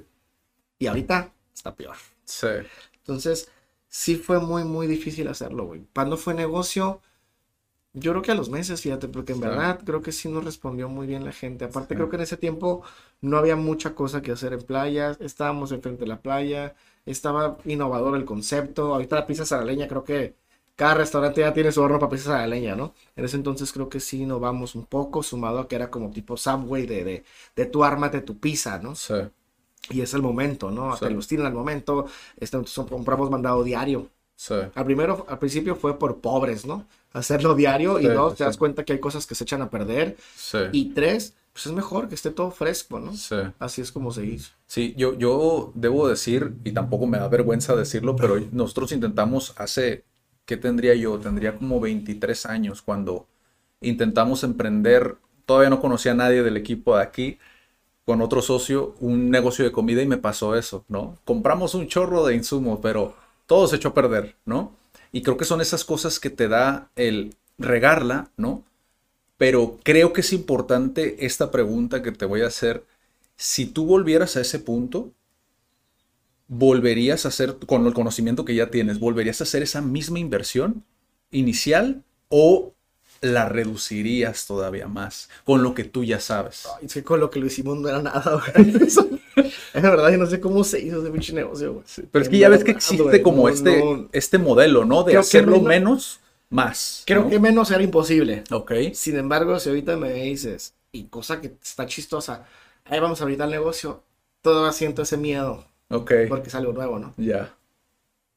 Y 0.79 0.87
ahorita 0.87 1.33
está 1.55 1.75
peor. 1.75 1.97
Sí. 2.25 2.49
Entonces, 2.99 3.51
sí 3.89 4.17
fue 4.17 4.41
muy, 4.41 4.65
muy 4.65 4.87
difícil 4.87 5.29
hacerlo, 5.29 5.67
güey. 5.67 5.87
Cuando 5.95 6.17
fue 6.17 6.35
negocio, 6.35 7.01
yo 7.99 8.13
creo 8.13 8.23
que 8.23 8.33
a 8.33 8.35
los 8.35 8.51
meses, 8.51 8.81
fíjate, 8.83 9.09
porque 9.09 9.33
en 9.33 9.41
Sí. 9.41 9.45
verdad 9.49 9.81
creo 9.85 10.03
que 10.03 10.13
sí 10.13 10.29
nos 10.29 10.45
respondió 10.45 10.89
muy 10.89 11.07
bien 11.07 11.25
la 11.25 11.33
gente. 11.33 11.65
Aparte, 11.65 11.95
Sí. 11.95 11.97
creo 11.97 12.09
que 12.11 12.17
en 12.17 12.23
ese 12.23 12.37
tiempo 12.37 12.83
no 13.23 13.39
había 13.39 13.57
mucha 13.57 13.95
cosa 13.95 14.23
que 14.23 14.33
hacer 14.33 14.53
en 14.53 14.63
playas, 14.63 15.19
estábamos 15.21 15.73
enfrente 15.73 16.01
de 16.03 16.09
la 16.09 16.21
playa, 16.21 16.75
estaba 17.07 17.59
innovador 17.65 18.17
el 18.17 18.25
concepto. 18.27 18.95
Ahorita 18.95 19.17
la 19.17 19.27
pizza 19.27 19.65
leña, 19.65 19.89
creo 19.89 20.05
que 20.05 20.37
cada 20.77 20.95
restaurante 20.95 21.41
ya 21.41 21.55
tiene 21.55 21.73
su 21.73 21.81
horno 21.83 21.99
para 21.99 22.11
pizza 22.11 22.47
leña, 22.47 22.77
¿no? 22.77 22.95
En 23.17 23.25
ese 23.25 23.37
entonces 23.37 23.73
creo 23.73 23.89
que 23.89 24.01
sí 24.01 24.23
innovamos 24.23 24.75
un 24.75 24.85
poco, 24.87 25.23
sumado 25.23 25.59
a 25.61 25.69
que 25.69 25.77
era 25.77 25.91
como 25.91 26.11
tipo 26.11 26.37
Subway 26.37 26.87
de, 26.87 27.05
de, 27.05 27.25
de 27.57 27.67
tu 27.67 27.83
ármate 27.85 28.21
tu 28.21 28.39
pizza, 28.39 28.79
¿no? 28.79 28.95
Sí. 28.95 29.15
Y 29.91 30.01
es 30.01 30.15
el 30.15 30.23
momento, 30.23 30.71
¿no? 30.71 30.97
Sí. 30.97 31.05
Te 31.07 31.11
los 31.11 31.27
tiran 31.29 31.47
al 31.47 31.55
momento. 31.55 32.07
Este, 32.39 32.59
compramos 32.91 33.31
mandado 33.31 33.63
diario. 33.65 34.09
Sí. 34.35 34.55
Al 34.75 34.85
primero, 34.85 35.25
al 35.29 35.39
principio 35.39 35.77
fue 35.77 35.99
por 35.99 36.21
pobres, 36.21 36.67
¿no? 36.67 36.87
Hacerlo 37.17 37.55
diario. 37.55 37.99
Y 37.99 38.07
dos, 38.07 38.37
te 38.37 38.45
das 38.45 38.57
cuenta 38.57 38.85
que 38.85 38.93
hay 38.93 39.01
cosas 39.01 39.27
que 39.27 39.35
se 39.35 39.45
echan 39.45 39.63
a 39.63 39.71
perder. 39.71 40.17
Sí. 40.37 40.59
Y 40.73 40.93
tres, 40.93 41.35
pues 41.53 41.65
es 41.65 41.73
mejor 41.73 42.09
que 42.09 42.15
esté 42.15 42.31
todo 42.31 42.51
fresco, 42.51 43.01
¿no? 43.01 43.15
Sí. 43.15 43.37
Así 43.59 43.81
es 43.81 43.91
como 43.91 44.11
se 44.11 44.27
hizo. 44.27 44.51
Sí, 44.67 44.95
yo, 44.99 45.17
yo 45.17 45.73
debo 45.75 46.07
decir, 46.09 46.53
y 46.65 46.73
tampoco 46.73 47.07
me 47.07 47.19
da 47.19 47.29
vergüenza 47.29 47.75
decirlo, 47.75 48.17
pero 48.17 48.39
nosotros 48.53 48.93
intentamos 48.93 49.55
hace, 49.57 50.05
¿qué 50.45 50.59
tendría 50.59 50.95
yo? 50.95 51.19
Tendría 51.19 51.57
como 51.57 51.81
23 51.81 52.45
años 52.45 52.83
cuando 52.83 53.27
intentamos 53.81 54.45
emprender, 54.45 55.17
todavía 55.47 55.71
no 55.71 55.81
conocía 55.81 56.13
a 56.13 56.17
nadie 56.17 56.43
del 56.43 56.59
equipo 56.59 56.97
de 56.97 57.03
aquí, 57.03 57.39
con 58.05 58.21
otro 58.21 58.43
socio, 58.43 58.95
un 59.01 59.31
negocio 59.31 59.65
de 59.65 59.73
comida 59.73 60.03
y 60.03 60.07
me 60.07 60.19
pasó 60.19 60.55
eso, 60.55 60.85
¿no? 60.89 61.17
Compramos 61.25 61.75
un 61.75 61.89
chorro 61.89 62.27
de 62.27 62.35
insumos, 62.35 62.79
pero 62.83 63.15
todo 63.47 63.67
se 63.67 63.77
echó 63.77 63.89
a 63.89 63.95
perder, 63.95 64.37
¿no? 64.45 64.73
Y 65.17 65.23
creo 65.23 65.39
que 65.39 65.47
son 65.47 65.63
esas 65.63 65.87
cosas 65.87 66.21
que 66.21 66.29
te 66.29 66.47
da 66.47 66.91
el 66.95 67.35
regarla, 67.57 68.29
¿no? 68.37 68.65
Pero 69.39 69.79
creo 69.83 70.13
que 70.13 70.21
es 70.21 70.31
importante 70.35 71.25
esta 71.25 71.51
pregunta 71.51 72.03
que 72.03 72.13
te 72.13 72.27
voy 72.27 72.43
a 72.43 72.49
hacer. 72.49 72.85
Si 73.35 73.65
tú 73.65 73.87
volvieras 73.87 74.37
a 74.37 74.43
ese 74.43 74.59
punto, 74.59 75.13
¿volverías 76.49 77.25
a 77.25 77.29
hacer, 77.29 77.57
con 77.65 77.87
el 77.87 77.95
conocimiento 77.95 78.45
que 78.45 78.55
ya 78.55 78.71
tienes, 78.71 78.99
¿volverías 78.99 79.41
a 79.41 79.45
hacer 79.45 79.63
esa 79.63 79.81
misma 79.81 80.19
inversión 80.19 80.85
inicial 81.31 82.03
o 82.29 82.75
la 83.23 83.49
reducirías 83.49 84.47
todavía 84.47 84.87
más 84.87 85.31
con 85.45 85.63
lo 85.63 85.75
que 85.75 85.85
tú 85.85 86.05
ya 86.05 86.21
sabes? 86.21 86.67
Ay, 86.79 86.85
es 86.85 86.93
que 86.93 87.03
con 87.03 87.21
lo 87.21 87.31
que 87.31 87.41
lo 87.41 87.47
hicimos 87.47 87.79
no 87.79 87.89
era 87.89 88.03
nada, 88.03 88.43
Es 89.81 89.83
verdad, 89.83 90.11
yo 90.11 90.19
no 90.19 90.27
sé 90.27 90.41
cómo 90.41 90.65
se 90.65 90.81
hizo 90.81 91.01
ese 91.03 91.11
pinche 91.11 91.33
negocio, 91.35 91.73
güey. 91.75 91.85
Pero 92.11 92.23
es 92.23 92.29
que 92.29 92.39
ya 92.39 92.49
ves 92.49 92.65
que 92.65 92.71
existe 92.73 93.23
como 93.23 93.43
no, 93.43 93.49
este, 93.49 93.79
no. 93.79 94.09
este 94.13 94.39
modelo, 94.39 94.85
¿no? 94.85 95.03
De 95.05 95.13
Creo 95.13 95.21
hacerlo 95.21 95.57
no- 95.59 95.63
menos, 95.63 96.21
más. 96.49 97.03
Creo 97.07 97.25
¿no? 97.25 97.29
que 97.31 97.39
menos 97.39 97.71
era 97.71 97.83
imposible. 97.83 98.45
Ok. 98.51 98.73
Sin 98.95 99.17
embargo, 99.17 99.59
si 99.61 99.69
ahorita 99.69 99.97
me 99.97 100.13
dices, 100.13 100.75
y 100.93 101.05
cosa 101.05 101.41
que 101.41 101.53
está 101.63 101.87
chistosa, 101.87 102.47
ahí 102.87 103.01
vamos 103.01 103.21
ahorita 103.21 103.45
al 103.45 103.51
negocio, 103.51 104.03
todavía 104.43 104.73
siento 104.73 105.03
ese 105.03 105.17
miedo, 105.19 105.67
Ok. 105.91 106.13
porque 106.29 106.49
es 106.49 106.55
algo 106.55 106.73
nuevo, 106.73 106.99
¿no? 106.99 107.13
Ya. 107.19 107.53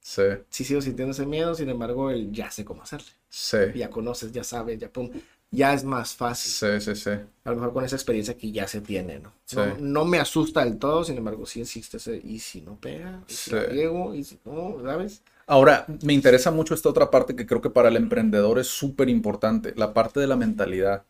Sí. 0.01 0.23
Sí 0.49 0.63
sigo 0.63 0.81
sintiendo 0.81 1.11
ese 1.11 1.25
miedo, 1.25 1.53
sin 1.55 1.69
embargo, 1.69 2.09
el 2.09 2.31
ya 2.31 2.49
sé 2.51 2.65
cómo 2.65 2.81
hacerle. 2.83 3.07
Sí. 3.29 3.57
Ya 3.75 3.89
conoces, 3.89 4.31
ya 4.31 4.43
sabes, 4.43 4.79
ya 4.79 4.89
pum, 4.91 5.09
ya 5.51 5.73
es 5.73 5.83
más 5.83 6.15
fácil. 6.15 6.51
Sí, 6.51 6.81
sí, 6.81 6.95
sí. 6.95 7.11
A 7.43 7.49
lo 7.49 7.55
mejor 7.55 7.73
con 7.73 7.83
esa 7.85 7.95
experiencia 7.95 8.37
que 8.37 8.51
ya 8.51 8.67
se 8.67 8.81
tiene, 8.81 9.19
¿no? 9.19 9.33
Sí. 9.45 9.57
No, 9.57 9.77
no 9.79 10.05
me 10.05 10.19
asusta 10.19 10.63
del 10.63 10.77
todo, 10.77 11.03
sin 11.03 11.17
embargo, 11.17 11.45
sí 11.45 11.61
existe 11.61 11.97
ese, 11.97 12.21
y 12.23 12.39
si 12.39 12.61
no 12.61 12.75
pega, 12.79 13.23
y 13.27 13.33
si 13.33 13.49
Sí. 13.51 13.55
riego, 13.57 14.13
y 14.13 14.23
si 14.23 14.39
no, 14.45 14.77
¿sabes? 14.83 15.21
Ahora, 15.47 15.85
me 16.03 16.13
interesa 16.13 16.51
mucho 16.51 16.75
esta 16.75 16.89
otra 16.89 17.09
parte 17.09 17.35
que 17.35 17.47
creo 17.47 17.61
que 17.61 17.71
para 17.71 17.89
el 17.89 17.97
emprendedor 17.97 18.59
es 18.59 18.67
súper 18.67 19.09
importante, 19.09 19.73
la 19.75 19.93
parte 19.93 20.19
de 20.19 20.27
la 20.27 20.35
mentalidad, 20.35 21.03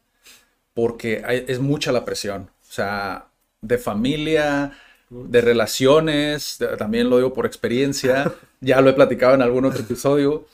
porque 0.74 1.24
hay- 1.26 1.46
es 1.48 1.60
mucha 1.60 1.92
la 1.92 2.06
presión, 2.06 2.44
o 2.70 2.72
sea, 2.72 3.28
de 3.62 3.78
familia, 3.78 4.72
de 5.10 5.42
relaciones, 5.42 6.58
de- 6.60 6.78
también 6.78 7.10
lo 7.10 7.18
digo 7.18 7.34
por 7.34 7.46
experiencia, 7.46 8.24
ya 8.62 8.82
lo 8.82 8.90
he 8.90 8.94
platicado 8.94 9.36
en 9.36 9.42
algún 9.42 9.66
otro 9.66 9.82
episodio, 9.82 10.46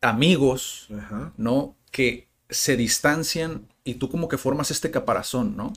amigos, 0.00 0.88
Ajá. 0.96 1.32
¿no? 1.36 1.76
Que 1.90 2.28
se 2.48 2.76
distancian 2.76 3.66
y 3.84 3.94
tú 3.94 4.10
como 4.10 4.28
que 4.28 4.38
formas 4.38 4.70
este 4.70 4.90
caparazón, 4.90 5.56
¿no? 5.56 5.72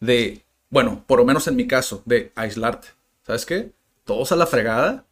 De, 0.00 0.44
bueno, 0.70 1.04
por 1.06 1.18
lo 1.18 1.24
menos 1.24 1.46
en 1.48 1.56
mi 1.56 1.66
caso, 1.66 2.02
de 2.04 2.32
aislarte. 2.34 2.88
¿Sabes 3.26 3.46
qué? 3.46 3.72
Todos 4.04 4.32
a 4.32 4.36
la 4.36 4.46
fregada, 4.46 5.04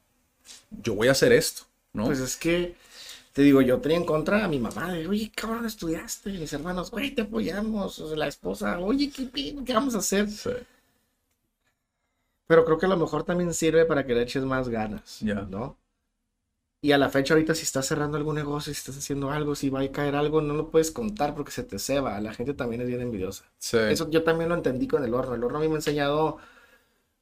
yo 0.82 0.94
voy 0.94 1.08
a 1.08 1.12
hacer 1.12 1.32
esto, 1.32 1.62
¿no? 1.92 2.06
Pues 2.06 2.18
es 2.20 2.36
que, 2.36 2.74
te 3.32 3.42
digo, 3.42 3.62
yo 3.62 3.78
tenía 3.78 3.98
en 3.98 4.04
contra 4.04 4.44
a 4.44 4.48
mi 4.48 4.58
mamá 4.58 4.92
de, 4.92 5.06
oye, 5.06 5.30
cabrón, 5.34 5.64
estudiaste. 5.64 6.30
Mis 6.30 6.52
hermanos, 6.52 6.90
güey, 6.90 7.14
te 7.14 7.22
apoyamos. 7.22 7.98
La 8.16 8.26
esposa, 8.26 8.78
oye, 8.80 9.10
¿qué? 9.10 9.30
¿qué 9.64 9.72
vamos 9.72 9.94
a 9.94 9.98
hacer? 9.98 10.28
Sí. 10.28 10.50
Pero 12.50 12.64
creo 12.64 12.78
que 12.78 12.86
a 12.86 12.88
lo 12.88 12.96
mejor 12.96 13.22
también 13.22 13.54
sirve 13.54 13.84
para 13.84 14.04
que 14.04 14.12
le 14.12 14.22
eches 14.22 14.42
más 14.42 14.68
ganas. 14.68 15.22
¿no? 15.22 15.76
Y 16.82 16.92
a 16.92 16.98
la 16.98 17.10
fecha 17.10 17.34
ahorita 17.34 17.54
si 17.54 17.62
estás 17.64 17.86
cerrando 17.86 18.16
algún 18.16 18.36
negocio, 18.36 18.72
si 18.72 18.78
estás 18.78 18.96
haciendo 18.96 19.30
algo, 19.30 19.54
si 19.54 19.68
va 19.68 19.80
a 19.82 19.92
caer 19.92 20.14
algo, 20.16 20.40
no 20.40 20.54
lo 20.54 20.70
puedes 20.70 20.90
contar 20.90 21.34
porque 21.34 21.50
se 21.52 21.62
te 21.62 21.78
ceba. 21.78 22.18
La 22.20 22.32
gente 22.32 22.54
también 22.54 22.80
es 22.82 22.88
bien 22.88 23.02
envidiosa. 23.02 23.44
Sí. 23.58 23.76
Eso 23.88 24.08
yo 24.10 24.22
también 24.24 24.48
lo 24.48 24.54
entendí 24.54 24.88
con 24.88 25.04
el 25.04 25.12
horno. 25.14 25.34
El 25.34 25.44
horno 25.44 25.58
a 25.58 25.60
mí 25.60 25.68
me 25.68 25.74
ha 25.74 25.76
enseñado 25.76 26.38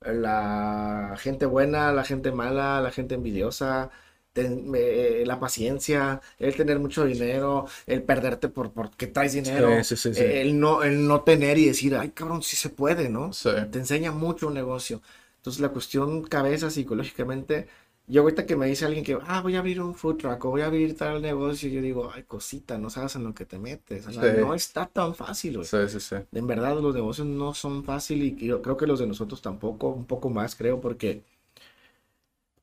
la 0.00 1.16
gente 1.18 1.46
buena, 1.46 1.92
la 1.92 2.04
gente 2.04 2.32
mala, 2.32 2.80
la 2.80 2.90
gente 2.92 3.14
envidiosa, 3.16 3.90
ten- 4.32 4.72
eh, 4.76 5.24
la 5.26 5.40
paciencia, 5.40 6.20
el 6.38 6.54
tener 6.56 6.78
mucho 6.78 7.04
dinero, 7.04 7.66
el 7.86 8.02
perderte 8.04 8.48
por 8.48 8.72
porque 8.72 9.06
traes 9.08 9.32
dinero, 9.34 9.70
Sí, 9.82 9.96
sí, 9.96 10.10
eh, 10.14 10.40
el 10.42 10.58
no, 10.60 10.82
el 10.84 11.06
no 11.06 11.22
tener 11.22 11.58
y 11.58 11.66
decir, 11.66 11.96
ay 11.96 12.10
cabrón, 12.10 12.42
sí 12.42 12.56
se 12.56 12.70
puede, 12.70 13.08
¿no? 13.08 13.30
Te 13.70 13.78
enseña 13.78 14.12
mucho 14.12 14.48
un 14.48 14.54
negocio. 14.54 15.02
Entonces 15.36 15.60
la 15.60 15.70
cuestión 15.70 16.22
cabeza 16.24 16.70
psicológicamente, 16.70 17.68
yo 18.08 18.22
ahorita 18.22 18.46
que 18.46 18.56
me 18.56 18.66
dice 18.66 18.84
alguien 18.86 19.04
que, 19.04 19.18
ah, 19.26 19.40
voy 19.42 19.56
a 19.56 19.58
abrir 19.60 19.80
un 19.82 19.94
food 19.94 20.16
truck 20.16 20.44
o 20.46 20.50
voy 20.50 20.62
a 20.62 20.66
abrir 20.66 20.96
tal 20.96 21.20
negocio, 21.22 21.68
yo 21.68 21.82
digo, 21.82 22.10
ay 22.14 22.24
cosita, 22.24 22.78
no 22.78 22.90
sabes 22.90 23.16
en 23.16 23.24
lo 23.24 23.34
que 23.34 23.44
te 23.46 23.58
metes. 23.58 24.06
O 24.06 24.12
sea, 24.12 24.22
Sí. 24.34 24.40
no 24.40 24.54
está 24.54 24.86
tan 24.86 25.14
fácil, 25.14 25.56
güey. 25.58 25.66
Sí, 25.66 25.76
sí, 25.88 26.00
sí. 26.00 26.16
En 26.32 26.46
verdad 26.46 26.80
los 26.80 26.94
negocios 26.94 27.26
no 27.26 27.54
son 27.54 27.84
fáciles 27.84 28.34
y 28.42 28.46
yo 28.46 28.62
creo 28.62 28.76
que 28.76 28.86
los 28.86 28.98
de 29.00 29.06
nosotros 29.06 29.42
tampoco, 29.42 29.88
un 29.90 30.06
poco 30.06 30.30
más 30.30 30.56
creo, 30.56 30.80
porque 30.80 31.22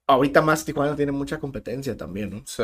ahorita 0.08 0.42
más 0.42 0.66
Tijuana 0.66 0.96
tiene 0.96 1.12
mucha 1.12 1.40
competencia 1.40 1.96
también, 1.98 2.30
¿no? 2.32 2.42
Sí. 2.46 2.64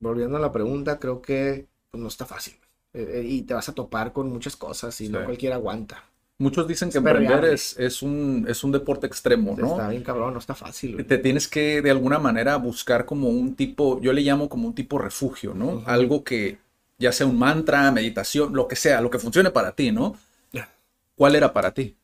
Volviendo 0.00 0.36
a 0.36 0.40
la 0.40 0.52
pregunta, 0.52 0.98
creo 1.00 1.20
que 1.22 1.66
pues, 1.90 2.00
no 2.00 2.08
está 2.08 2.26
fácil. 2.26 2.54
Eh, 2.92 3.20
eh, 3.20 3.24
y 3.24 3.42
te 3.42 3.54
vas 3.54 3.68
a 3.68 3.74
topar 3.74 4.12
con 4.12 4.28
muchas 4.30 4.56
cosas 4.56 5.00
y 5.00 5.08
no 5.08 5.24
cualquiera 5.24 5.56
aguanta. 5.56 6.04
Muchos 6.38 6.66
dicen 6.66 6.90
que 6.90 6.98
emprender 6.98 7.44
es, 7.44 7.78
es, 7.78 8.02
un, 8.02 8.44
es 8.48 8.64
un 8.64 8.72
deporte 8.72 9.06
extremo, 9.06 9.54
¿no? 9.56 9.72
Está 9.72 9.88
bien 9.88 10.02
cabrón, 10.02 10.32
no 10.32 10.40
está 10.40 10.54
fácil. 10.54 10.94
güey. 10.94 11.04
Te 11.04 11.18
tienes 11.18 11.46
que 11.46 11.80
de 11.80 11.90
alguna 11.90 12.18
manera 12.18 12.56
buscar 12.56 13.04
como 13.06 13.28
un 13.28 13.54
tipo, 13.54 14.00
yo 14.00 14.12
le 14.12 14.22
llamo 14.22 14.48
como 14.48 14.66
un 14.66 14.74
tipo 14.74 14.98
refugio, 14.98 15.54
¿no? 15.54 15.82
Algo 15.86 16.24
que 16.24 16.58
ya 16.98 17.12
sea 17.12 17.26
un 17.26 17.38
mantra, 17.38 17.90
meditación, 17.92 18.54
lo 18.54 18.66
que 18.66 18.76
sea, 18.76 19.00
lo 19.00 19.10
que 19.10 19.18
funcione 19.18 19.50
para 19.50 19.72
ti, 19.72 19.92
¿no? 19.92 20.16
¿Cuál 21.16 21.36
era 21.36 21.52
para 21.52 21.72
ti? 21.72 21.94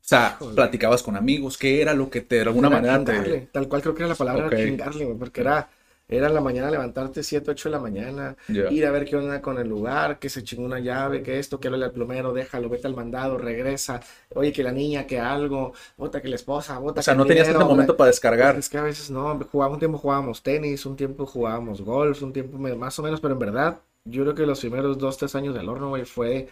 O 0.00 0.06
sea, 0.06 0.38
platicabas 0.54 1.02
con 1.02 1.16
amigos, 1.16 1.56
¿qué 1.58 1.82
era 1.82 1.94
lo 1.94 2.10
que 2.10 2.20
te, 2.22 2.36
de 2.36 2.42
alguna 2.42 2.68
Era 2.68 2.76
manera 2.76 2.98
chingarle, 2.98 3.40
te... 3.40 3.46
Tal 3.52 3.68
cual 3.68 3.82
creo 3.82 3.94
que 3.94 4.02
era 4.02 4.08
la 4.08 4.14
palabra 4.14 4.46
Ok. 4.46 4.56
chingarle, 4.56 5.04
güey, 5.04 5.18
porque 5.18 5.40
era, 5.42 5.68
era 6.06 6.26
en 6.28 6.34
la 6.34 6.40
mañana 6.40 6.70
levantarte 6.70 7.22
7, 7.22 7.50
8 7.50 7.68
de 7.68 7.72
la 7.72 7.80
mañana, 7.80 8.36
ir 8.48 8.86
a 8.86 8.90
ver 8.90 9.04
qué 9.06 9.16
onda 9.16 9.40
con 9.40 9.58
el 9.58 9.68
lugar, 9.68 10.18
que 10.18 10.28
se 10.28 10.42
chingó 10.44 10.64
una 10.64 10.78
llave, 10.78 11.22
que 11.22 11.38
esto, 11.38 11.58
que 11.58 11.68
hable 11.68 11.84
al 11.84 11.92
plomero, 11.92 12.32
déjalo, 12.32 12.68
vete 12.68 12.86
al 12.86 12.94
mandado, 12.94 13.38
regresa, 13.38 14.00
oye, 14.34 14.52
que 14.52 14.62
la 14.62 14.72
niña, 14.72 15.06
que 15.06 15.18
algo, 15.18 15.72
bota 15.96 16.20
que 16.20 16.28
la 16.28 16.36
esposa, 16.36 16.78
bota 16.78 17.00
O 17.00 17.02
sea, 17.02 17.14
que 17.14 17.18
no 17.18 17.26
tenías 17.26 17.48
ese 17.48 17.58
momento 17.58 17.96
para 17.96 18.08
descargar. 18.08 18.56
Es 18.56 18.68
que 18.68 18.78
a 18.78 18.82
veces 18.82 19.10
no, 19.10 19.38
jugábamos, 19.50 19.76
un 19.76 19.80
tiempo 19.80 19.98
jugábamos 19.98 20.42
tenis, 20.42 20.84
un 20.86 20.96
tiempo 20.96 21.26
jugábamos 21.26 21.80
golf, 21.80 22.22
un 22.22 22.32
tiempo 22.32 22.58
más 22.58 22.98
o 22.98 23.02
menos, 23.02 23.20
pero 23.20 23.32
en 23.34 23.40
verdad, 23.40 23.80
yo 24.04 24.22
creo 24.22 24.34
que 24.34 24.46
los 24.46 24.60
primeros 24.60 24.98
dos, 24.98 25.16
tres 25.16 25.34
años 25.34 25.54
del 25.54 25.68
horno, 25.68 25.88
güey, 25.88 26.04
fue, 26.04 26.48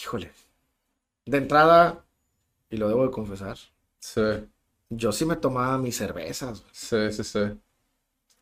híjole, 0.00 0.32
de 1.26 1.38
entrada, 1.38 2.04
y 2.70 2.76
lo 2.78 2.88
debo 2.88 3.04
de 3.04 3.10
confesar, 3.12 3.58
Sí, 3.98 4.20
yo 4.90 5.12
sí 5.12 5.24
me 5.24 5.36
tomaba 5.36 5.78
mis 5.78 5.96
cervezas, 5.96 6.62
güey. 6.62 6.72
sí, 6.72 7.12
sí, 7.12 7.24
sí. 7.24 7.40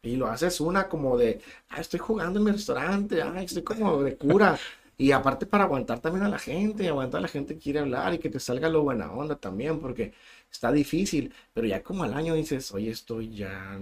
Y 0.04 0.16
lo 0.16 0.26
haces 0.28 0.60
una 0.60 0.88
como 0.88 1.16
de, 1.18 1.40
ah, 1.70 1.80
estoy 1.80 2.00
jugando 2.00 2.38
en 2.38 2.44
mi 2.46 2.52
restaurante, 2.52 3.22
ah, 3.22 3.42
estoy 3.42 3.62
como 3.62 4.02
de 4.02 4.16
cura. 4.16 4.58
Y 4.96 5.10
aparte 5.12 5.46
para 5.46 5.64
aguantar 5.64 6.00
también 6.00 6.24
a 6.24 6.28
la 6.28 6.38
gente, 6.38 6.88
aguantar 6.88 7.18
a 7.18 7.22
la 7.22 7.28
gente 7.28 7.54
que 7.54 7.60
quiere 7.60 7.80
hablar 7.80 8.14
y 8.14 8.18
que 8.18 8.30
te 8.30 8.38
salga 8.40 8.68
lo 8.68 8.82
buena 8.82 9.10
onda 9.12 9.36
también, 9.36 9.80
porque 9.80 10.12
está 10.50 10.70
difícil. 10.72 11.34
Pero 11.52 11.66
ya 11.66 11.82
como 11.82 12.04
al 12.04 12.14
año 12.14 12.34
dices, 12.34 12.70
oye, 12.72 12.90
estoy 12.90 13.34
ya... 13.34 13.78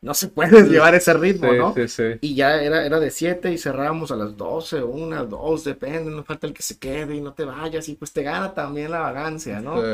No 0.00 0.14
se 0.14 0.28
puede 0.28 0.62
llevar 0.68 0.94
ese 0.94 1.12
ritmo, 1.14 1.50
Sí, 1.50 1.58
¿no? 1.58 1.74
sí, 1.74 1.88
sí. 1.88 2.02
Y 2.20 2.34
ya 2.34 2.62
era, 2.62 2.84
era 2.86 2.98
de 3.00 3.10
7 3.10 3.52
y 3.52 3.58
cerrábamos 3.58 4.10
a 4.12 4.16
las 4.16 4.36
12, 4.36 4.82
1, 4.82 5.26
2, 5.26 5.64
depende, 5.64 6.10
no 6.10 6.24
falta 6.24 6.46
el 6.46 6.54
que 6.54 6.62
se 6.62 6.78
quede 6.78 7.14
y 7.16 7.20
no 7.20 7.34
te 7.34 7.44
vayas. 7.44 7.88
Y 7.88 7.94
pues 7.96 8.12
te 8.12 8.22
gana 8.22 8.54
también 8.54 8.90
la 8.90 9.00
vagancia, 9.00 9.60
¿no? 9.60 9.88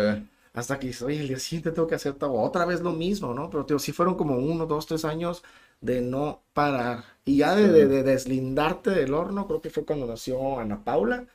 Hasta 0.52 0.78
que 0.78 0.88
dices, 0.88 1.02
oye, 1.02 1.20
el 1.20 1.28
día 1.28 1.38
siguiente 1.38 1.72
tengo 1.72 1.88
que 1.88 1.94
hacer 1.96 2.16
otra 2.20 2.64
vez 2.64 2.80
lo 2.80 2.92
mismo, 2.92 3.34
¿no? 3.34 3.50
Pero, 3.50 3.66
tío, 3.66 3.78
sí 3.78 3.92
fueron 3.92 4.14
como 4.16 4.36
uno, 4.38 4.66
dos, 4.66 4.86
tres 4.86 5.04
años 5.04 5.42
de 5.80 6.00
no 6.02 6.42
parar. 6.52 7.04
Y 7.24 7.38
ya 7.38 7.54
de, 7.54 7.68
de- 7.68 7.86
de 7.88 8.02
deslindarte 8.02 8.90
del 8.90 9.14
horno, 9.14 9.46
creo 9.46 9.60
que 9.60 9.70
fue 9.70 9.84
cuando 9.84 10.06
nació 10.06 10.58
Ana 10.58 10.84
Paula. 10.84 11.26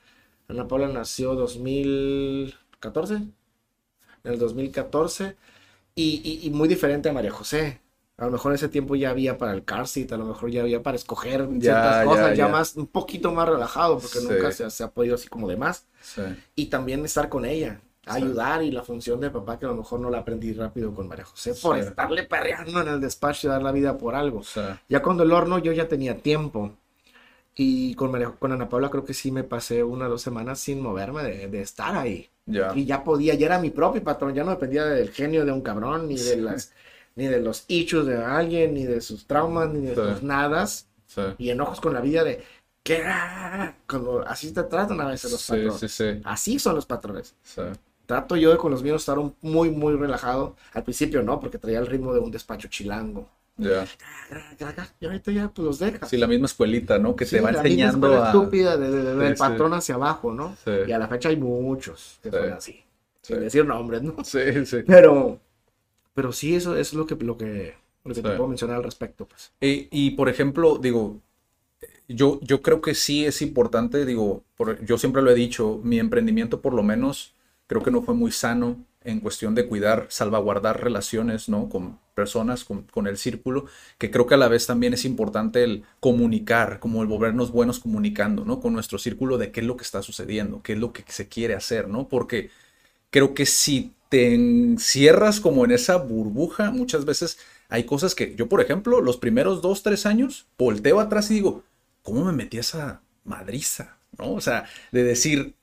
Ana 0.49 0.67
Paula 0.67 0.87
nació 0.89 1.35
2014, 1.35 3.15
en 3.15 3.33
el 4.23 4.39
2014, 4.39 5.35
y, 5.95 6.21
y- 6.43 6.47
y 6.47 6.49
muy 6.51 6.67
diferente 6.67 7.09
a 7.09 7.13
María 7.13 7.31
José. 7.31 7.81
A 8.17 8.25
lo 8.25 8.31
mejor 8.31 8.51
en 8.51 8.55
ese 8.55 8.69
tiempo 8.69 8.95
ya 8.95 9.09
había 9.09 9.37
para 9.37 9.53
el 9.53 9.65
car 9.65 9.87
seat, 9.87 10.11
a 10.13 10.17
lo 10.17 10.25
mejor 10.25 10.51
ya 10.51 10.61
había 10.61 10.83
para 10.83 10.95
escoger 10.97 11.47
ciertas 11.59 11.97
ya, 11.97 12.05
cosas, 12.05 12.37
ya, 12.37 12.45
ya. 12.45 12.47
más, 12.47 12.75
un 12.75 12.87
poquito 12.87 13.31
más 13.31 13.49
relajado, 13.49 13.99
porque 13.99 14.19
Sí. 14.19 14.25
nunca 14.27 14.51
se, 14.51 14.69
se 14.69 14.83
ha 14.83 14.91
podido 14.91 15.15
así 15.15 15.27
como 15.29 15.47
de 15.49 15.57
más 15.57 15.87
Sí. 16.01 16.21
y 16.55 16.67
también 16.67 17.05
estar 17.05 17.29
con 17.29 17.45
ella, 17.45 17.81
Sí. 18.05 18.09
ayudar 18.17 18.61
y 18.63 18.71
la 18.71 18.83
función 18.83 19.19
de 19.21 19.29
papá 19.29 19.57
que 19.57 19.65
a 19.65 19.69
lo 19.69 19.75
mejor 19.75 19.99
no 20.01 20.09
la 20.09 20.19
aprendí 20.19 20.51
rápido 20.53 20.93
con 20.93 21.07
María 21.07 21.23
José 21.25 21.53
por 21.53 21.75
Sí. 21.79 21.83
estarle 21.87 22.23
perreando 22.23 22.81
en 22.81 22.87
el 22.89 22.99
despacho 22.99 23.47
y 23.47 23.49
dar 23.49 23.63
la 23.63 23.71
vida 23.71 23.97
por 23.97 24.13
algo. 24.15 24.43
Sí. 24.43 24.59
Ya 24.89 25.01
cuando 25.01 25.23
el 25.23 25.31
horno 25.31 25.57
yo 25.59 25.71
ya 25.71 25.87
tenía 25.87 26.17
tiempo 26.17 26.71
y 27.55 27.95
con, 27.95 28.11
María- 28.11 28.31
con 28.31 28.51
Ana 28.51 28.67
Paula 28.67 28.89
creo 28.89 29.05
que 29.05 29.13
sí 29.13 29.31
me 29.31 29.43
pasé 29.43 29.83
una 29.83 30.07
o 30.07 30.09
dos 30.09 30.21
semanas 30.21 30.59
sin 30.59 30.81
moverme 30.81 31.23
de, 31.23 31.47
de 31.47 31.61
estar 31.61 31.95
ahí. 31.95 32.29
Ya. 32.45 32.73
Y 32.75 32.83
ya 32.85 33.03
podía, 33.05 33.35
ya 33.35 33.45
era 33.45 33.59
mi 33.59 33.69
propio 33.69 34.03
patrón, 34.03 34.33
ya 34.33 34.43
no 34.43 34.51
dependía 34.51 34.83
del 34.85 35.09
genio 35.11 35.45
de 35.45 35.51
un 35.53 35.61
cabrón, 35.61 36.09
ni 36.09 36.17
de 36.17 36.35
las, 36.37 36.73
ni 37.15 37.27
de 37.27 37.39
los 37.39 37.63
issues 37.69 38.05
de 38.05 38.17
alguien, 38.17 38.73
ni 38.73 38.83
de 38.83 38.99
sus 38.99 39.25
traumas, 39.27 39.69
ni 39.69 39.85
de 39.85 39.95
Sí. 39.95 40.01
sus 40.01 40.23
nadas 40.23 40.87
Sí. 41.05 41.21
y 41.37 41.51
enojos 41.51 41.79
con 41.79 41.93
la 41.93 42.01
vida 42.01 42.23
de 42.25 42.43
que 42.83 43.01
cuando 43.87 44.27
así 44.27 44.51
te 44.51 44.63
tratan 44.63 44.99
a 44.99 45.05
veces 45.07 45.31
los 45.31 45.39
Sí, 45.39 45.53
patrones. 45.53 45.79
sí, 45.79 45.87
sí. 45.87 46.21
Así 46.25 46.59
son 46.59 46.75
los 46.75 46.85
patrones. 46.85 47.33
Trato 48.13 48.35
yo 48.35 48.51
de 48.51 48.57
con 48.57 48.71
los 48.71 48.83
míos 48.83 49.01
estar 49.01 49.17
un- 49.17 49.33
muy, 49.41 49.71
muy 49.71 49.95
relajado. 49.95 50.55
Al 50.73 50.83
principio 50.83 51.23
no, 51.23 51.39
porque 51.39 51.57
traía 51.57 51.79
el 51.79 51.87
ritmo 51.87 52.13
de 52.13 52.19
un 52.19 52.29
despacho 52.31 52.67
chilango. 52.67 53.27
Ya. 53.57 53.85
Y 54.99 55.05
ahorita 55.05 55.31
ya 55.31 55.47
pues 55.49 55.65
los 55.65 55.79
dejas. 55.79 56.09
Sí, 56.09 56.17
la 56.17 56.27
misma 56.27 56.45
escuelita, 56.45 56.97
¿no? 56.99 57.15
Que 57.15 57.25
Sí, 57.25 57.35
te 57.37 57.41
va 57.41 57.51
la 57.51 57.61
enseñando 57.61 58.23
a... 58.23 58.27
estúpida 58.27 58.77
de- 58.77 58.89
de- 58.89 59.03
de- 59.03 59.15
del 59.15 59.35
Sí, 59.35 59.39
patrón 59.39 59.73
hacia 59.73 59.95
abajo, 59.95 60.31
¿no? 60.33 60.55
Sí. 60.63 60.71
Y 60.87 60.91
a 60.91 60.99
la 60.99 61.07
fecha 61.07 61.29
hay 61.29 61.37
muchos 61.37 62.19
que 62.21 62.31
son 62.31 62.51
así. 62.53 62.83
Sin 63.21 63.39
decir 63.39 63.65
nombres, 63.65 64.01
¿no? 64.01 64.15
Sí, 64.23 64.65
sí. 64.65 64.77
Pero, 64.85 65.39
pero 66.13 66.31
sí, 66.31 66.55
eso 66.55 66.75
es 66.77 66.93
lo 66.93 67.05
que, 67.05 67.15
lo 67.15 67.37
que, 67.37 67.75
lo 68.03 68.13
que 68.13 68.21
te 68.21 68.29
puedo 68.29 68.47
mencionar 68.47 68.77
al 68.77 68.83
respecto, 68.83 69.25
pues. 69.27 69.51
Y, 69.61 69.87
y, 69.91 70.11
por 70.11 70.29
ejemplo, 70.29 70.77
digo, 70.77 71.19
yo, 72.07 72.39
yo 72.41 72.61
creo 72.61 72.81
que 72.81 72.95
sí 72.95 73.25
es 73.25 73.41
importante, 73.41 74.05
digo, 74.05 74.43
por- 74.57 74.83
yo 74.85 74.97
siempre 74.97 75.21
lo 75.21 75.31
he 75.31 75.35
dicho, 75.35 75.79
mi 75.83 75.99
emprendimiento 75.99 76.61
por 76.61 76.73
lo 76.73 76.83
menos 76.83 77.33
creo 77.73 77.83
que 77.83 77.89
no 77.89 78.03
fue 78.03 78.13
muy 78.13 78.31
sano 78.31 78.85
en 79.03 79.19
cuestión 79.19 79.55
de 79.55 79.65
cuidar, 79.65 80.05
salvaguardar 80.09 80.83
relaciones, 80.83 81.49
¿no? 81.49 81.69
Con 81.69 81.97
personas, 82.13 82.63
con, 82.63 83.07
el 83.07 83.17
círculo, 83.17 83.65
que 83.97 84.11
creo 84.11 84.27
que 84.27 84.35
a 84.35 84.37
la 84.37 84.47
vez 84.47 84.67
también 84.67 84.93
es 84.93 85.05
importante 85.05 85.63
el 85.63 85.83
comunicar, 85.99 86.79
como 86.79 87.01
el 87.01 87.07
volvernos 87.07 87.51
buenos 87.51 87.79
comunicando, 87.79 88.45
¿no? 88.45 88.59
Con 88.59 88.73
nuestro 88.73 88.99
círculo 88.99 89.39
de 89.39 89.51
qué 89.51 89.61
es 89.61 89.65
lo 89.65 89.75
que 89.75 89.83
está 89.83 90.03
sucediendo, 90.03 90.61
qué 90.61 90.73
es 90.73 90.79
lo 90.79 90.93
que 90.93 91.03
se 91.07 91.27
quiere 91.27 91.55
hacer, 91.55 91.87
¿no? 91.87 92.07
Porque 92.07 92.51
creo 93.09 93.33
que 93.33 93.47
si 93.47 93.93
te 94.09 94.35
encierras 94.35 95.39
como 95.39 95.65
en 95.65 95.71
esa 95.71 95.95
burbuja, 95.95 96.69
muchas 96.69 97.05
veces 97.05 97.39
hay 97.69 97.85
cosas 97.85 98.13
que 98.13 98.35
yo, 98.35 98.47
por 98.47 98.61
ejemplo, 98.61 99.01
los 99.01 99.17
primeros 99.17 99.63
dos, 99.63 99.81
tres 99.81 100.05
años, 100.05 100.45
volteo 100.59 100.99
atrás 100.99 101.31
y 101.31 101.33
digo, 101.33 101.63
¿cómo 102.03 102.23
me 102.23 102.33
metí 102.33 102.57
a 102.57 102.61
esa 102.61 103.01
madriza? 103.23 103.97
¿No? 104.19 104.33
O 104.33 104.41
sea, 104.41 104.65
de 104.91 105.03
decir, 105.03 105.55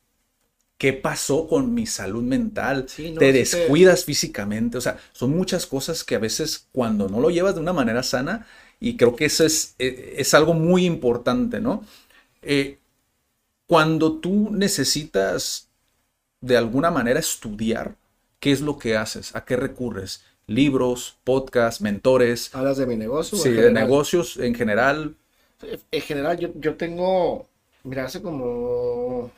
¿qué 0.81 0.95
pasó 0.95 1.49
con 1.49 1.75
mi 1.75 1.87
salud 1.87 2.25
mental? 2.25 2.89
Sí, 2.95 3.11
no, 3.13 3.31
te 3.31 3.33
sí 3.33 3.47
te- 3.47 3.79
descuidas 3.79 4.05
físicamente, 4.07 4.79
o 4.79 4.83
sea, 4.83 4.99
son 5.13 5.33
muchas 5.33 5.67
cosas 5.67 6.05
que 6.05 6.17
a 6.17 6.21
veces 6.21 6.69
cuando 6.73 7.09
no 7.09 7.21
lo 7.21 7.31
llevas 7.31 7.55
de 7.57 7.63
una 7.63 7.75
manera 7.75 8.03
sana, 8.03 8.47
y 8.81 8.97
creo 8.99 9.17
que 9.17 9.27
eso 9.27 9.45
es, 9.47 9.77
eh, 9.79 10.17
es 10.19 10.35
algo 10.35 10.55
muy 10.55 10.87
importante, 10.87 11.61
¿no? 11.61 11.85
Eh, 12.43 12.79
cuando 13.67 14.19
tú 14.21 14.51
necesitas 14.53 15.69
de 16.41 16.57
alguna 16.59 16.91
manera 16.91 17.21
estudiar, 17.21 17.97
¿qué 18.41 18.53
es 18.53 18.61
lo 18.63 18.79
que 18.79 18.97
haces? 18.97 19.37
¿A 19.37 19.45
qué 19.47 19.57
recurres? 19.57 20.25
Libros, 20.47 21.19
podcasts, 21.25 21.81
mentores, 21.83 22.53
¿Hablas 22.53 22.77
de 22.79 22.87
mi 22.87 22.97
negocio? 22.97 23.39
sí, 23.39 23.53
de 23.53 23.71
negocios 23.73 24.37
en 24.39 24.55
general. 24.55 25.17
En 25.91 26.01
general, 26.03 26.39
yo, 26.39 26.49
yo 26.57 26.77
tengo 26.77 27.49
Mira, 27.85 28.05
hace 28.05 28.21
como 28.23 29.31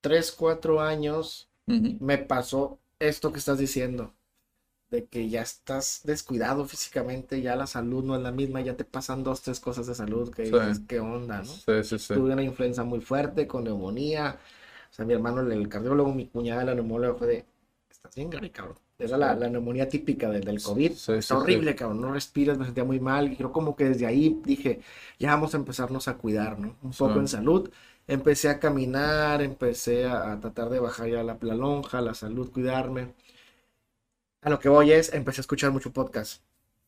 3, 0.00 0.32
4 0.32 0.80
años 0.80 1.48
Ujú. 1.68 1.96
me 2.00 2.18
pasó 2.18 2.78
esto 2.98 3.32
que 3.32 3.38
estás 3.38 3.58
diciendo, 3.58 4.14
de 4.90 5.06
que 5.06 5.28
ya 5.30 5.42
estás 5.42 6.02
descuidado 6.04 6.66
físicamente, 6.66 7.42
ya 7.42 7.56
la 7.56 7.66
salud 7.66 8.04
no 8.04 8.16
es 8.16 8.22
la 8.22 8.32
misma, 8.32 8.60
ya 8.60 8.76
te 8.76 8.84
pasan 8.84 9.24
dos, 9.24 9.42
tres 9.42 9.60
cosas 9.60 9.86
de 9.86 9.94
salud 9.94 10.30
que 10.32 10.44
Sí. 10.44 10.56
dices, 10.56 10.80
¿qué 10.88 11.00
onda, 11.00 11.42
no? 11.42 11.62
Sí, 11.66 11.84
sí, 11.84 11.98
sí. 11.98 12.14
Tuve 12.14 12.32
una 12.32 12.42
influenza 12.42 12.84
muy 12.84 13.00
fuerte 13.00 13.46
con 13.46 13.64
neumonía, 13.64 14.38
o 14.90 14.94
sea, 14.94 15.04
mi 15.04 15.14
hermano, 15.14 15.40
el 15.42 15.68
cardiólogo, 15.68 16.12
mi 16.12 16.26
cuñada, 16.28 16.64
la 16.64 16.74
neumóloga, 16.74 17.14
fue 17.18 17.26
de, 17.28 17.44
estás 17.90 18.14
bien 18.14 18.30
grave, 18.30 18.50
cabrón. 18.50 18.76
Era 18.98 19.16
la, 19.16 19.34
la 19.34 19.48
neumonía 19.48 19.88
típica 19.88 20.28
del, 20.30 20.42
del 20.44 20.60
COVID. 20.60 20.92
Sí, 20.92 20.96
sí, 20.98 21.12
Está 21.20 21.36
sí. 21.36 21.36
horrible, 21.38 21.74
cabrón. 21.74 22.00
No 22.02 22.12
respiras, 22.12 22.58
me 22.58 22.64
sentía 22.66 22.84
muy 22.84 23.00
mal. 23.00 23.32
Y 23.32 23.36
creo 23.36 23.50
como 23.52 23.74
que 23.76 23.84
desde 23.84 24.04
ahí 24.06 24.40
dije, 24.44 24.80
ya 25.18 25.30
vamos 25.30 25.54
a 25.54 25.56
empezarnos 25.58 26.06
a 26.08 26.18
cuidar, 26.18 26.58
¿no? 26.58 26.76
Un 26.82 26.90
poco 26.90 27.14
Sí. 27.14 27.20
en 27.20 27.28
salud. 27.28 27.70
Empecé 28.10 28.48
a 28.48 28.58
caminar, 28.58 29.40
empecé 29.42 30.04
a, 30.06 30.32
a 30.32 30.40
tratar 30.40 30.68
de 30.70 30.80
bajar 30.80 31.08
ya 31.08 31.22
la, 31.22 31.38
la 31.40 31.54
lonja, 31.54 32.00
la 32.00 32.14
salud, 32.14 32.50
cuidarme. 32.50 33.14
A 34.42 34.50
lo 34.50 34.58
que 34.58 34.68
voy 34.68 34.92
es, 34.92 35.12
empecé 35.12 35.40
a 35.40 35.42
escuchar 35.42 35.70
mucho 35.70 35.92
podcast. 35.92 36.42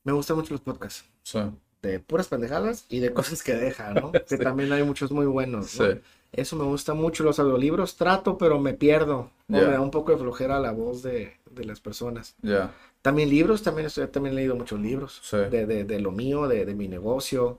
Me 0.04 0.12
gustan 0.12 0.36
mucho 0.36 0.54
los 0.54 0.60
podcasts. 0.60 1.04
Sí, 1.22 1.38
De 1.82 2.00
puras 2.00 2.28
pendejadas 2.28 2.86
y 2.88 2.98
de 3.00 3.12
cosas 3.12 3.42
que 3.42 3.54
dejan, 3.54 3.94
¿no? 3.94 4.12
Que 4.28 4.36
también 4.38 4.72
hay 4.72 4.82
muchos 4.82 5.10
muy 5.12 5.26
buenos, 5.26 5.78
¿no? 5.78 5.86
sí. 5.92 6.00
Eso 6.32 6.56
me 6.56 6.64
gusta 6.64 6.94
mucho. 6.94 7.24
Los 7.24 7.38
audiolibros 7.38 7.96
trato, 7.96 8.38
pero 8.38 8.58
me 8.58 8.72
pierdo. 8.72 9.30
O 9.50 9.60
Ya. 9.60 9.66
me 9.66 9.72
da 9.72 9.80
un 9.82 9.90
poco 9.90 10.12
de 10.12 10.18
flojera 10.18 10.58
la 10.60 10.72
voz 10.72 11.02
de, 11.02 11.36
de 11.50 11.64
las 11.66 11.78
personas. 11.80 12.34
Ya. 12.40 12.72
También 13.02 13.28
libros, 13.28 13.62
también 13.62 13.86
estoy, 13.88 14.06
también 14.08 14.32
he 14.32 14.36
leído 14.36 14.56
muchos 14.56 14.80
libros. 14.80 15.20
Sí. 15.22 15.36
De, 15.36 15.66
de, 15.66 15.84
de 15.84 16.00
lo 16.00 16.10
mío, 16.10 16.48
de, 16.48 16.64
de 16.64 16.74
mi 16.74 16.88
negocio. 16.88 17.58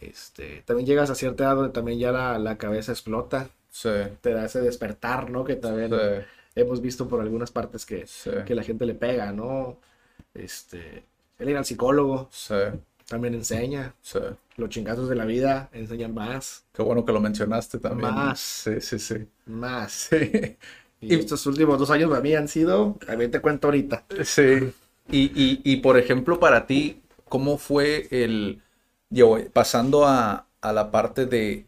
Este, 0.00 0.62
también 0.66 0.86
llegas 0.86 1.10
a 1.10 1.14
cierta 1.14 1.44
edad 1.44 1.56
donde 1.56 1.72
también 1.72 1.98
ya 1.98 2.12
la, 2.12 2.38
la 2.38 2.58
cabeza 2.58 2.92
explota. 2.92 3.48
Sí. 3.70 3.90
Te 4.20 4.32
da 4.32 4.44
ese 4.46 4.60
despertar, 4.60 5.30
¿no? 5.30 5.44
Que 5.44 5.56
también 5.56 5.90
Sí. 5.90 6.24
hemos 6.54 6.80
visto 6.80 7.08
por 7.08 7.20
algunas 7.20 7.50
partes 7.50 7.84
que, 7.86 8.06
Sí. 8.06 8.30
que 8.46 8.54
la 8.54 8.62
gente 8.62 8.86
le 8.86 8.94
pega, 8.94 9.32
¿no? 9.32 9.78
Este, 10.34 11.04
el 11.38 11.48
ir 11.50 11.56
al 11.56 11.64
psicólogo 11.64 12.28
Sí. 12.30 12.54
también 13.08 13.34
enseña. 13.34 13.94
Sí. 14.02 14.18
Los 14.56 14.70
chingazos 14.70 15.08
de 15.08 15.14
la 15.16 15.24
vida 15.26 15.68
enseñan 15.72 16.14
más, 16.14 16.64
Qué 16.72 16.82
bueno 16.82 17.04
que 17.04 17.12
lo 17.12 17.20
mencionaste 17.20 17.78
también. 17.78 18.12
Más. 18.14 18.40
Sí, 18.40 18.80
sí, 18.80 18.98
sí. 18.98 19.26
más. 19.46 19.92
Sí. 20.10 20.56
Y 21.00 21.14
estos 21.14 21.44
últimos 21.46 21.78
dos 21.78 21.90
años 21.90 22.08
para 22.08 22.22
mí 22.22 22.34
han 22.34 22.48
sido, 22.48 22.96
a 23.06 23.14
ver, 23.16 23.30
te 23.30 23.40
cuento 23.40 23.68
ahorita. 23.68 24.04
Sí. 24.24 24.72
Y, 25.10 25.24
y, 25.34 25.60
y 25.62 25.76
por 25.76 25.98
ejemplo, 25.98 26.40
para 26.40 26.66
ti, 26.66 27.02
¿cómo 27.28 27.58
fue 27.58 28.08
el, 28.10 28.62
yo, 29.10 29.38
pasando 29.52 30.06
a, 30.06 30.46
a 30.60 30.72
la 30.72 30.90
parte 30.90 31.26
de, 31.26 31.66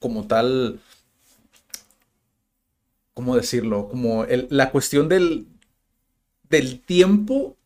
como 0.00 0.26
tal, 0.26 0.80
¿cómo 3.14 3.36
decirlo? 3.36 3.88
Como 3.88 4.24
el- 4.24 4.46
la 4.50 4.70
cuestión 4.70 5.08
del, 5.08 5.46
del 6.48 6.80
tiempo 6.80 7.56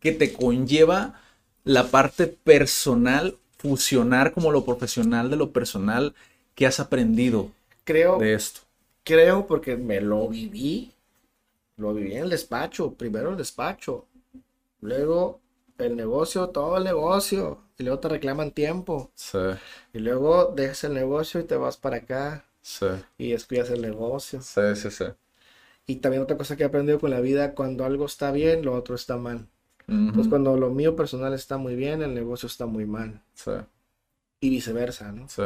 que 0.00 0.12
te 0.12 0.32
conlleva 0.32 1.20
la 1.64 1.88
parte 1.90 2.26
personal, 2.28 3.36
fusionar 3.58 4.32
como 4.32 4.52
lo 4.52 4.64
profesional 4.64 5.30
de 5.30 5.36
lo 5.36 5.52
personal 5.52 6.14
que 6.54 6.66
has 6.66 6.80
aprendido 6.80 7.50
Creo, 7.84 8.18
de 8.18 8.34
esto. 8.34 8.62
creo 9.04 9.46
porque 9.46 9.76
me 9.76 10.00
lo 10.00 10.28
viví. 10.28 10.92
Lo 11.78 11.94
viví 11.94 12.14
en 12.14 12.24
el 12.24 12.30
despacho. 12.30 12.94
Primero 12.94 13.30
el 13.30 13.38
despacho. 13.38 14.06
Luego 14.80 15.40
el 15.78 15.96
negocio, 15.96 16.50
todo 16.50 16.78
el 16.78 16.84
negocio. 16.84 17.63
Y 17.78 17.84
luego 17.84 18.00
te 18.00 18.08
reclaman 18.08 18.50
tiempo. 18.52 19.12
Sí, 19.14 19.38
Y 19.92 20.00
luego 20.00 20.52
dejas 20.56 20.84
el 20.84 20.94
negocio 20.94 21.40
y 21.40 21.44
te 21.44 21.56
vas 21.56 21.76
para 21.78 21.98
acá. 21.98 22.46
sí, 22.62 22.86
Y 23.18 23.32
descuidas 23.32 23.70
el 23.70 23.82
negocio. 23.82 24.48
sí, 24.50 24.60
sí, 24.76 24.90
sí. 24.90 25.04
Y 25.86 25.96
también 25.96 26.22
otra 26.22 26.36
cosa 26.36 26.56
que 26.56 26.62
he 26.62 26.66
aprendido 26.66 27.00
con 27.00 27.08
la 27.10 27.20
vida, 27.20 27.54
cuando 27.54 27.86
algo 27.86 28.04
está 28.04 28.30
bien, 28.32 28.64
lo 28.66 28.74
otro 28.74 28.94
está 28.94 29.16
mal. 29.16 29.48
Entonces 30.08 30.28
Ujú. 30.28 30.30
cuando 30.30 30.56
lo 30.56 30.70
mío 30.70 30.96
personal 30.96 31.34
está 31.34 31.58
muy 31.58 31.76
bien, 31.76 32.02
el 32.02 32.14
negocio 32.14 32.46
está 32.48 32.66
muy 32.66 32.86
mal. 32.86 33.22
Sí, 33.34 33.50
Y 34.40 34.50
viceversa, 34.50 35.10
¿no? 35.12 35.26
sí. 35.26 35.42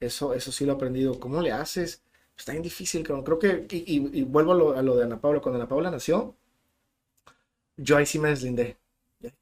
Eso, 0.00 0.34
eso 0.34 0.52
sí 0.52 0.66
lo 0.66 0.72
he 0.72 0.76
aprendido. 0.76 1.20
¿Cómo 1.20 1.42
le 1.42 1.52
haces? 1.52 2.02
Está 2.36 2.52
bien 2.52 2.62
difícil. 2.64 3.04
Creo 3.06 3.38
que, 3.40 3.66
y, 3.70 3.96
y- 3.98 4.20
y 4.20 4.24
vuelvo 4.24 4.52
a 4.52 4.56
lo, 4.56 4.72
a 4.78 4.82
lo 4.82 4.96
de 4.96 5.04
Ana 5.04 5.20
Paula. 5.20 5.40
Cuando 5.42 5.58
Ana 5.60 5.68
Paula 5.68 5.90
nació, 5.92 6.36
yo 7.76 7.96
ahí 7.96 8.06
sí 8.06 8.18
me 8.18 8.28
deslindé. 8.28 8.78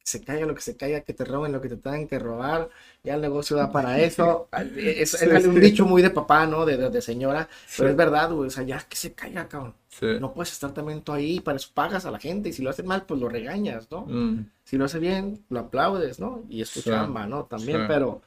Se 0.03 0.21
caiga 0.23 0.45
lo 0.47 0.55
que 0.57 0.61
se 0.61 0.77
caiga, 0.77 1.03
que 1.03 1.13
te 1.15 1.25
roben 1.25 1.53
lo 1.53 1.61
que 1.61 1.69
te 1.69 1.77
tengan 1.77 2.09
que 2.09 2.19
robar. 2.19 2.69
Ya 3.05 3.15
el 3.15 3.21
negocio 3.21 3.57
da 3.57 3.71
para 3.71 3.99
eso. 4.01 4.49
Es, 4.77 5.15
es 5.15 5.21
Sí, 5.21 5.49
un 5.49 5.55
sí. 5.55 5.61
dicho 5.61 5.87
muy 5.87 6.03
de 6.03 6.11
papá, 6.11 6.47
¿no? 6.47 6.67
De, 6.67 6.77
de, 6.77 6.91
de 6.91 7.01
señora. 7.03 7.49
Pero 7.77 7.91
es 7.91 7.97
verdad, 7.97 8.33
güey. 8.33 8.49
O 8.49 8.51
sea, 8.51 8.65
ya 8.65 8.81
que 8.89 8.97
se 8.97 9.13
caiga, 9.15 9.49
cabrón. 9.49 9.75
No 10.21 10.35
puedes 10.35 10.53
estar 10.53 10.73
también 10.75 11.03
tú 11.03 11.13
ahí. 11.13 11.39
Para 11.41 11.57
eso 11.57 11.71
pagas 11.75 12.07
a 12.07 12.11
la 12.11 12.19
gente. 12.19 12.49
Y 12.49 12.53
si 12.53 12.63
lo 12.63 12.71
haces 12.71 12.85
mal, 12.85 13.07
pues 13.07 13.21
lo 13.21 13.29
regañas, 13.29 13.89
¿no? 13.91 14.03
Mm, 14.07 14.51
Si 14.65 14.77
lo 14.79 14.85
hace 14.87 14.99
bien, 14.99 15.45
lo 15.49 15.61
aplaudes, 15.61 16.19
¿no? 16.19 16.43
Y 16.49 16.63
es 16.63 16.73
tu 16.73 16.83
chamba, 16.83 17.27
¿no? 17.27 17.45
También, 17.45 17.87
pero 17.87 18.21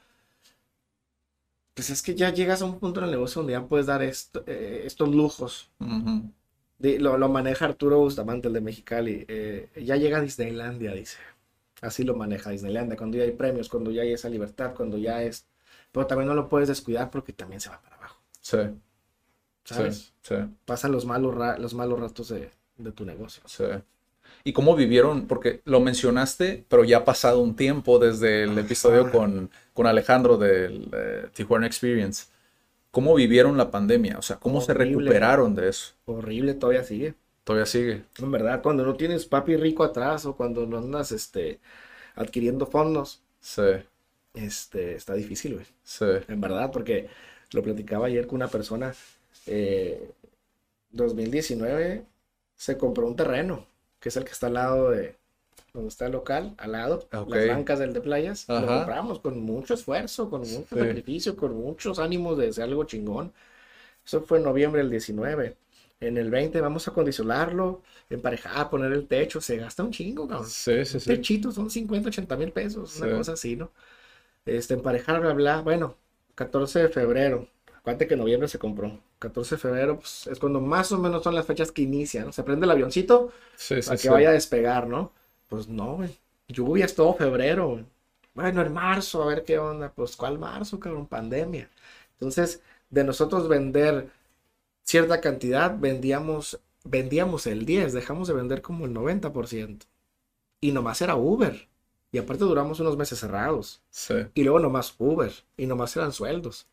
pues 1.74 1.90
es 1.90 2.02
que 2.02 2.16
ya 2.16 2.30
llegas 2.34 2.62
a 2.62 2.66
un 2.66 2.80
punto 2.80 3.00
en 3.00 3.06
el 3.06 3.12
negocio 3.12 3.42
donde 3.42 3.54
ya 3.54 3.66
puedes 3.68 3.86
dar 3.86 4.02
esto- 4.04 4.44
eh, 4.48 4.84
estos 4.86 5.10
lujos. 5.10 5.70
Di- 6.78 6.98
lo, 6.98 7.18
lo 7.18 7.30
maneja 7.30 7.66
Arturo 7.66 8.00
Bustamante, 8.00 8.48
el 8.48 8.54
de 8.56 8.62
Mexicali. 8.62 9.26
eh, 9.28 9.70
ya 9.84 9.96
llega 9.98 10.18
a 10.18 10.22
Disneylandia, 10.22 10.94
dice. 10.94 11.18
Así 11.82 12.04
lo 12.04 12.16
maneja 12.16 12.52
Disneylandia, 12.52 12.98
cuando 12.98 13.18
ya 13.18 13.24
hay 13.26 13.32
premios, 13.32 13.70
cuando 13.70 13.92
ya 13.92 14.04
hay 14.04 14.14
esa 14.14 14.30
libertad, 14.30 14.74
cuando 14.76 14.98
ya 14.98 15.24
es... 15.24 15.48
Pero 15.92 16.08
también 16.08 16.28
no 16.30 16.36
lo 16.36 16.50
puedes 16.50 16.70
descuidar 16.70 17.12
porque 17.12 17.34
también 17.34 17.60
se 17.62 17.70
va 17.70 17.82
para 17.82 17.98
abajo, 17.98 18.22
Sí, 18.42 18.58
¿sabes? 19.64 20.04
sí, 20.04 20.14
sí, 20.22 20.36
Pasan 20.66 20.92
los 20.92 21.06
malos, 21.06 21.36
ra- 21.36 21.58
los 21.58 21.74
malos 21.74 22.00
ratos 22.00 22.30
de, 22.30 22.52
de 22.78 22.92
tu 22.92 23.06
negocio. 23.06 23.44
sí. 23.46 23.64
¿Y 24.46 24.54
cómo 24.54 24.76
vivieron? 24.76 25.28
Porque 25.28 25.62
lo 25.66 25.80
mencionaste, 25.82 26.66
pero 26.70 26.84
ya 26.86 27.00
ha 27.00 27.06
pasado 27.06 27.42
un 27.42 27.56
tiempo 27.56 28.00
desde 28.00 28.44
el 28.46 28.58
episodio 28.60 29.10
con, 29.12 29.52
con 29.74 29.88
Alejandro 29.88 30.38
del 30.38 30.90
eh, 30.94 31.30
Tijuana 31.34 31.68
Experience. 31.68 32.28
¿Cómo 32.92 33.16
vivieron 33.16 33.58
la 33.58 33.72
pandemia? 33.72 34.18
O 34.20 34.24
sea, 34.24 34.38
¿cómo 34.38 34.62
se 34.62 34.74
recuperaron 34.74 35.56
de 35.56 35.70
eso? 35.70 35.94
Horrible, 36.06 36.54
todavía 36.54 36.84
sigue. 36.84 37.16
Todavía 37.52 37.66
sigue. 37.66 38.04
En 38.20 38.32
verdad, 38.32 38.62
cuando 38.62 38.86
no 38.86 38.96
tienes 38.96 39.26
papi 39.26 39.58
rico 39.58 39.84
atrás 39.84 40.26
o 40.26 40.36
cuando 40.36 40.66
no 40.66 40.78
andas 40.78 41.12
este, 41.12 41.60
adquiriendo 42.16 42.66
fondos, 42.66 43.22
Sí, 43.42 43.84
este, 44.34 44.96
está 44.96 45.14
difícil, 45.14 45.56
güey. 45.56 45.66
sí, 45.84 46.06
En 46.28 46.42
verdad, 46.42 46.72
porque 46.72 47.10
lo 47.52 47.64
platicaba 47.64 48.08
ayer 48.08 48.28
con 48.28 48.36
una 48.38 48.48
persona. 48.48 48.94
eh, 49.48 50.12
2019 50.92 52.06
se 52.56 52.78
compró 52.78 53.08
un 53.08 53.16
terreno, 53.16 53.66
que 54.00 54.10
es 54.10 54.18
el 54.18 54.26
que 54.26 54.32
está 54.32 54.48
al 54.48 54.54
lado 54.56 54.92
de 54.92 55.16
donde 55.74 55.90
está 55.90 56.08
el 56.08 56.14
local, 56.14 56.54
al 56.58 56.74
lado, 56.74 57.08
Ok. 57.14 57.30
las 57.30 57.48
bancas 57.48 57.80
del 57.80 57.94
de 57.94 58.02
playas. 58.02 58.48
Lo 58.50 58.68
compramos 58.68 59.20
con 59.20 59.40
mucho 59.42 59.74
esfuerzo, 59.76 60.30
con 60.30 60.42
mucho 60.42 60.64
Sí. 60.76 60.80
sacrificio, 60.80 61.36
con 61.38 61.56
muchos 61.56 62.00
ánimos 62.00 62.38
de 62.38 62.50
hacer 62.50 62.66
algo 62.66 62.84
chingón. 62.86 63.34
Eso 64.06 64.22
fue 64.22 64.40
en 64.40 64.46
noviembre 64.46 64.82
del 64.82 64.92
19. 64.92 65.56
En 66.02 66.18
el 66.18 66.30
20 66.32 66.60
vamos 66.62 66.88
a 66.88 66.94
condicionarlo, 66.94 67.84
emparejar, 68.10 68.70
poner 68.70 68.92
el 68.92 69.08
techo. 69.08 69.40
Se 69.42 69.58
gasta 69.58 69.84
un 69.84 69.92
chingo, 69.92 70.28
cabrón. 70.28 70.50
sí, 70.50 70.84
sí, 70.86 71.00
sí. 71.00 71.06
techito 71.08 71.52
son 71.52 71.70
50, 71.70 72.10
80 72.10 72.36
mil 72.38 72.52
pesos, 72.52 72.98
una 72.98 73.08
Sí. 73.08 73.14
cosa 73.14 73.34
así, 73.34 73.56
¿no? 73.56 73.72
Este, 74.46 74.74
emparejar, 74.76 75.22
bla, 75.22 75.34
bla. 75.34 75.62
Bueno, 75.62 75.98
14 76.36 76.80
de 76.84 76.90
febrero. 76.90 77.48
Acuérdate 77.76 78.08
que 78.08 78.16
en 78.16 78.20
noviembre 78.22 78.48
se 78.48 78.60
compró. 78.60 79.00
14 79.20 79.56
de 79.56 79.62
febrero, 79.62 80.00
pues 80.00 80.28
es 80.28 80.40
cuando 80.40 80.62
más 80.62 80.92
o 80.92 80.98
menos 81.00 81.24
son 81.24 81.36
las 81.36 81.46
fechas 81.46 81.72
que 81.72 81.84
inician, 81.84 82.26
¿no? 82.28 82.32
Se 82.34 82.44
prende 82.44 82.66
el 82.66 82.72
avioncito 82.72 83.32
Sí, 83.56 83.82
sí, 83.82 83.88
para 83.90 83.98
que 83.98 84.04
sí. 84.04 84.10
vaya 84.10 84.30
a 84.30 84.34
despegar, 84.34 84.88
¿no? 84.88 85.14
Pues 85.48 85.68
no, 85.68 85.96
güey. 85.98 86.18
Lluvias 86.48 86.96
todo 86.96 87.14
febrero, 87.16 87.70
güey. 87.70 87.86
Bueno, 88.34 88.62
en 88.62 88.74
marzo, 88.74 89.24
a 89.24 89.28
ver 89.28 89.44
qué 89.44 89.60
onda. 89.60 89.92
Pues, 89.94 90.16
¿cuál 90.16 90.40
marzo, 90.40 90.80
cabrón? 90.80 91.08
Pandemia. 91.08 91.70
Entonces, 92.14 92.62
de 92.90 93.04
nosotros 93.04 93.48
vender 93.48 94.10
cierta 94.84 95.22
cantidad, 95.22 95.78
vendíamos, 95.78 96.60
vendíamos 96.84 97.48
el 97.48 97.66
10, 97.66 97.94
dejamos 97.94 98.28
de 98.28 98.34
vender 98.34 98.62
como 98.62 98.86
el 98.86 98.94
90%. 98.94 99.86
Y 100.60 100.72
nomás 100.72 101.02
era 101.02 101.16
Uber. 101.16 101.68
Y 102.12 102.18
aparte 102.18 102.44
duramos 102.44 102.80
unos 102.80 102.98
meses 102.98 103.20
cerrados. 103.20 103.82
Sí, 103.90 104.16
Y 104.34 104.44
luego 104.44 104.60
nomás 104.60 104.94
Uber. 104.98 105.32
Y 105.58 105.66
nomás 105.66 105.96
eran 105.96 106.12
sueldos. 106.12 106.68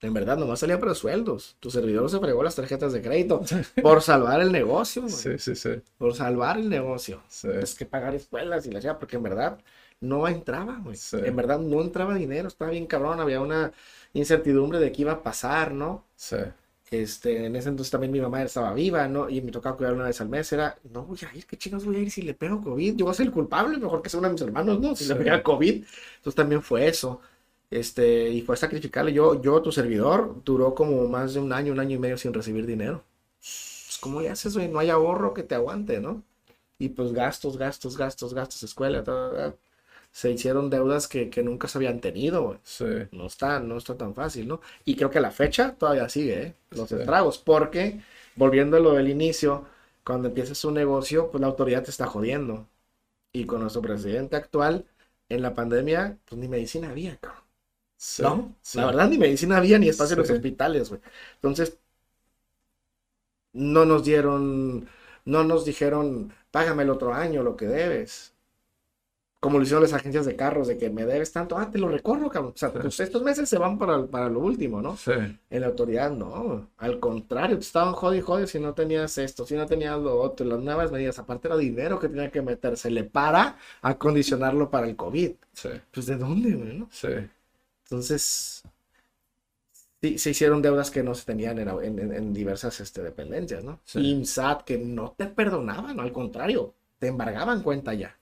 En 0.00 0.12
verdad, 0.12 0.36
nomás 0.36 0.60
salía 0.60 0.78
para 0.78 0.94
sueldos. 0.94 1.56
Tu 1.60 1.70
servidor 1.70 2.10
se 2.10 2.18
fregó 2.18 2.42
las 2.42 2.54
tarjetas 2.54 2.92
de 2.92 3.00
crédito 3.00 3.40
por 3.82 4.02
salvar 4.02 4.42
el 4.42 4.52
negocio, 4.52 5.02
güey. 5.02 5.14
sí, 5.14 5.38
sí, 5.38 5.56
sí. 5.56 5.70
Por 5.96 6.14
salvar 6.14 6.58
el 6.58 6.68
negocio. 6.68 7.22
Sí. 7.28 7.48
Es 7.48 7.74
que 7.74 7.86
pagar 7.86 8.14
escuelas 8.14 8.66
y 8.66 8.70
la 8.70 8.80
chingada, 8.80 8.98
porque 8.98 9.16
en 9.16 9.22
verdad 9.22 9.58
no 10.00 10.28
entraba, 10.28 10.78
güey. 10.84 10.96
Sí. 10.96 11.16
En 11.24 11.34
verdad 11.34 11.58
no 11.58 11.80
entraba 11.80 12.14
dinero, 12.14 12.48
estaba 12.48 12.70
bien 12.70 12.86
cabrón, 12.86 13.18
había 13.20 13.40
una 13.40 13.72
incertidumbre 14.12 14.78
de 14.78 14.92
qué 14.92 15.02
iba 15.02 15.12
a 15.12 15.22
pasar, 15.22 15.72
¿no? 15.72 16.04
Sí, 16.16 16.36
Este, 16.90 17.46
en 17.46 17.56
ese 17.56 17.70
entonces 17.70 17.90
también 17.90 18.12
mi 18.12 18.20
mamá 18.20 18.42
estaba 18.42 18.72
viva, 18.74 19.08
¿no? 19.08 19.28
Y 19.28 19.40
me 19.40 19.50
tocaba 19.50 19.76
cuidar 19.76 19.94
una 19.94 20.04
vez 20.04 20.20
al 20.20 20.28
mes, 20.28 20.52
era, 20.52 20.78
no 20.92 21.04
voy 21.04 21.18
a 21.30 21.36
ir, 21.36 21.46
¿qué 21.46 21.56
chingados 21.56 21.84
voy 21.84 21.96
a 21.96 22.00
ir 22.00 22.10
si 22.10 22.22
le 22.22 22.34
pego 22.34 22.62
COVID? 22.62 22.96
Yo 22.96 23.06
voy 23.06 23.12
a 23.12 23.14
ser 23.14 23.26
el 23.26 23.32
culpable, 23.32 23.78
mejor 23.78 24.02
que 24.02 24.10
sea 24.10 24.18
uno 24.20 24.28
de 24.28 24.34
mis 24.34 24.42
hermanos, 24.42 24.80
¿no? 24.80 24.94
Si 24.94 25.06
le 25.06 25.14
pega 25.16 25.42
COVID. 25.42 25.74
Entonces 25.74 26.34
también 26.34 26.62
fue 26.62 26.86
eso. 26.88 27.20
Este, 27.70 28.28
y 28.30 28.42
fue 28.42 28.56
sacrificarle. 28.56 29.12
Yo, 29.12 29.40
yo, 29.42 29.60
tu 29.62 29.72
servidor, 29.72 30.42
duró 30.44 30.74
como 30.74 31.08
más 31.08 31.34
de 31.34 31.40
un 31.40 31.52
año, 31.52 31.72
un 31.72 31.80
año 31.80 31.96
y 31.96 31.98
medio 31.98 32.16
sin 32.18 32.32
recibir 32.32 32.66
dinero. 32.66 33.02
Pues, 33.40 33.98
¿cómo 34.00 34.20
le 34.20 34.30
haces, 34.30 34.54
güey? 34.54 34.68
No 34.68 34.78
hay 34.78 34.90
ahorro 34.90 35.34
que 35.34 35.42
te 35.42 35.54
aguante, 35.54 36.00
¿no? 36.00 36.22
Y 36.78 36.90
pues 36.90 37.12
gastos, 37.12 37.56
gastos, 37.56 37.96
gastos, 37.96 38.34
gastos, 38.34 38.62
escuela, 38.62 39.02
todo, 39.04 39.30
todo. 39.30 39.58
Se 40.14 40.32
hicieron 40.32 40.70
deudas 40.70 41.08
que, 41.08 41.30
que 41.30 41.44
nunca 41.44 41.68
se 41.68 41.78
habían 41.78 42.00
tenido, 42.00 42.44
güey. 42.44 42.60
Sí. 42.62 42.84
No 43.12 43.26
está, 43.26 43.60
no 43.60 43.78
está 43.78 43.96
tan 43.98 44.14
fácil, 44.14 44.48
¿no? 44.48 44.60
Y 44.86 44.96
creo 44.96 45.10
que 45.10 45.20
la 45.20 45.32
fecha 45.32 45.76
todavía 45.78 46.08
sigue, 46.10 46.42
¿eh? 46.42 46.54
Los 46.72 46.90
Sí. 46.90 46.94
estragos, 46.94 47.38
porque, 47.38 48.00
volviendo 48.36 48.76
a 48.78 48.80
lo 48.80 48.94
del 48.94 49.08
inicio, 49.10 49.66
cuando 50.04 50.28
empiezas 50.28 50.64
un 50.64 50.74
negocio, 50.74 51.30
pues 51.30 51.40
la 51.42 51.48
autoridad 51.48 51.84
te 51.84 51.90
está 51.90 52.06
jodiendo. 52.06 52.68
Y 53.32 53.46
con 53.46 53.60
nuestro 53.62 53.82
presidente 53.82 54.36
actual, 54.36 54.86
en 55.30 55.42
la 55.42 55.54
pandemia, 55.54 56.18
pues 56.26 56.40
ni 56.40 56.48
medicina 56.48 56.90
había, 56.90 57.16
cabrón. 57.18 57.42
Sí. 57.96 58.22
¿No? 58.22 58.56
Sí. 58.62 58.78
La 58.78 58.86
verdad, 58.86 59.08
ni 59.08 59.18
medicina 59.18 59.58
había, 59.58 59.78
ni 59.78 59.88
espacio 59.88 60.14
en 60.14 60.20
los 60.20 60.30
hospitales, 60.30 60.90
güey. 60.90 61.00
Entonces, 61.36 61.78
no 63.52 63.84
nos 63.84 64.04
dieron, 64.04 64.88
no 65.24 65.44
nos 65.44 65.64
dijeron, 65.64 66.32
págame 66.50 66.82
el 66.82 66.90
otro 66.90 67.14
año 67.14 67.42
lo 67.42 67.56
que 67.56 67.66
debes. 67.66 68.33
Como 69.44 69.58
lo 69.58 69.64
hicieron 69.64 69.82
las 69.82 69.92
agencias 69.92 70.24
de 70.24 70.36
carros, 70.36 70.68
de 70.68 70.78
que 70.78 70.88
me 70.88 71.04
debes 71.04 71.30
tanto, 71.30 71.58
ah, 71.58 71.70
te 71.70 71.76
lo 71.78 71.88
recorro, 71.88 72.30
cabrón. 72.30 72.52
O 72.54 72.58
sea, 72.58 72.72
pues 72.72 72.98
estos 72.98 73.22
meses 73.22 73.46
se 73.46 73.58
van 73.58 73.76
para, 73.78 74.06
para 74.06 74.30
lo 74.30 74.40
último, 74.40 74.80
¿no? 74.80 74.96
Sí. 74.96 75.12
En 75.50 75.60
la 75.60 75.66
autoridad, 75.66 76.10
no. 76.10 76.70
Al 76.78 76.98
contrario, 76.98 77.56
te 77.58 77.62
estaban 77.62 77.92
jodido 77.92 78.20
y 78.20 78.22
jodido 78.26 78.46
si 78.46 78.58
no 78.58 78.72
tenías 78.72 79.18
esto, 79.18 79.44
si 79.44 79.54
no 79.54 79.66
tenías 79.66 79.98
lo 80.00 80.18
otro, 80.18 80.46
las 80.46 80.60
nuevas 80.60 80.90
medidas. 80.90 81.18
Aparte 81.18 81.48
era 81.48 81.58
dinero 81.58 81.98
que 82.00 82.08
tenía 82.08 82.30
que 82.30 82.40
meterse 82.40 82.90
para 83.04 83.58
acondicionarlo 83.82 84.70
para 84.70 84.86
el 84.88 84.96
COVID. 84.96 85.32
Sí. 85.52 85.68
Pues, 85.92 86.06
¿de 86.06 86.16
dónde, 86.16 86.54
güey, 86.54 86.78
no? 86.78 86.88
Sí. 86.90 87.08
Entonces, 87.84 88.62
sí, 90.00 90.18
se 90.18 90.30
hicieron 90.30 90.62
deudas 90.62 90.90
que 90.90 91.02
no 91.02 91.14
se 91.14 91.24
tenían 91.26 91.58
en, 91.58 91.68
en- 91.68 91.98
en- 91.98 92.12
en 92.14 92.32
diversas 92.32 92.80
este, 92.80 93.02
dependencias, 93.02 93.62
¿no? 93.64 93.80
Sí. 93.84 93.98
IMSAT, 94.00 94.62
que 94.62 94.78
no 94.78 95.14
te 95.16 95.26
perdonaban, 95.26 96.00
al 96.00 96.12
contrario, 96.12 96.74
te 96.98 97.08
embargaban 97.08 97.62
cuenta 97.62 97.94
ya. 97.94 98.16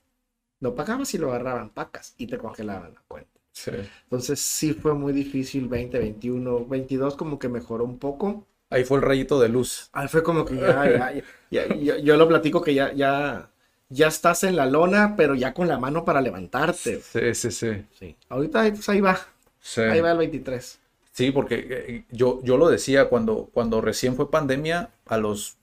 No 0.63 0.75
pagabas 0.75 1.13
y 1.13 1.17
lo 1.17 1.27
agarraban 1.27 1.71
pacas 1.71 2.15
y 2.17 2.25
te 2.25 2.37
congelaban 2.37 2.93
la 2.93 3.01
cuenta. 3.05 3.29
Sí. 3.51 3.71
Entonces, 4.05 4.39
sí 4.39 4.73
fue 4.73 4.93
muy 4.93 5.11
difícil 5.11 5.67
20, 5.67 5.99
21, 5.99 6.65
22 6.65 7.17
como 7.17 7.37
que 7.37 7.49
mejoró 7.49 7.83
un 7.83 7.99
poco. 7.99 8.47
Ahí 8.69 8.85
fue 8.85 8.97
el 8.99 9.03
rayito 9.03 9.41
de 9.41 9.49
luz. 9.49 9.89
Ahí 9.91 10.07
fue 10.07 10.23
como 10.23 10.45
que 10.45 10.55
ya, 10.55 11.13
ya, 11.51 11.75
yo, 11.75 11.97
yo 11.97 12.15
lo 12.15 12.29
platico 12.29 12.61
que 12.61 12.73
ya, 12.73 12.93
ya, 12.93 13.51
ya 13.89 14.07
estás 14.07 14.45
en 14.45 14.55
la 14.55 14.65
lona, 14.65 15.15
pero 15.17 15.35
ya 15.35 15.53
con 15.53 15.67
la 15.67 15.77
mano 15.77 16.05
para 16.05 16.21
levantarte. 16.21 17.01
Sí, 17.01 17.35
sí, 17.35 17.51
sí. 17.51 17.85
Sí. 17.99 18.15
Ahorita 18.29 18.61
pues, 18.69 18.87
ahí 18.87 19.01
va, 19.01 19.19
Sí. 19.59 19.81
ahí 19.81 19.99
va 19.99 20.13
el 20.13 20.17
23. 20.17 20.79
Sí, 21.11 21.31
porque 21.31 21.67
eh, 21.69 22.05
yo, 22.09 22.41
yo 22.41 22.55
lo 22.55 22.69
decía 22.69 23.09
cuando, 23.09 23.49
cuando 23.53 23.81
recién 23.81 24.15
fue 24.15 24.31
pandemia, 24.31 24.91
a 25.07 25.17
los. 25.17 25.57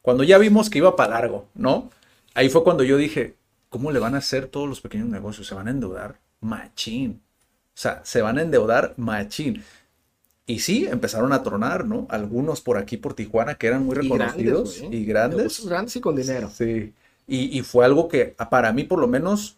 Cuando 0.00 0.22
ya 0.22 0.38
vimos 0.38 0.70
que 0.70 0.78
iba 0.78 0.94
para 0.94 1.10
largo, 1.10 1.48
¿no? 1.54 1.90
Ahí 2.34 2.48
fue 2.48 2.62
cuando 2.62 2.84
yo 2.84 2.96
dije, 2.96 3.34
¿cómo 3.74 3.90
le 3.90 3.98
van 3.98 4.14
a 4.14 4.18
hacer 4.18 4.46
todos 4.46 4.68
los 4.68 4.80
pequeños 4.80 5.08
negocios? 5.08 5.48
Se 5.48 5.54
van 5.56 5.66
a 5.66 5.72
endeudar 5.72 6.20
machín. 6.40 7.20
O 7.70 7.72
sea, 7.74 8.02
se 8.04 8.22
van 8.22 8.38
a 8.38 8.42
endeudar 8.42 8.94
machín. 8.96 9.64
Y 10.46 10.60
sí, 10.60 10.86
empezaron 10.86 11.32
a 11.32 11.42
tronar, 11.42 11.84
¿no? 11.84 12.06
Algunos 12.08 12.60
por 12.60 12.78
aquí, 12.78 12.98
por 12.98 13.14
Tijuana, 13.14 13.56
que 13.56 13.66
eran 13.66 13.84
muy 13.84 13.96
Y 13.96 14.08
grandes, 14.10 14.36
reconocidos 14.36 14.84
y 14.92 15.04
grandes. 15.04 15.38
Negocios 15.38 15.68
grandes 15.68 15.96
y 15.96 16.00
con 16.00 16.14
dinero. 16.14 16.52
Sí. 16.56 16.94
Y, 17.26 17.58
y 17.58 17.62
fue 17.62 17.84
algo 17.84 18.06
que 18.06 18.36
para 18.48 18.72
mí, 18.72 18.84
por 18.84 19.00
lo 19.00 19.08
menos, 19.08 19.56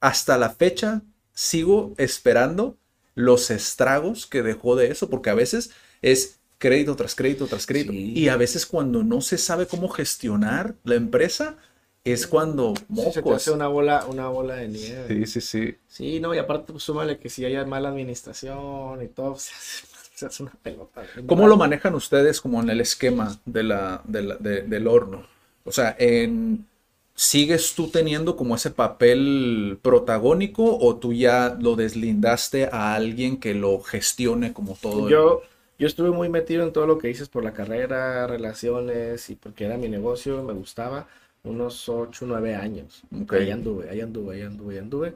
hasta 0.00 0.36
la 0.36 0.50
fecha, 0.50 1.02
sigo 1.32 1.94
esperando 1.98 2.76
los 3.14 3.48
estragos 3.52 4.26
que 4.26 4.42
dejó 4.42 4.74
de 4.74 4.88
eso, 4.88 5.08
porque 5.08 5.30
a 5.30 5.34
veces 5.34 5.70
es 6.02 6.40
crédito 6.58 6.96
tras 6.96 7.14
crédito 7.14 7.46
tras 7.46 7.64
crédito. 7.64 7.92
Sí. 7.92 8.12
Y 8.16 8.26
a 8.26 8.36
veces 8.36 8.66
cuando 8.66 9.04
no 9.04 9.20
se 9.20 9.38
sabe 9.38 9.68
cómo 9.68 9.88
gestionar 9.88 10.74
la 10.82 10.96
empresa, 10.96 11.58
es 12.04 12.26
cuando 12.26 12.74
se 12.94 13.22
te 13.22 13.32
hace 13.32 13.50
una 13.50 13.68
bola, 13.68 14.04
una 14.06 14.28
bola 14.28 14.56
de 14.56 14.68
nieve. 14.68 15.08
Sí, 15.08 15.26
sí, 15.26 15.40
sí. 15.40 15.76
Sí, 15.88 16.20
no, 16.20 16.34
y 16.34 16.38
aparte 16.38 16.72
pues, 16.72 16.84
súmale 16.84 17.18
que 17.18 17.28
si 17.28 17.44
hay 17.44 17.64
mala 17.66 17.88
administración 17.88 19.02
y 19.02 19.08
todo, 19.08 19.34
se 19.38 19.52
hace, 19.54 19.86
se 20.14 20.26
hace 20.26 20.42
una 20.42 20.52
pelota. 20.62 21.02
¿Cómo 21.26 21.46
lo 21.46 21.56
manejan 21.56 21.94
ustedes 21.94 22.40
como 22.40 22.60
en 22.62 22.70
el 22.70 22.80
esquema 22.80 23.36
de 23.44 23.62
la, 23.62 24.02
de 24.04 24.22
la- 24.22 24.36
de- 24.36 24.62
del 24.62 24.86
horno? 24.86 25.26
O 25.64 25.72
sea, 25.72 25.96
en, 25.98 26.66
¿sigues 27.14 27.74
tú 27.74 27.88
teniendo 27.88 28.36
como 28.36 28.54
ese 28.56 28.70
papel 28.70 29.78
protagónico 29.82 30.76
o 30.78 30.96
tú 30.96 31.12
ya 31.12 31.56
lo 31.60 31.74
deslindaste 31.76 32.68
a 32.70 32.94
alguien 32.94 33.38
que 33.38 33.54
lo 33.54 33.80
gestione 33.80 34.52
como 34.52 34.74
todo? 34.76 35.08
el- 35.08 35.14
Yo, 35.14 35.42
yo 35.78 35.86
estuve 35.86 36.10
muy 36.10 36.28
metido 36.28 36.62
en 36.62 36.72
todo 36.72 36.86
lo 36.86 36.98
que 36.98 37.08
dices 37.08 37.28
por 37.28 37.44
la 37.44 37.52
carrera, 37.52 38.26
relaciones 38.26 39.28
y 39.30 39.36
porque 39.36 39.64
era 39.66 39.76
mi 39.76 39.88
negocio, 39.88 40.42
me 40.42 40.52
gustaba, 40.52 41.08
unos 41.44 41.88
8, 41.88 42.26
9 42.26 42.54
años. 42.56 43.02
Ahí 43.28 43.50
anduve, 43.50 43.88
ahí 43.90 44.00
anduve, 44.00 44.34
ahí 44.36 44.42
anduve, 44.42 44.74
ahí 44.74 44.78
anduve. 44.80 45.14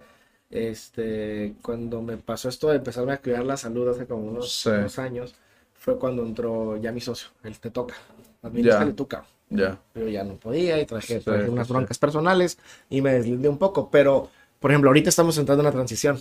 Este, 0.51 1.55
cuando 1.62 2.01
me 2.03 2.16
pasó 2.16 2.49
esto 2.49 2.68
de 2.70 2.76
empezarme 2.76 3.12
a 3.12 3.20
cuidar 3.20 3.45
la 3.45 3.57
salud 3.57 3.89
hace 3.89 4.07
como 4.07 4.22
unos, 4.26 4.51
Sí. 4.53 4.70
unos 4.70 4.99
años, 4.99 5.35
fue 5.74 5.99
cuando 5.99 6.22
entró 6.24 6.76
ya 6.79 6.93
mi 6.93 7.01
socio, 7.01 7.29
él 7.45 7.59
te 7.59 7.70
toca, 7.70 7.95
administrale 8.43 8.91
Ya. 8.91 8.97
tú, 8.97 9.07
cabrón. 9.09 9.31
Ya. 9.51 9.79
Yo 9.95 10.09
ya 10.09 10.24
no 10.24 10.35
podía 10.37 10.81
y 10.81 10.87
traje, 10.87 11.20
Sí, 11.20 11.31
unas 11.31 11.66
sí. 11.66 11.72
broncas 11.72 11.99
personales 11.99 12.59
y 12.91 13.01
me 13.01 13.12
deslindé 13.14 13.49
un 13.49 13.59
poco, 13.59 13.91
pero 13.91 14.31
por 14.61 14.70
ejemplo, 14.70 14.91
ahorita 14.91 15.09
estamos 15.09 15.39
entrando 15.39 15.62
en 15.62 15.66
una 15.68 15.72
transición 15.74 16.18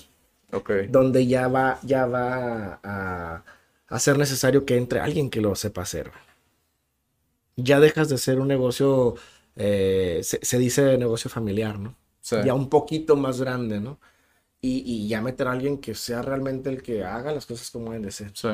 Ok. 0.53 0.71
donde 0.89 1.25
ya 1.27 1.47
va, 1.47 1.79
ya 1.83 2.05
va 2.05 2.79
a, 2.83 3.43
a 3.87 3.99
ser 3.99 4.17
necesario 4.17 4.65
que 4.65 4.77
entre 4.77 4.99
alguien 4.99 5.29
que 5.29 5.41
lo 5.41 5.55
sepa 5.55 5.81
hacer. 5.81 6.11
Ya 7.55 7.79
dejas 7.79 8.07
de 8.09 8.17
ser 8.17 8.39
un 8.39 8.47
negocio, 8.47 9.15
eh, 9.57 10.21
se, 10.23 10.39
se 10.43 10.57
dice 10.59 10.97
negocio 10.97 11.29
familiar, 11.29 11.79
¿no? 11.79 11.95
Sí. 12.21 12.37
Ya 12.45 12.53
un 12.53 12.69
poquito 12.69 13.15
más 13.15 13.39
grande, 13.41 13.79
¿no? 13.79 13.99
Y, 14.61 14.83
y 14.85 15.07
ya 15.07 15.21
meter 15.21 15.47
a 15.47 15.51
alguien 15.51 15.77
que 15.77 15.95
sea 15.95 16.21
realmente 16.21 16.69
el 16.69 16.81
que 16.81 17.03
haga 17.03 17.31
las 17.31 17.45
cosas 17.45 17.69
como 17.71 17.87
deben 17.91 18.03
de 18.03 18.11
ser. 18.11 18.31
Sí. 18.33 18.49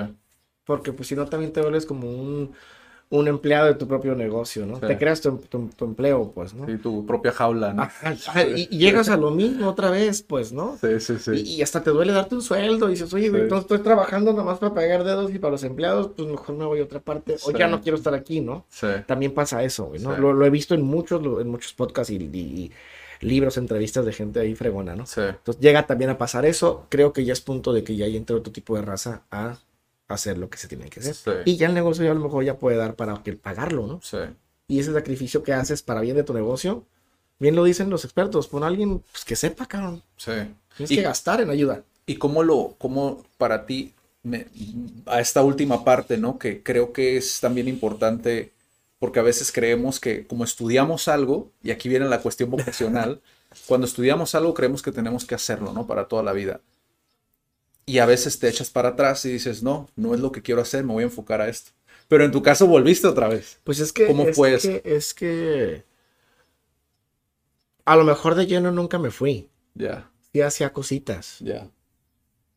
Porque 0.66 0.94
pues 0.94 1.08
si 1.08 1.16
no 1.16 1.26
también 1.26 1.54
te 1.54 1.62
vuelves 1.62 1.86
como 1.86 2.10
un, 2.10 2.54
un 3.16 3.28
empleado 3.28 3.68
de 3.68 3.76
tu 3.76 3.88
propio 3.88 4.16
negocio, 4.16 4.66
¿no? 4.66 4.76
Sí. 4.80 4.88
Te 4.88 4.98
creas 4.98 5.22
tu, 5.22 5.38
tu- 5.38 5.70
tu 5.76 5.86
empleo, 5.86 6.32
pues, 6.34 6.54
¿no? 6.56 6.66
Sí, 6.66 6.78
tu 6.78 7.06
propia 7.06 7.32
jaula, 7.32 7.72
¿no? 7.74 7.84
Ajá, 7.84 8.44
y, 8.44 8.68
y 8.72 8.78
llegas 8.80 9.08
a 9.10 9.18
lo 9.18 9.30
mismo 9.30 9.68
otra 9.70 9.92
vez, 9.92 10.24
pues, 10.24 10.52
¿no? 10.52 10.78
Sí, 10.82 11.00
sí, 11.00 11.18
sí. 11.20 11.32
Y, 11.36 11.42
y 11.58 11.62
hasta 11.62 11.84
te 11.84 11.92
duele 11.92 12.12
darte 12.12 12.34
un 12.34 12.42
sueldo. 12.42 12.88
Y 12.88 12.94
dices, 12.94 13.14
oye, 13.14 13.30
güey, 13.30 13.48
Sí. 13.48 13.56
estoy 13.56 13.80
trabajando 13.80 14.32
nada 14.32 14.44
más 14.44 14.58
para 14.58 14.74
pagar 14.74 15.04
dedos 15.04 15.32
y 15.34 15.38
para 15.38 15.52
los 15.52 15.64
empleados, 15.64 16.10
pues 16.16 16.28
mejor 16.28 16.56
me 16.56 16.66
voy 16.66 16.80
a 16.80 16.84
otra 16.86 17.00
parte. 17.02 17.36
O 17.46 17.52
ya 17.52 17.68
no 17.68 17.82
quiero 17.82 17.98
estar 17.98 18.16
aquí, 18.16 18.42
¿no? 18.42 18.66
Sí. 18.70 18.88
También 19.06 19.34
pasa 19.34 19.64
eso, 19.64 19.86
güey, 19.86 20.02
¿no? 20.02 20.18
Lo, 20.18 20.34
lo 20.34 20.46
he 20.46 20.50
visto 20.50 20.74
en 20.74 20.82
muchos, 20.82 21.22
lo- 21.22 21.40
en 21.40 21.50
muchos 21.50 21.74
podcasts 21.74 22.10
y, 22.12 22.16
y- 22.16 22.72
y 23.22 23.26
libros, 23.28 23.58
entrevistas 23.58 24.06
de 24.06 24.12
gente 24.14 24.40
ahí 24.40 24.56
fregona, 24.56 24.96
¿no? 24.96 25.06
Sí. 25.06 25.22
Entonces 25.22 25.62
llega 25.62 25.86
también 25.86 26.10
a 26.10 26.18
pasar 26.18 26.46
eso. 26.48 26.88
Creo 26.90 27.14
que 27.14 27.24
ya 27.24 27.34
es 27.34 27.42
punto 27.42 27.72
de 27.74 27.84
que 27.84 27.96
ya 27.96 28.06
entre 28.08 28.36
otro 28.36 28.52
tipo 28.52 28.76
de 28.76 28.82
raza 28.82 29.22
a 29.32 29.58
hacer 30.16 30.38
lo 30.38 30.50
que 30.50 30.58
se 30.58 30.68
tiene 30.68 30.90
que 30.90 31.00
hacer. 31.00 31.16
Sí. 31.16 31.32
Y 31.46 31.58
ya 31.58 31.68
el 31.68 31.74
negocio 31.74 32.04
ya 32.06 32.12
a 32.12 32.16
lo 32.16 32.22
mejor 32.22 32.44
ya 32.44 32.58
puede 32.58 32.78
dar 32.78 32.96
para 32.96 33.22
que 33.24 33.34
pagarlo, 33.34 33.88
¿no? 33.88 34.00
Sí. 34.04 34.18
Y 34.68 34.80
ese 34.80 34.94
sacrificio 34.94 35.44
que 35.44 35.54
haces 35.54 35.82
para 35.84 36.02
bien 36.02 36.16
de 36.16 36.24
tu 36.24 36.34
negocio, 36.34 36.86
bien 37.40 37.56
lo 37.56 37.64
dicen 37.64 37.90
los 37.90 38.06
expertos, 38.06 38.48
pon 38.48 38.64
a 38.64 38.68
alguien 38.68 39.00
pues, 39.12 39.26
que 39.26 39.36
sepa, 39.36 39.66
cabrón. 39.66 40.02
Sí. 40.18 40.32
Tienes 40.78 40.92
Y- 40.92 40.96
que 40.96 41.02
gastar 41.02 41.42
en 41.42 41.50
ayuda. 41.50 41.84
¿Y 42.06 42.16
cómo 42.16 42.44
lo, 42.44 42.76
cómo 42.78 43.24
para 43.38 43.66
ti, 43.66 43.94
me- 44.24 44.48
a 45.06 45.20
esta 45.20 45.42
última 45.44 45.84
parte, 45.84 46.18
¿no? 46.18 46.38
Que 46.40 46.64
creo 46.64 46.94
que 46.94 47.18
es 47.18 47.40
también 47.40 47.68
importante, 47.68 48.52
porque 49.00 49.20
a 49.20 49.24
veces 49.24 49.52
creemos 49.52 50.00
que 50.00 50.26
como 50.28 50.44
estudiamos 50.44 51.08
algo, 51.08 51.52
y 51.62 51.72
aquí 51.72 51.90
viene 51.90 52.06
la 52.08 52.22
cuestión 52.22 52.50
vocacional, 52.50 53.22
cuando 53.68 53.86
estudiamos 53.86 54.34
algo 54.36 54.54
creemos 54.54 54.82
que 54.82 54.92
tenemos 54.92 55.26
que 55.26 55.36
hacerlo, 55.36 55.74
¿no? 55.74 55.86
Para 55.88 56.08
toda 56.08 56.24
la 56.24 56.32
vida. 56.34 56.62
Y 57.86 58.00
a 58.00 58.06
veces 58.06 58.40
te 58.40 58.48
echas 58.48 58.70
para 58.70 58.90
atrás 58.90 59.26
y 59.26 59.32
dices, 59.32 59.62
no, 59.62 59.90
no 59.96 60.14
es 60.14 60.22
lo 60.22 60.32
que 60.32 60.42
quiero 60.42 60.62
hacer, 60.62 60.84
me 60.84 60.94
voy 60.94 61.04
a 61.04 61.08
enfocar 61.08 61.42
a 61.42 61.50
esto. 61.50 61.72
Pero 62.08 62.24
en 62.26 62.32
tu 62.32 62.42
caso 62.42 62.68
volviste 62.68 63.08
otra 63.08 63.28
vez. 63.28 63.60
Pues 63.64 63.80
es 63.80 63.92
que. 63.92 64.08
¿Cómo 64.08 64.24
es 64.24 64.36
fue 64.36 64.58
que, 64.60 64.82
es 64.86 65.14
que. 65.14 65.84
A 67.86 67.96
lo 67.96 68.04
mejor 68.04 68.36
de 68.36 68.46
lleno 68.46 68.72
nunca 68.72 69.00
me 69.00 69.12
fui. 69.12 69.50
Ya, 69.74 70.10
Sí 70.32 70.42
hacía 70.42 70.74
cositas. 70.74 71.38
ya. 71.40 71.70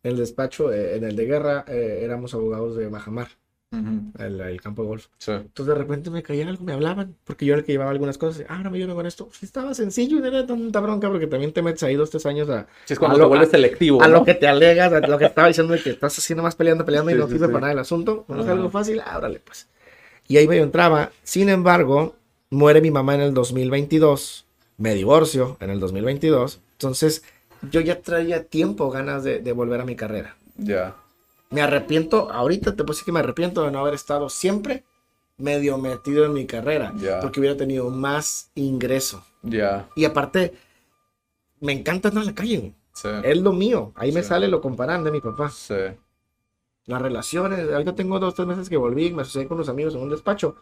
En 0.03 0.13
el 0.13 0.19
despacho, 0.19 0.73
eh, 0.73 0.97
en 0.97 1.05
el 1.05 1.17
de 1.17 1.25
guerra, 1.25 1.65
eh, 1.67 2.01
éramos 2.03 2.33
abogados 2.33 2.77
de 2.77 2.87
Bajamar, 2.87 3.29
El, 3.73 4.41
el 4.41 4.61
campo 4.61 4.83
de 4.83 4.89
golf. 4.89 5.07
Sí. 5.19 5.33
Entonces 5.33 5.67
de 5.67 5.75
repente 5.75 6.09
me 6.11 6.23
caía 6.23 6.49
algo, 6.49 6.65
me 6.65 6.73
hablaban, 6.73 7.15
porque 7.25 7.45
yo 7.45 7.53
era 7.53 7.61
el 7.61 7.67
que 7.67 7.73
llevaba 7.73 7.91
algunas 7.91 8.17
cosas. 8.17 8.47
Ah, 8.49 8.59
no 8.63 8.71
me 8.71 8.79
ayudan 8.79 8.95
con 8.97 9.07
esto. 9.07 9.29
Sí, 9.33 9.45
estaba 9.45 9.75
sencillo 9.75 10.19
y 10.19 10.21
no 10.21 10.29
era 10.29 10.47
tanta 10.47 10.81
bronca, 10.81 11.09
porque 11.11 11.27
también 11.27 11.53
te 11.53 11.61
metes 11.63 11.83
ahí 11.83 11.95
dos, 11.95 12.09
tres 12.11 12.25
años 12.27 12.49
a, 12.49 12.67
Sí, 12.87 12.95
es 12.95 12.99
cuando 12.99 13.17
a 13.17 13.19
te 13.19 13.23
lo- 13.23 13.29
vuelves 13.29 13.51
selectivo, 13.51 14.03
a 14.03 14.09
¿no? 14.09 14.15
lo 14.21 14.25
que 14.25 14.35
te 14.35 14.47
alegas, 14.49 14.93
a 14.93 15.01
lo 15.01 15.19
que 15.19 15.27
estaba 15.27 15.49
diciendo 15.49 15.75
de 15.75 15.83
que 15.83 15.91
estás 15.91 16.17
haciendo 16.19 16.43
más 16.43 16.55
peleando, 16.55 16.85
peleando 16.87 17.11
y 17.11 17.15
no 17.15 17.27
sirve 17.27 17.47
sí. 17.47 17.53
para 17.53 17.61
nada 17.61 17.73
el 17.73 17.79
asunto. 17.81 18.25
No 18.29 18.41
es 18.43 18.49
algo 18.49 18.71
fácil, 18.71 19.01
ábrale 19.05 19.41
pues. 19.41 19.69
Y 20.29 20.39
ahí 20.39 20.49
medio 20.49 20.63
entraba. 20.63 21.11
Sin 21.23 21.49
embargo, 21.49 22.17
muere 22.51 22.81
mi 22.81 22.91
mamá 22.91 23.15
en 23.17 23.21
el 23.21 23.35
2022, 23.35 24.47
me 24.79 24.95
divorcio 24.95 25.57
en 25.61 25.71
el 25.71 25.81
2022. 25.81 26.61
Entonces 26.73 27.25
yo 27.71 27.81
ya 27.81 28.01
traía 28.01 28.45
tiempo 28.45 28.91
ganas 28.91 29.23
de, 29.25 29.41
de 29.41 29.53
volver 29.53 29.81
a 29.81 29.85
mi 29.85 29.97
carrera. 29.97 30.37
Ya. 30.57 30.95
Me 31.51 31.63
arrepiento, 31.63 32.31
ahorita 32.31 32.73
te 32.73 32.79
puedo 32.79 32.93
decir 32.93 33.05
que 33.05 33.13
me 33.13 33.21
arrepiento 33.21 33.63
de 33.63 33.71
no 33.71 33.79
haber 33.81 33.95
estado 33.95 34.29
siempre 34.29 34.85
medio 35.39 35.79
metido 35.79 36.25
en 36.25 36.33
mi 36.33 36.47
carrera, 36.47 36.93
porque 37.21 37.41
hubiera 37.41 37.57
tenido 37.57 37.91
más 37.91 38.51
ingreso. 38.55 39.25
Ya. 39.43 39.89
Y 39.95 40.05
aparte, 40.05 40.55
me 41.61 41.73
encanta 41.73 42.09
andar 42.09 42.25
en 42.25 42.29
la 42.29 42.35
calle. 42.35 42.75
Sí. 42.93 43.09
Es 43.23 43.39
lo 43.39 43.53
mío. 43.53 43.93
Ahí 43.95 44.13
me 44.13 44.23
sale 44.23 44.49
lo 44.49 44.61
comparan 44.61 45.05
de 45.05 45.11
mi 45.11 45.21
papá. 45.21 45.51
Sí. 45.51 45.75
Las 46.87 47.03
relaciones. 47.03 47.71
Ahorita 47.71 47.95
tengo 47.95 48.19
dos, 48.19 48.35
tres 48.35 48.49
meses 48.49 48.69
que 48.69 48.77
volví, 48.77 49.13
me 49.13 49.23
asocié 49.23 49.47
con 49.47 49.59
unos 49.59 49.69
amigos 49.69 49.95
en 49.95 50.01
un 50.01 50.09
despacho. 50.09 50.57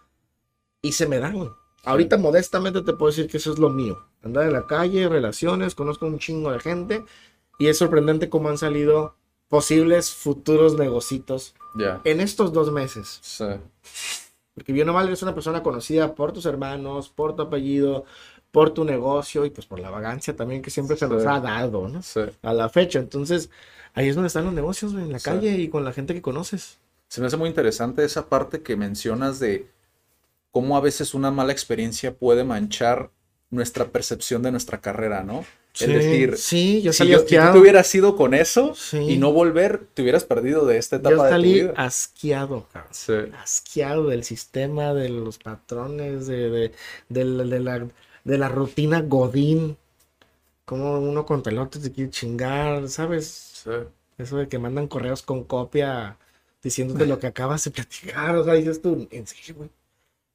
Y 0.83 0.93
se 0.93 1.07
me 1.07 1.19
dan. 1.19 1.51
Ahorita 1.85 2.17
modestamente 2.17 2.83
te 2.83 2.93
puedo 2.95 3.11
decir 3.11 3.29
que 3.29 3.37
eso 3.37 3.53
es 3.53 3.59
lo 3.59 3.71
mío. 3.71 4.07
Andar 4.23 4.45
en 4.45 4.53
la 4.53 4.67
calle, 4.67 5.09
relaciones, 5.09 5.75
conozco 5.75 6.07
un 6.07 6.19
chingo 6.19 6.51
de 6.51 6.61
gente. 6.61 7.05
Y 7.59 7.69
es 7.69 7.79
sorprendente 7.79 8.29
cómo 8.29 8.49
han 8.49 8.59
salido 8.59 9.15
posibles 9.55 10.11
futuros 10.11 10.77
negocitos 10.77 11.55
en 12.03 12.21
estos 12.21 12.53
dos 12.53 12.73
meses. 12.73 13.21
Sí. 13.23 13.45
Porque 14.53 14.73
bien 14.73 14.89
o 14.89 14.93
mal 14.93 15.07
eres 15.07 15.23
una 15.23 15.33
persona 15.33 15.63
conocida 15.63 16.17
por 16.17 16.33
tus 16.33 16.45
hermanos, 16.45 17.09
por 17.09 17.37
tu 17.37 17.43
apellido, 17.43 18.05
por 18.51 18.75
tu 18.75 18.85
negocio 18.85 19.45
y 19.45 19.51
pues 19.51 19.65
por 19.65 19.79
la 19.79 19.91
vagancia 19.91 20.35
también 20.35 20.61
que 20.61 20.71
siempre 20.71 20.97
se 20.97 21.07
nos 21.07 21.25
ha 21.25 21.39
dado, 21.39 21.87
¿no? 21.87 22.03
Sí. 22.03 22.23
A 22.43 22.53
la 22.53 22.69
fecha. 22.69 22.99
Entonces, 22.99 23.49
ahí 23.95 24.09
es 24.09 24.17
donde 24.17 24.27
están 24.27 24.45
los 24.45 24.55
negocios, 24.55 24.93
en 24.95 25.13
la 25.13 25.21
calle 25.21 25.53
y 25.53 25.69
con 25.69 25.85
la 25.85 25.93
gente 25.93 26.15
que 26.15 26.23
conoces. 26.23 26.79
Se 27.07 27.21
me 27.21 27.29
hace 27.29 27.37
muy 27.37 27.49
interesante 27.49 28.05
esa 28.05 28.29
parte 28.29 28.61
que 28.61 28.75
mencionas 28.75 29.39
de 29.39 29.71
cómo 30.51 30.77
a 30.77 30.81
veces 30.81 31.15
una 31.15 31.31
mala 31.31 31.53
experiencia 31.53 32.13
puede 32.13 32.43
manchar 32.43 33.13
nuestra 33.51 33.85
percepción 33.85 34.43
de 34.43 34.51
nuestra 34.51 34.81
carrera, 34.81 35.23
¿no? 35.23 35.45
Sí, 35.77 35.85
es 35.87 35.91
decir, 35.93 36.37
sí, 36.39 36.83
yo 36.83 36.93
si, 36.93 37.09
yo- 37.09 37.19
si 37.19 37.25
tú 37.37 37.53
te 37.53 37.59
hubieras 37.59 37.93
ido 37.97 38.15
con 38.15 38.33
eso 38.33 38.75
Sí. 38.77 38.97
y 38.99 39.19
no 39.19 39.33
volver, 39.33 39.85
te 39.93 40.03
hubieras 40.03 40.23
perdido 40.25 40.65
de 40.67 40.79
esta 40.79 40.97
etapa 40.97 41.17
Yo 41.17 41.23
de 41.25 41.31
tu 41.37 41.43
vida. 41.43 41.73
asqueado, 41.77 42.67
cabrón. 42.73 42.93
Sí. 42.95 43.13
Asqueado 43.43 44.07
del 44.07 44.23
sistema, 44.23 44.95
de 44.95 45.09
los 45.09 45.39
patrones, 45.39 46.29
de, 46.29 46.49
de, 46.49 46.73
de 47.09 47.25
la, 47.25 47.89
de 48.25 48.39
la- 48.39 48.49
rutina 48.49 49.01
Godín. 49.03 49.77
Como 50.65 50.99
uno 51.01 51.27
con 51.27 51.43
pelotes 51.43 51.83
te 51.83 51.93
quiere 51.93 52.11
chingar, 52.11 52.89
¿sabes? 52.89 53.65
Eso 54.17 54.37
de 54.39 54.49
que 54.49 54.59
mandan 54.59 54.87
correos 54.87 55.23
con 55.23 55.45
copia 55.45 56.17
diciéndote 56.63 57.05
lo 57.07 57.19
que 57.19 57.27
acabas 57.27 57.65
de 57.65 57.71
platicar. 57.73 58.37
O 58.37 58.45
sea, 58.45 58.55
dices 58.55 58.81
tú, 58.81 59.07
en 59.11 59.27
serio, 59.27 59.57
güey. 59.57 59.71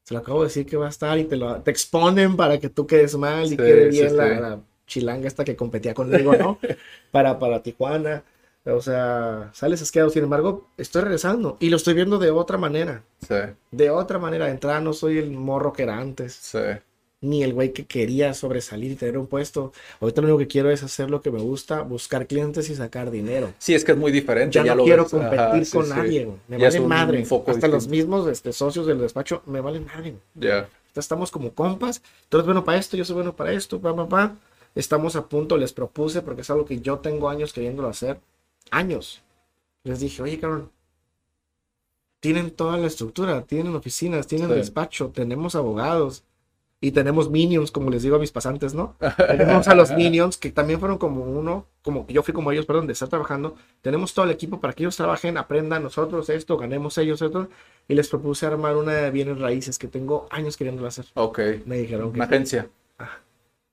Se 0.03 0.13
lo 0.13 0.19
acabo 0.19 0.41
de 0.41 0.47
decir 0.47 0.65
que 0.65 0.75
va 0.77 0.87
a 0.87 0.89
estar 0.89 1.17
y 1.17 1.23
te 1.25 1.35
lo 1.37 1.61
te 1.61 1.71
exponen 1.71 2.35
para 2.35 2.59
que 2.59 2.69
tú 2.69 2.85
quedes 2.85 3.15
mal 3.15 3.45
y 3.45 3.49
Sí, 3.49 3.57
quede 3.57 3.91
sí, 3.91 3.99
bien 3.99 4.17
la, 4.17 4.23
sí. 4.35 4.41
la 4.41 4.59
chilanga 4.89 5.27
esta 5.29 5.45
que 5.45 5.55
competía 5.55 5.93
conmigo, 5.93 6.35
¿no? 6.35 6.59
para, 7.11 7.39
para 7.39 7.63
Tijuana. 7.63 8.23
O 8.65 8.81
sea, 8.81 9.49
sales 9.53 9.81
asqueado. 9.81 10.09
Sin 10.09 10.23
embargo, 10.23 10.67
estoy 10.77 11.03
regresando 11.03 11.55
y 11.61 11.69
lo 11.69 11.77
estoy 11.77 11.93
viendo 11.93 12.19
de 12.19 12.29
otra 12.31 12.57
manera. 12.57 13.03
Sí. 13.25 13.35
De 13.71 13.89
otra 13.89 14.19
manera. 14.19 14.45
De 14.45 14.51
entrada 14.51 14.81
no 14.81 14.91
soy 14.91 15.17
el 15.17 15.31
morro 15.31 15.71
que 15.71 15.83
era 15.83 15.97
antes 15.97 16.33
Sí. 16.33 16.59
ni 17.21 17.41
el 17.43 17.53
güey 17.53 17.73
que 17.73 17.85
quería 17.85 18.33
sobresalir 18.33 18.91
y 18.91 18.95
tener 18.95 19.17
un 19.17 19.27
puesto. 19.27 19.71
Ahorita 20.01 20.21
lo 20.21 20.27
único 20.27 20.39
que 20.39 20.47
quiero 20.47 20.69
es 20.71 20.83
hacer 20.83 21.09
lo 21.09 21.21
que 21.21 21.31
me 21.31 21.39
gusta, 21.39 21.81
buscar 21.81 22.27
clientes 22.27 22.69
y 22.69 22.75
sacar 22.75 23.11
dinero. 23.11 23.53
Sí, 23.59 23.73
es 23.73 23.83
que 23.85 23.93
es 23.93 23.97
muy 23.97 24.11
diferente. 24.11 24.55
Ya, 24.55 24.63
no 24.65 24.75
lo 24.75 24.83
quiero 24.83 25.03
ves. 25.03 25.11
competir 25.11 25.39
Ajá, 25.39 25.65
sí, 25.65 25.71
con 25.71 25.85
sí. 25.85 25.91
nadie, 25.95 26.25
güey. 26.25 26.37
Me 26.49 26.59
Ya 26.59 26.67
vale 26.67 26.79
madre. 26.81 27.21
Hasta 27.23 27.67
los 27.67 27.83
distinto. 27.83 27.89
mismos 27.89 28.27
este, 28.27 28.53
socios 28.53 28.85
del 28.87 28.99
despacho 28.99 29.41
me 29.45 29.61
valen 29.61 29.85
madre. 29.85 30.15
Ya. 30.35 30.57
Ahorita 30.59 30.99
estamos 30.99 31.31
como 31.31 31.53
compas. 31.53 32.01
Tú 32.29 32.37
eres 32.37 32.45
bueno 32.45 32.63
para 32.63 32.77
esto, 32.77 32.95
yo 32.97 33.05
soy 33.05 33.15
bueno 33.15 33.35
para 33.35 33.51
esto, 33.53 33.79
pa, 33.79 33.95
pa, 33.95 34.07
pa. 34.07 34.35
Estamos 34.75 35.15
a 35.15 35.27
punto, 35.27 35.57
les 35.57 35.73
propuse, 35.73 36.21
porque 36.21 36.41
es 36.41 36.49
algo 36.49 36.65
que 36.65 36.79
yo 36.81 36.99
tengo 36.99 37.29
años 37.29 37.53
queriéndolo 37.53 37.87
hacer. 37.89 38.19
Años. 38.71 39.21
Les 39.83 39.99
dije, 39.99 40.21
oye, 40.21 40.39
cabrón. 40.39 40.71
Tienen 42.19 42.51
toda 42.51 42.77
la 42.77 42.87
estructura, 42.87 43.43
tienen 43.43 43.75
oficinas, 43.75 44.27
tienen 44.27 44.49
Sí. 44.49 44.55
despacho, 44.55 45.09
tenemos 45.13 45.55
abogados 45.55 46.23
y 46.81 46.91
tenemos 46.91 47.29
minions, 47.29 47.71
como 47.71 47.89
les 47.89 48.03
digo 48.03 48.17
a 48.17 48.19
mis 48.19 48.31
pasantes, 48.31 48.73
¿no? 48.73 48.95
tenemos 49.17 49.67
a 49.69 49.75
los 49.75 49.91
minions 49.91 50.37
que 50.37 50.51
también 50.51 50.79
fueron 50.79 50.97
como 50.97 51.23
uno, 51.23 51.65
como 51.81 52.05
que 52.05 52.13
yo 52.13 52.21
fui 52.23 52.33
como 52.33 52.51
ellos, 52.51 52.65
perdón, 52.65 52.87
de 52.87 52.93
estar 52.93 53.07
trabajando. 53.07 53.55
Tenemos 53.81 54.13
todo 54.13 54.25
el 54.25 54.31
equipo 54.31 54.59
para 54.59 54.73
que 54.73 54.83
ellos 54.83 54.97
trabajen, 54.97 55.37
aprendan 55.37 55.81
nosotros 55.83 56.29
esto, 56.29 56.57
ganemos 56.57 56.97
ellos 56.97 57.21
esto. 57.21 57.47
Y 57.87 57.95
les 57.95 58.09
propuse 58.09 58.45
armar 58.45 58.75
una 58.75 58.91
de 58.93 59.11
bienes 59.11 59.39
raíces 59.39 59.79
que 59.79 59.87
tengo 59.87 60.27
años 60.29 60.57
queriéndolo 60.57 60.87
hacer. 60.89 61.05
Ok. 61.15 61.39
Me 61.65 61.77
dijeron 61.77 62.11
que 62.11 62.17
Una 62.17 62.25
agencia. 62.25 62.69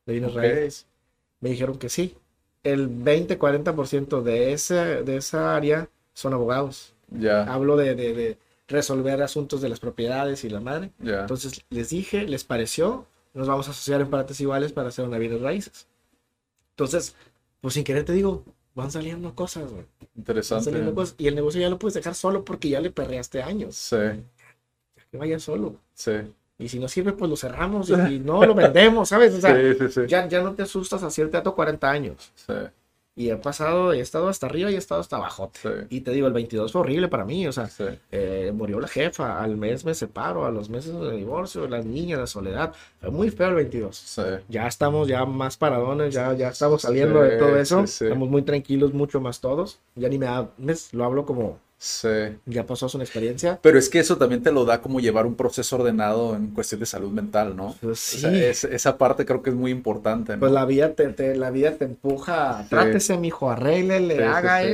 De 0.07 0.13
bienes 0.13 0.33
raíces. 0.35 0.87
Me 1.41 1.51
dijeron 1.51 1.79
que 1.79 1.89
sí. 1.89 2.15
El 2.63 2.89
20-40% 2.89 4.23
de, 4.23 4.53
ese, 4.53 4.75
de 5.03 5.17
esa 5.17 5.55
área 5.55 5.89
son 6.15 6.33
abogados. 6.33 6.95
Ya. 7.11 7.43
Hablo 7.53 7.77
de, 7.77 7.95
de- 7.95 8.15
de 8.15 8.39
resolver 8.69 9.23
asuntos 9.23 9.61
de 9.61 9.69
las 9.69 9.79
propiedades 9.79 10.43
y 10.45 10.51
la 10.51 10.61
madre. 10.61 10.91
Ya. 10.99 11.21
Entonces 11.21 11.63
les 11.71 11.91
dije, 11.91 12.23
les 12.27 12.43
pareció, 12.43 13.07
nos 13.35 13.47
vamos 13.47 13.69
a 13.69 13.71
asociar 13.71 14.01
en 14.01 14.11
partes 14.11 14.41
iguales 14.41 14.73
para 14.73 14.89
hacer 14.89 15.05
una 15.05 15.19
bienes 15.19 15.41
raíces. 15.41 15.87
Entonces, 16.71 17.15
pues 17.61 17.75
sin 17.75 17.85
querer 17.85 18.05
te 18.05 18.13
digo, 18.13 18.43
van 18.75 18.91
saliendo 18.91 19.35
cosas, 19.35 19.71
güey. 19.71 19.85
Interesante. 20.17 20.65
saliendo 20.65 20.95
cosas. 20.95 21.15
Y 21.19 21.29
el 21.29 21.35
negocio 21.37 21.61
ya 21.61 21.71
lo 21.71 21.79
puedes 21.79 21.95
dejar 21.95 22.15
solo 22.15 22.45
porque 22.45 22.69
ya 22.69 22.81
le 22.81 22.91
perreaste 22.91 23.43
años. 23.43 23.77
Sí. 23.77 23.97
Que 25.11 25.17
vaya 25.19 25.39
solo. 25.39 25.77
Sí. 25.95 26.13
Y 26.59 26.69
si 26.69 26.79
no 26.79 26.89
sirve, 26.89 27.13
pues 27.13 27.29
lo 27.31 27.37
cerramos 27.37 27.91
y, 27.91 28.15
y 28.15 28.19
no 28.25 28.45
lo 28.45 28.55
vendemos, 28.55 29.09
¿sabes? 29.09 29.35
O 29.35 29.41
sea, 29.41 29.55
sí, 29.57 29.75
sí, 29.79 29.89
sí. 29.89 30.01
ya, 30.09 30.27
ya 30.27 30.43
no 30.43 30.55
te 30.55 30.63
asustas 30.63 31.03
a 31.03 31.11
cierta 31.11 31.39
edad, 31.39 31.53
40 31.53 31.91
años. 31.91 32.33
Y 33.19 33.31
he 33.31 33.37
pasado, 33.37 33.95
he 33.95 34.01
estado 34.01 34.29
hasta 34.29 34.45
arriba 34.45 34.71
y 34.71 34.75
he 34.75 34.79
estado 34.79 35.01
hasta 35.01 35.17
abajo. 35.17 35.51
Y 35.89 36.03
te 36.03 36.11
digo, 36.11 36.27
el 36.27 36.35
22 36.35 36.71
fue 36.71 36.83
horrible 36.83 37.09
para 37.09 37.25
mí, 37.25 37.47
o 37.47 37.53
sea, 37.53 37.67
eh, 38.13 38.53
murió 38.55 38.79
la 38.79 38.89
jefa, 38.89 39.43
al 39.43 39.57
mes 39.57 39.87
me 39.87 39.95
separo, 39.95 40.45
a 40.45 40.51
los 40.51 40.69
meses 40.69 40.93
de 40.93 41.13
divorcio, 41.13 41.67
las 41.67 41.87
niñas, 41.87 42.19
la 42.19 42.27
soledad. 42.27 42.75
Fue 43.01 43.11
muy 43.11 43.31
feo 43.31 43.49
el 43.49 43.55
22. 43.55 43.97
Sí. 43.97 44.23
Ya 44.51 44.67
estamos 44.67 45.09
ya 45.09 45.25
más 45.25 45.57
paradones, 45.57 46.13
ya, 46.13 46.35
ya 46.35 46.49
estamos 46.49 46.83
saliendo 46.83 47.23
de 47.23 47.39
todo 47.39 47.57
eso. 47.59 47.85
Estamos 47.85 48.29
muy 48.29 48.43
tranquilos, 48.43 48.93
mucho 48.93 49.19
más 49.19 49.41
todos. 49.41 49.79
Ya 49.95 50.11
ni 50.11 50.19
me 50.19 50.27
da, 50.27 50.51
lo 50.93 51.05
hablo 51.05 51.25
como, 51.25 51.59
Sí. 51.87 52.37
ya 52.47 52.66
pasó 52.66 52.89
su 52.89 53.01
experiencia. 53.01 53.59
Pero 53.62 53.78
es 53.78 53.89
que 53.89 54.01
eso 54.01 54.16
también 54.16 54.43
te 54.43 54.51
lo 54.51 54.64
da 54.64 54.80
como 54.82 54.99
llevar 55.01 55.24
un 55.26 55.34
proceso 55.37 55.76
ordenado 55.76 56.34
en 56.34 56.49
cuestión 56.49 56.80
de 56.80 56.87
salud 56.87 57.11
mental, 57.12 57.57
¿no? 57.57 57.76
Pues 57.80 58.14
O 58.14 58.18
sea, 58.18 58.30
sí. 58.30 58.43
es- 58.45 58.64
esa 58.64 58.99
parte 58.99 59.24
creo 59.24 59.43
que 59.43 59.51
es 59.51 59.57
muy 59.57 59.70
importante, 59.70 60.32
¿no? 60.34 60.41
Pues 60.41 60.53
la 60.53 60.64
vida 60.64 60.93
te, 60.95 61.09
te- 61.09 61.37
la 61.37 61.51
vida 61.51 61.72
te 61.76 61.84
empuja, 61.84 62.62
Sí. 62.64 62.68
trátese, 62.70 63.16
mijo, 63.18 63.51
arréglele, 63.51 64.16
Sí, 64.16 64.22
haga 64.22 64.62
sí. 64.62 64.68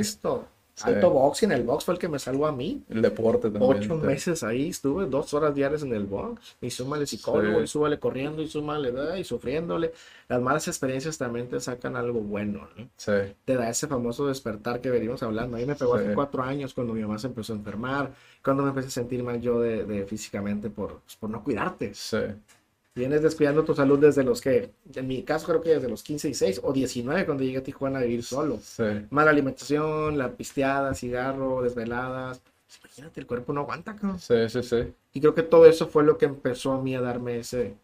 Esto. 0.75 0.89
Sí. 0.89 0.95
Alto 0.95 1.11
boxing, 1.11 1.53
el 1.53 1.63
box 1.65 1.85
fue 1.85 1.95
el 1.95 2.01
que 2.01 2.09
me 2.09 2.19
salvó 2.19 2.47
a 2.47 2.53
mí. 2.53 2.83
El 2.89 3.03
deporte 3.03 3.51
también. 3.51 3.63
Ocho 3.79 3.97
meses 3.97 4.43
ahí, 4.43 4.71
estuve 4.71 5.07
dos 5.07 5.33
horas 5.35 5.55
diarias 5.55 5.83
en 5.83 5.93
el 5.95 6.05
box. 6.07 6.57
Y 6.61 6.71
súmale 6.71 7.07
psicólogo, 7.07 7.59
Sí. 7.59 7.65
y 7.65 7.67
súmale 7.67 7.99
corriendo, 7.99 8.43
y 8.43 8.49
súmale, 8.49 8.93
y 9.21 9.25
sufriéndole. 9.25 9.93
Las 10.29 10.41
malas 10.41 10.67
experiencias 10.69 11.19
también 11.19 11.49
te 11.49 11.61
sacan 11.61 11.95
algo 11.97 12.21
bueno, 12.21 12.69
¿no? 12.77 12.89
Sí. 12.97 13.13
Te 13.45 13.55
da 13.57 13.69
ese 13.69 13.87
famoso 13.87 14.27
despertar 14.27 14.81
que 14.81 14.91
venimos 14.91 15.23
hablando. 15.23 15.57
A 15.57 15.61
mí 15.61 15.67
me 15.67 15.75
pegó 15.75 15.95
hace 15.97 16.15
cuatro 16.15 16.43
años 16.43 16.73
cuando 16.73 16.95
mi 16.95 17.03
mamá 17.03 17.19
se 17.19 17.27
empezó 17.27 17.53
a 17.53 17.57
enfermar, 17.57 18.13
cuando 18.43 18.63
me 18.63 18.71
empecé 18.71 18.89
a 18.89 18.91
sentir 18.93 19.23
mal 19.23 19.41
yo 19.41 19.61
de, 19.61 19.85
de 19.85 20.07
físicamente 20.07 20.71
por, 20.71 21.01
pues, 21.01 21.17
por 21.17 21.29
no 21.31 21.45
cuidarte. 21.45 21.93
Sí. 21.95 22.19
Vienes 22.95 23.23
descuidando 23.23 23.65
tu 23.65 23.75
salud 23.75 23.99
desde 23.99 24.23
los 24.23 24.43
que, 24.43 24.71
en 24.95 25.07
mi 25.07 25.23
caso 25.23 25.47
creo 25.47 25.63
que 25.63 25.71
desde 25.71 25.89
los 25.89 26.03
15 26.03 26.29
y 26.29 26.35
6 26.35 26.61
o 26.63 26.73
19 26.75 27.25
cuando 27.25 27.43
llegué 27.43 27.59
a 27.59 27.63
Tijuana 27.63 28.01
a 28.01 28.03
vivir 28.03 28.23
solo. 28.23 28.59
Sí. 28.63 28.83
Mala 29.11 29.31
alimentación, 29.31 30.19
la 30.19 30.31
pisteada, 30.33 30.93
cigarro, 30.95 31.63
desveladas. 31.63 32.41
Pues, 32.67 32.79
imagínate, 32.99 33.21
el 33.21 33.27
cuerpo 33.27 33.55
no 33.55 33.63
aguanta, 33.63 33.97
cabrón. 33.97 34.19
Sí, 34.19 34.35
sí, 34.51 34.63
sí. 34.63 34.93
Y 35.15 35.21
creo 35.21 35.35
que 35.35 35.43
todo 35.43 35.65
eso 35.65 35.87
fue 35.89 36.05
lo 36.05 36.19
que 36.19 36.27
empezó 36.27 36.73
a 36.73 36.83
mí 36.83 36.95
a 36.95 37.01
darme 37.01 37.39
ese, 37.39 37.75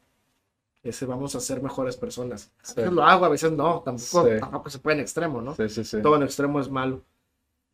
ese 0.82 1.06
vamos 1.06 1.34
a 1.34 1.40
ser 1.40 1.62
mejores 1.62 1.96
personas. 1.96 2.50
A 2.62 2.66
Sí. 2.66 2.74
veces 2.76 2.92
lo 2.92 3.02
hago, 3.02 3.24
a 3.24 3.28
veces 3.30 3.52
no, 3.52 3.80
tampoco, 3.82 4.26
Sí. 4.28 4.40
tampoco 4.40 4.68
se 4.68 4.78
puede 4.78 4.96
en 4.96 5.00
extremo, 5.00 5.40
¿no? 5.40 5.54
Sí, 5.54 5.70
sí, 5.70 5.84
sí. 5.84 6.02
Todo 6.02 6.16
en 6.16 6.22
extremo 6.24 6.60
es 6.60 6.68
malo. 6.70 7.00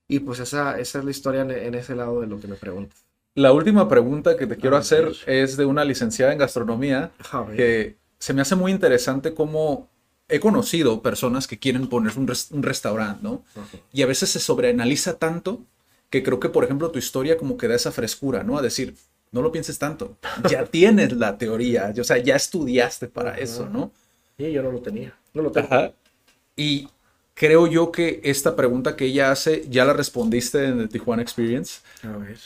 Y 0.06 0.20
pues 0.20 0.38
esa, 0.38 0.78
esa 0.78 0.98
es 1.00 1.04
la 1.04 1.10
historia 1.10 1.40
en, 1.42 1.50
en 1.50 1.74
ese 1.74 1.96
lado 1.96 2.20
de 2.20 2.28
lo 2.28 2.38
que 2.38 2.46
me 2.46 2.54
preguntas. 2.56 3.04
La 3.34 3.52
última 3.52 3.88
pregunta 3.88 4.36
que 4.36 4.46
te 4.46 4.56
quiero 4.56 4.76
hacer 4.76 5.12
es 5.26 5.56
de 5.56 5.64
una 5.64 5.84
licenciada 5.84 6.32
en 6.32 6.38
gastronomía 6.38 7.10
que 7.56 7.96
se 8.18 8.32
me 8.32 8.42
hace 8.42 8.54
muy 8.54 8.70
interesante 8.72 9.34
cómo 9.34 9.88
he 10.28 10.38
conocido 10.40 11.02
personas 11.02 11.46
que 11.46 11.58
quieren 11.58 11.88
poner 11.88 12.16
un, 12.16 12.26
res- 12.28 12.50
un 12.52 12.62
restaurante, 12.62 13.20
¿no? 13.22 13.44
Y 13.92 14.02
a 14.02 14.06
veces 14.06 14.30
se 14.30 14.40
sobreanaliza 14.40 15.18
tanto 15.18 15.62
que 16.10 16.22
creo 16.22 16.38
que, 16.38 16.48
por 16.48 16.64
ejemplo, 16.64 16.90
tu 16.90 16.98
historia 16.98 17.36
como 17.36 17.56
que 17.56 17.66
da 17.68 17.74
esa 17.74 17.90
frescura, 17.92 18.44
¿no? 18.44 18.56
A 18.56 18.62
decir, 18.62 18.94
no 19.32 19.42
lo 19.42 19.50
pienses 19.50 19.78
tanto, 19.80 20.16
ya 20.48 20.64
tienes 20.70 21.12
la 21.12 21.36
teoría, 21.36 21.92
o 21.98 22.04
sea, 22.04 22.18
ya 22.18 22.36
estudiaste 22.36 23.08
para 23.08 23.36
eso, 23.36 23.68
¿no? 23.68 23.92
Sí, 24.38 24.52
yo 24.52 24.62
no 24.62 24.70
lo 24.70 24.80
tenía. 24.80 25.12
No 25.34 25.42
lo 25.42 25.50
tengo. 25.50 25.66
Ajá. 25.66 25.92
Y 26.56 26.88
creo 27.34 27.66
yo 27.66 27.90
que 27.90 28.20
esta 28.24 28.54
pregunta 28.54 28.94
que 28.96 29.06
ella 29.06 29.32
hace 29.32 29.66
ya 29.68 29.84
la 29.84 29.92
respondiste 29.92 30.64
en 30.66 30.80
el 30.80 30.88
Tijuana 30.88 31.22
Experience, 31.22 31.80
A 32.04 32.16
ver. 32.16 32.38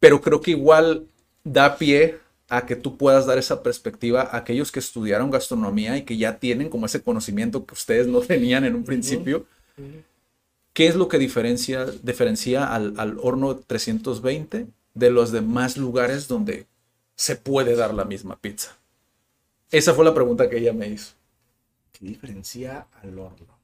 Pero 0.00 0.20
creo 0.20 0.40
que 0.40 0.52
igual 0.52 1.06
da 1.44 1.76
pie 1.76 2.18
a 2.48 2.66
que 2.66 2.74
tú 2.74 2.96
puedas 2.96 3.26
dar 3.26 3.38
esa 3.38 3.62
perspectiva 3.62 4.22
a 4.22 4.38
aquellos 4.38 4.72
que 4.72 4.80
estudiaron 4.80 5.30
gastronomía 5.30 5.96
y 5.96 6.02
que 6.02 6.16
ya 6.16 6.38
tienen 6.38 6.68
como 6.68 6.86
ese 6.86 7.02
conocimiento 7.02 7.64
que 7.64 7.74
ustedes 7.74 8.08
no 8.08 8.20
tenían 8.20 8.64
en 8.64 8.74
un 8.74 8.84
principio. 8.84 9.46
¿Qué 10.72 10.86
es 10.86 10.96
lo 10.96 11.08
que 11.08 11.18
diferencia, 11.18 11.86
diferencia 12.02 12.74
al, 12.74 12.94
al 12.96 13.18
horno 13.20 13.56
320 13.56 14.66
de 14.94 15.10
los 15.10 15.30
demás 15.30 15.76
lugares 15.76 16.26
donde 16.26 16.66
se 17.14 17.36
puede 17.36 17.76
dar 17.76 17.94
la 17.94 18.04
misma 18.04 18.36
pizza? 18.36 18.76
Esa 19.70 19.94
fue 19.94 20.04
la 20.04 20.14
pregunta 20.14 20.48
que 20.48 20.58
ella 20.58 20.72
me 20.72 20.88
hizo. 20.88 21.12
¿Qué 21.92 22.06
diferencia 22.06 22.86
al 23.02 23.18
horno? 23.18 23.60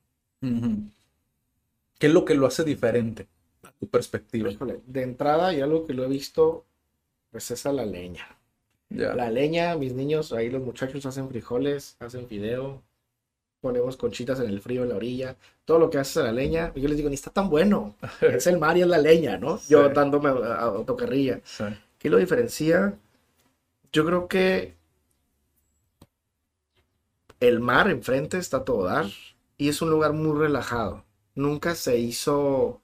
¿Qué 1.99 2.07
es 2.07 2.13
lo 2.13 2.25
que 2.25 2.35
lo 2.35 2.47
hace 2.47 2.63
diferente 2.63 3.27
tu 3.81 3.89
perspectiva? 3.89 4.51
Híjole, 4.51 4.81
de 4.87 5.03
entrada, 5.03 5.53
y 5.55 5.61
algo 5.61 5.87
que 5.87 5.95
lo 5.95 6.05
he 6.05 6.09
visto, 6.09 6.65
pues 7.31 7.51
es 7.51 7.67
a 7.67 7.73
la 7.73 7.87
leña. 7.87 8.27
La 8.91 9.31
leña, 9.31 9.77
mis 9.77 9.95
niños, 9.95 10.33
ahí 10.33 10.51
los 10.51 10.63
muchachos 10.63 11.05
hacen 11.07 11.29
frijoles, 11.29 11.97
hacen 12.01 12.29
fideo, 12.29 12.83
ponemos 13.61 13.97
conchitas 13.97 14.41
en 14.41 14.49
el 14.49 14.61
frío 14.61 14.85
en 14.85 14.91
la 14.91 14.97
orilla, 14.97 15.37
todo 15.65 15.79
lo 15.79 15.91
que 15.91 15.99
haces 15.99 16.19
a 16.19 16.25
la 16.25 16.33
leña, 16.33 16.73
y 16.75 16.81
yo 16.83 16.89
les 16.89 16.97
digo, 16.97 17.09
ni 17.11 17.15
está 17.17 17.31
tan 17.31 17.51
bueno, 17.51 17.97
es 18.23 18.47
el 18.47 18.59
mar 18.59 18.77
y 18.79 18.83
es 18.83 18.89
la 18.89 18.99
leña, 18.99 19.39
¿no? 19.39 19.61
Yo 19.69 19.89
dándome 19.91 20.31
a- 20.31 20.57
autocarrilla. 20.61 21.41
Sí. 21.45 21.65
¿Qué 21.99 22.11
lo 22.11 22.19
diferencia? 22.19 22.99
Yo 23.93 24.05
creo 24.07 24.29
que 24.29 24.75
el 27.41 27.61
mar 27.61 27.89
enfrente 27.91 28.37
está 28.39 28.65
todo 28.65 28.85
dar 28.85 29.07
y 29.57 29.69
es 29.69 29.81
un 29.83 29.91
lugar 29.91 30.13
muy 30.13 30.39
relajado. 30.39 31.05
Nunca 31.35 31.75
se 31.75 31.99
hizo, 31.99 32.83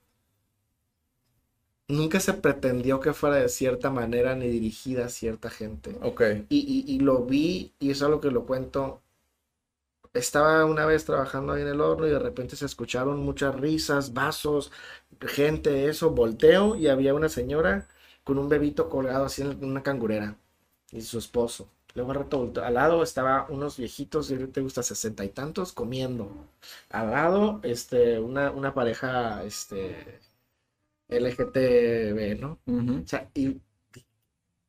nunca 1.93 2.21
se 2.21 2.35
pretendió 2.35 3.01
que 3.01 3.13
fuera 3.13 3.37
de 3.37 3.49
cierta 3.49 3.91
manera 3.91 4.35
ni 4.37 4.49
dirigida 4.49 5.07
a 5.07 5.09
cierta 5.09 5.51
gente. 5.51 5.97
Ok. 6.03 6.23
Y, 6.49 6.59
y- 6.89 6.95
y 6.95 7.01
lo 7.01 7.25
vi, 7.25 7.75
y 7.81 7.91
es 7.91 8.03
algo 8.03 8.21
que 8.21 8.31
lo 8.31 8.47
cuento. 8.47 9.03
Estaba 10.15 10.65
una 10.67 10.85
vez 10.87 11.05
trabajando 11.07 11.53
ahí 11.53 11.63
en 11.63 11.69
el 11.69 11.81
horno 11.81 12.07
y 12.07 12.11
de 12.11 12.19
repente 12.19 12.55
se 12.57 12.67
escucharon 12.67 13.19
muchas 13.25 13.55
risas, 13.59 14.13
vasos, 14.13 14.71
gente, 15.21 15.89
eso, 15.89 16.11
volteo 16.11 16.77
y 16.77 16.89
había 16.89 17.15
una 17.15 17.29
señora 17.31 17.89
con 18.25 18.39
un 18.39 18.49
bebito 18.49 18.89
colgado 18.91 19.25
así 19.25 19.41
en 19.43 19.65
una 19.65 19.83
cangurera 19.83 20.37
y 20.93 21.01
su 21.03 21.19
esposo. 21.19 21.69
Luego 21.95 22.11
al 22.13 22.19
rato 22.19 22.53
al 22.63 22.75
lado 22.75 23.03
estaba 23.03 23.47
unos 23.51 23.77
viejitos, 23.79 24.29
de 24.29 24.47
te 24.49 24.61
gusta 24.63 24.83
sesenta 24.83 25.25
y 25.25 25.31
tantos, 25.31 25.73
comiendo. 25.73 26.31
Al 26.91 27.11
lado, 27.11 27.61
este, 27.63 28.19
una, 28.21 28.51
una 28.51 28.75
pareja, 28.75 29.43
este, 29.45 30.21
LGTB, 31.09 32.37
¿no? 32.41 32.61
O 32.67 33.07
sea, 33.07 33.31
y. 33.35 33.61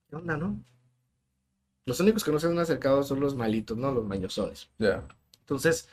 ¿Qué 0.08 0.16
onda, 0.16 0.38
no? 0.38 0.64
Los 1.86 2.00
únicos 2.02 2.24
que 2.26 2.32
no 2.32 2.40
se 2.40 2.48
han 2.48 2.60
acercado 2.60 3.04
son 3.04 3.20
los 3.22 3.36
malitos, 3.36 3.78
¿no? 3.78 3.92
Los 3.92 4.06
mañosones. 4.06 4.70
Ya. 4.80 5.04
Entonces, 5.42 5.90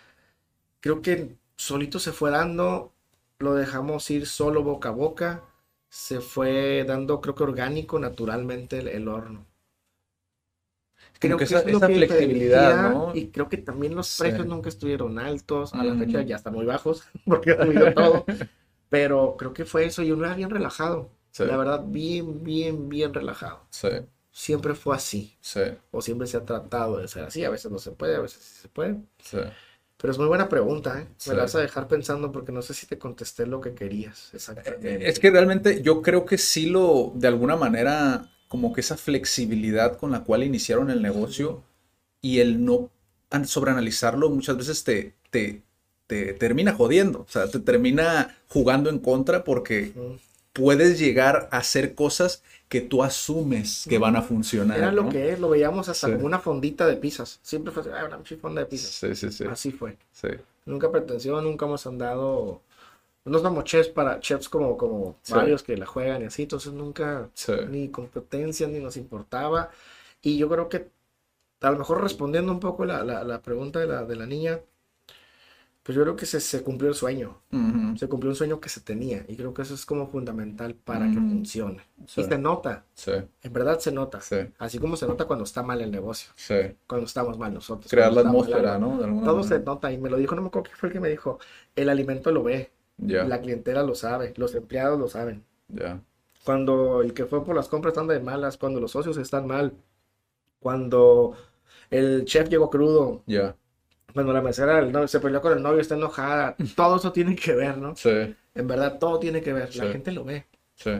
creo 0.81 1.03
que 1.03 1.37
solito 1.57 1.99
se 2.01 2.13
fue 2.13 2.31
dando, 2.31 2.95
lo 3.39 3.55
dejamos 3.55 4.11
ir 4.11 4.27
solo 4.27 4.63
boca 4.65 4.91
a 4.91 4.93
boca, 4.93 5.45
se 5.91 6.21
fue 6.21 6.85
dando, 6.87 7.21
creo 7.21 7.35
que 7.37 7.45
orgánico, 7.45 7.99
naturalmente 8.01 8.79
el, 8.81 8.89
el 8.89 9.09
horno. 9.09 9.47
Como 11.21 11.37
que 11.37 11.45
esa- 11.45 11.61
es 11.61 11.67
esa 11.77 11.87
que 11.87 11.95
flexibilidad, 11.95 12.77
¿no? 12.77 13.15
Y 13.15 13.31
creo 13.31 13.49
que 13.49 13.59
también 13.59 13.95
los 13.95 14.09
Sí. 14.09 14.23
precios 14.23 14.47
nunca 14.47 14.69
estuvieron 14.71 15.19
altos, 15.19 15.75
a 15.75 15.85
la 15.85 15.95
fecha 15.97 16.23
ya 16.23 16.37
están 16.37 16.55
muy 16.55 16.65
bajos, 16.67 17.05
porque 17.27 17.53
ha 17.53 17.63
subido 17.65 17.93
todo. 17.93 18.25
Pero 18.91 19.37
creo 19.39 19.55
que 19.55 19.65
fue 19.65 19.87
eso, 19.87 20.03
y 20.03 20.13
uno 20.13 20.27
era 20.27 20.35
bien 20.37 20.51
relajado. 20.51 21.11
Sí. 21.33 21.45
La 21.47 21.57
verdad, 21.57 21.85
bien, 21.87 22.45
bien, 22.45 22.89
bien 22.91 23.15
relajado. 23.15 23.63
Sí. 23.71 23.89
Siempre 24.33 24.75
fue 24.75 24.97
así 24.97 25.37
Sí. 25.41 25.61
o 25.91 26.03
siempre 26.03 26.27
se 26.29 26.37
ha 26.37 26.45
tratado 26.45 26.99
de 26.99 27.09
ser 27.09 27.25
así. 27.25 27.45
A 27.45 27.51
veces 27.51 27.71
no 27.73 27.79
se 27.79 27.93
puede, 27.93 28.17
a 28.17 28.21
veces 28.21 28.43
sí 28.43 28.63
se 28.63 28.69
puede. 28.69 28.97
Sí. 29.25 29.39
Pero 29.97 30.13
es 30.13 30.19
muy 30.19 30.29
buena 30.29 30.49
pregunta, 30.49 31.01
¿eh? 31.01 31.09
Me 31.29 31.35
la 31.35 31.43
vas 31.43 31.55
a 31.55 31.61
dejar 31.61 31.87
pensando 31.87 32.33
porque 32.33 32.53
no 32.53 32.63
sé 32.63 32.73
si 32.75 32.87
te 32.87 32.99
contesté 32.99 33.47
lo 33.47 33.61
que 33.61 33.75
querías 33.75 34.33
exactamente. 34.35 35.09
Es 35.09 35.21
que 35.21 35.31
realmente 35.31 35.83
yo 35.83 36.01
creo 36.03 36.25
que 36.25 36.39
sí 36.39 36.67
lo, 36.67 37.13
de 37.17 37.29
alguna 37.29 37.57
manera, 37.57 38.31
como 38.49 38.73
que 38.73 38.81
esa 38.81 38.97
flexibilidad 38.97 39.99
con 39.99 40.11
la 40.11 40.25
cual 40.25 40.43
iniciaron 40.43 40.91
el 40.91 41.03
negocio 41.03 41.65
y 42.23 42.41
el 42.41 42.65
no 42.65 42.91
an- 43.31 43.47
sobreanalizarlo 43.47 44.31
muchas 44.31 44.57
veces 44.57 44.85
te, 44.85 45.15
te, 45.31 45.63
te 46.11 46.35
termina 46.35 46.73
jodiendo, 46.75 47.21
o 47.21 47.27
sea, 47.31 47.49
te 47.49 47.61
termina 47.61 48.37
jugando 48.49 48.91
en 48.91 48.99
contra 48.99 49.45
porque 49.45 49.93
Ujú. 49.95 50.19
puedes 50.53 50.99
llegar 50.99 51.49
a 51.53 51.59
hacer 51.59 51.95
cosas 51.95 52.43
que 52.69 52.81
tú 52.81 53.03
asumes 53.03 53.87
que 53.89 53.99
van 53.99 54.17
a 54.17 54.23
funcionar. 54.23 54.77
Era 54.79 54.93
lo 54.93 55.05
¿no? 55.05 55.09
que 55.11 55.31
es, 55.33 55.39
lo 55.41 55.49
veíamos 55.49 55.89
hasta 55.89 56.09
Sí. 56.09 56.13
como 56.15 56.27
una 56.27 56.39
fondita 56.41 56.87
de 56.87 56.97
pizzas. 56.97 57.39
Siempre 57.43 57.73
fue 57.73 57.83
así, 57.83 57.91
ah, 57.95 58.05
una 58.07 58.19
fonda 58.41 58.61
de 58.63 58.67
pizzas. 58.67 58.91
Sí, 58.91 59.15
sí, 59.15 59.31
sí. 59.33 59.45
Así 59.45 59.71
fue. 59.73 59.97
sí. 60.13 60.29
Nunca 60.67 60.91
pretensión, 60.93 61.43
nunca 61.45 61.67
hemos 61.67 61.87
andado. 61.87 62.61
No 63.25 63.39
somos 63.39 63.65
chefs 63.65 63.89
para 63.89 64.21
chefs 64.21 64.49
como, 64.49 64.77
como 64.77 65.17
Sí. 65.23 65.33
varios 65.33 65.63
que 65.63 65.77
la 65.77 65.87
juegan 65.87 66.23
y 66.23 66.27
así, 66.27 66.43
entonces 66.43 66.73
nunca 66.73 67.29
Sí. 67.35 67.53
ni 67.71 67.89
competencia 67.89 68.67
ni 68.69 68.79
nos 68.81 68.97
importaba. 68.97 69.71
Y 70.23 70.37
yo 70.39 70.49
creo 70.49 70.69
que 70.69 70.89
a 71.61 71.71
lo 71.71 71.79
mejor 71.79 72.03
respondiendo 72.03 72.51
un 72.53 72.61
poco 72.61 72.85
la, 72.85 73.03
la, 73.05 73.25
la 73.25 73.41
pregunta 73.43 73.79
de 73.81 73.87
la, 73.87 74.05
de 74.05 74.17
la 74.17 74.27
niña, 74.27 74.61
pues 75.91 75.97
yo 75.97 76.03
creo 76.05 76.15
que 76.15 76.25
se, 76.25 76.39
se 76.39 76.63
cumplió 76.63 76.89
el 76.89 76.95
sueño. 76.95 77.43
Se 77.99 78.07
cumplió 78.09 78.31
un 78.31 78.37
sueño 78.37 78.61
que 78.61 78.69
se 78.69 78.81
tenía 78.81 79.25
y 79.27 79.35
creo 79.35 79.53
que 79.53 79.63
eso 79.63 79.75
es 79.75 79.85
como 79.85 80.07
fundamental 80.07 80.77
para 80.77 81.09
que 81.09 81.17
funcione. 81.17 81.83
Sí. 82.07 82.21
Y 82.21 82.25
se 82.25 82.39
nota, 82.39 82.85
Sí, 82.95 83.11
en 83.43 83.53
verdad 83.53 83.81
se 83.81 83.91
nota. 83.91 84.21
sí, 84.21 84.37
Así 84.61 84.79
como 84.79 84.97
se 84.97 85.09
nota 85.09 85.25
cuando 85.25 85.45
está 85.45 85.65
mal 85.65 85.81
el 85.81 85.91
negocio, 85.91 86.31
cuando 86.87 87.07
estamos 87.07 87.37
mal 87.39 87.53
nosotros. 87.53 87.91
Crear 87.91 88.13
la 88.13 88.23
mal 88.23 88.29
atmósfera. 88.29 88.79
¿no? 88.79 88.99
De 88.99 89.25
Todo 89.25 89.43
se 89.43 89.59
nota 89.59 89.91
y 89.91 89.99
me 89.99 90.09
lo 90.09 90.17
dijo, 90.17 90.37
no 90.37 90.43
me 90.43 90.47
acuerdo 90.47 90.71
qué 90.71 90.77
fue 90.77 90.91
el 90.91 90.93
que 90.93 91.01
me 91.01 91.09
dijo. 91.09 91.41
El 91.75 91.89
alimento 91.89 92.31
lo 92.31 92.45
ve, 92.45 92.71
la 92.99 93.41
clientela 93.41 93.83
lo 93.83 93.97
sabe, 93.97 94.33
los 94.37 94.55
empleados 94.55 94.97
lo 94.97 95.09
saben. 95.09 95.43
ya. 95.67 96.01
Cuando 96.45 97.03
el 97.03 97.15
que 97.15 97.25
fue 97.27 97.45
por 97.45 97.57
las 97.57 97.69
compras 97.69 97.99
anda 97.99 98.15
de 98.15 98.21
malas, 98.21 98.57
cuando 98.57 98.79
los 98.79 98.93
socios 98.93 99.17
están 99.17 99.49
mal, 99.49 99.73
cuando 100.61 101.35
el 101.91 102.25
chef 102.27 102.49
llegó 102.49 102.71
crudo, 102.71 103.23
Ya, 103.27 103.57
cuando 104.13 104.33
la 104.33 104.41
mesera 104.43 104.77
del 104.77 104.93
novio 104.93 105.09
se 105.09 105.21
peleó 105.21 105.41
con 105.41 105.53
el 105.57 105.63
novio, 105.63 105.81
está 105.81 105.95
enojada, 105.95 106.57
todo 106.77 106.97
eso 106.97 107.13
tiene 107.13 107.35
que 107.37 107.53
ver, 107.55 107.79
¿no? 107.79 107.95
sí, 107.97 108.35
En 108.55 108.67
verdad, 108.67 108.99
todo 108.99 109.19
tiene 109.19 109.41
que 109.41 109.53
ver, 109.53 109.75
la 109.77 109.85
Sí. 109.87 109.93
gente 109.93 110.13
lo 110.13 110.25
ve. 110.25 110.47
sí, 110.75 110.91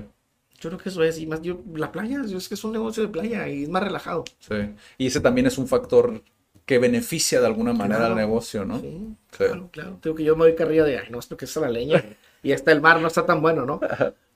Yo 0.61 0.69
creo 0.71 0.79
que 0.79 0.89
eso 0.91 1.03
es, 1.03 1.19
y 1.19 1.27
más 1.27 1.41
yo, 1.41 1.59
la 1.75 1.91
playa, 1.91 2.23
yo- 2.27 2.37
es 2.39 2.47
que 2.49 2.55
es 2.55 2.65
un 2.65 2.73
negocio 2.73 3.03
de 3.03 3.09
playa 3.09 3.49
y 3.49 3.63
es 3.65 3.69
más 3.71 3.83
relajado. 3.83 4.25
sí. 4.41 4.55
Y 4.99 5.07
ese 5.07 5.21
también 5.21 5.47
es 5.47 5.57
un 5.59 5.67
factor 5.67 6.23
que 6.67 6.79
beneficia 6.79 7.41
de 7.41 7.47
alguna 7.47 7.73
manera 7.73 8.01
al 8.07 8.13
Claro. 8.13 8.15
negocio, 8.15 8.65
¿no? 8.67 8.79
Sí, 8.79 9.17
Sí. 9.33 9.39
claro, 9.39 9.69
claro. 9.73 9.99
Tengo 10.03 10.15
que 10.17 10.23
yo 10.25 10.37
me 10.37 10.45
doy 10.45 10.55
carrilla 10.55 10.85
de, 10.85 10.99
ay, 10.99 11.09
no, 11.11 11.19
es 11.19 11.27
porque 11.27 11.47
es 11.47 11.57
la 11.57 11.69
leña 11.71 11.95
y 12.43 12.53
está 12.53 12.73
el 12.73 12.81
mar, 12.83 13.01
no 13.01 13.09
está 13.09 13.25
tan 13.27 13.41
bueno, 13.43 13.65
¿no? 13.67 13.81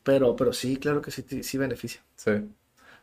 Pero, 0.02 0.34
pero 0.34 0.52
sí, 0.52 0.76
claro 0.78 1.00
que 1.02 1.10
sí, 1.10 1.24
sí 1.42 1.58
beneficia. 1.58 2.02
Sí. 2.16 2.32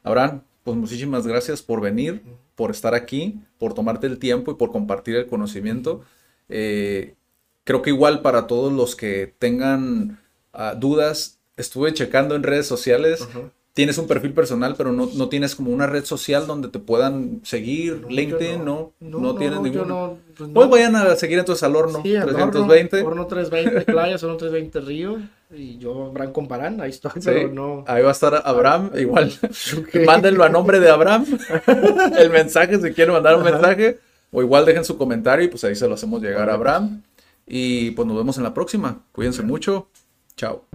Abraham, 0.03 0.41
pues 0.63 0.75
muchísimas 0.77 1.25
gracias 1.27 1.61
por 1.61 1.79
venir, 1.81 2.21
por 2.61 2.69
estar 2.69 2.93
aquí, 2.93 3.41
por 3.57 3.73
tomarte 3.73 4.05
el 4.05 4.19
tiempo 4.19 4.51
y 4.51 4.53
por 4.53 4.71
compartir 4.71 5.15
el 5.15 5.25
conocimiento. 5.25 6.03
Eh, 6.47 7.15
creo 7.63 7.81
que 7.81 7.89
igual 7.89 8.21
para 8.21 8.45
todos 8.45 8.71
los 8.71 8.95
que 8.95 9.33
tengan 9.39 10.19
ah, 10.53 10.75
dudas, 10.75 11.39
estuve 11.57 11.91
checando 11.91 12.35
en 12.35 12.43
redes 12.43 12.67
sociales. 12.67 13.27
Tienes 13.73 13.97
un 13.97 14.05
perfil 14.05 14.33
personal, 14.33 14.75
pero 14.77 14.91
no, 14.91 15.09
no 15.13 15.29
tienes 15.29 15.55
como 15.55 15.71
una 15.71 15.87
red 15.87 16.03
social 16.03 16.45
donde 16.45 16.67
te 16.67 16.79
puedan 16.79 17.39
seguir. 17.43 18.01
No, 18.01 18.09
LinkedIn, 18.09 18.65
no. 18.65 18.91
No, 18.99 19.33
ninguna. 19.33 19.85
no, 19.85 20.17
pues. 20.35 20.49
Pues 20.53 20.69
vayan 20.69 20.95
a 20.97 21.15
seguir 21.15 21.39
entonces 21.39 21.63
al 21.63 21.77
horno 21.77 22.01
Sí, 22.03 22.17
al 22.17 22.29
horno, 22.29 22.51
320. 22.51 23.01
Horno 23.01 23.27
320 23.27 23.91
Playas, 23.91 24.23
Horno 24.23 24.35
320 24.35 24.81
Río. 24.81 25.19
Y 25.55 25.77
yo, 25.77 26.11
Bran 26.11 26.33
Comparán, 26.33 26.81
ahí 26.81 26.89
estoy, 26.89 27.11
Sí, 27.15 27.21
pero 27.23 27.53
no. 27.53 27.85
Ahí 27.87 28.03
va 28.03 28.09
a 28.09 28.11
estar 28.11 28.41
Abraham, 28.43 28.91
igual. 28.95 29.31
Ok. 29.77 29.95
Mándenlo 30.05 30.43
a 30.43 30.49
nombre 30.49 30.81
de 30.81 30.89
Abraham. 30.89 31.25
el 32.17 32.29
mensaje, 32.29 32.77
si 32.77 32.91
quieren 32.91 33.13
mandar 33.13 33.37
un 33.37 33.43
mensaje. 33.43 33.99
O 34.33 34.41
igual 34.41 34.65
dejen 34.65 34.83
su 34.83 34.97
comentario 34.97 35.45
y 35.45 35.47
pues 35.47 35.63
ahí 35.63 35.75
se 35.75 35.87
lo 35.87 35.93
hacemos 35.93 36.21
llegar 36.21 36.49
a 36.49 36.55
Abraham. 36.55 37.03
Y 37.47 37.91
pues 37.91 38.05
nos 38.05 38.17
vemos 38.17 38.37
en 38.37 38.43
la 38.43 38.53
próxima. 38.53 39.01
Cuídense 39.13 39.43
mucho. 39.43 39.87
Chao. 40.35 40.65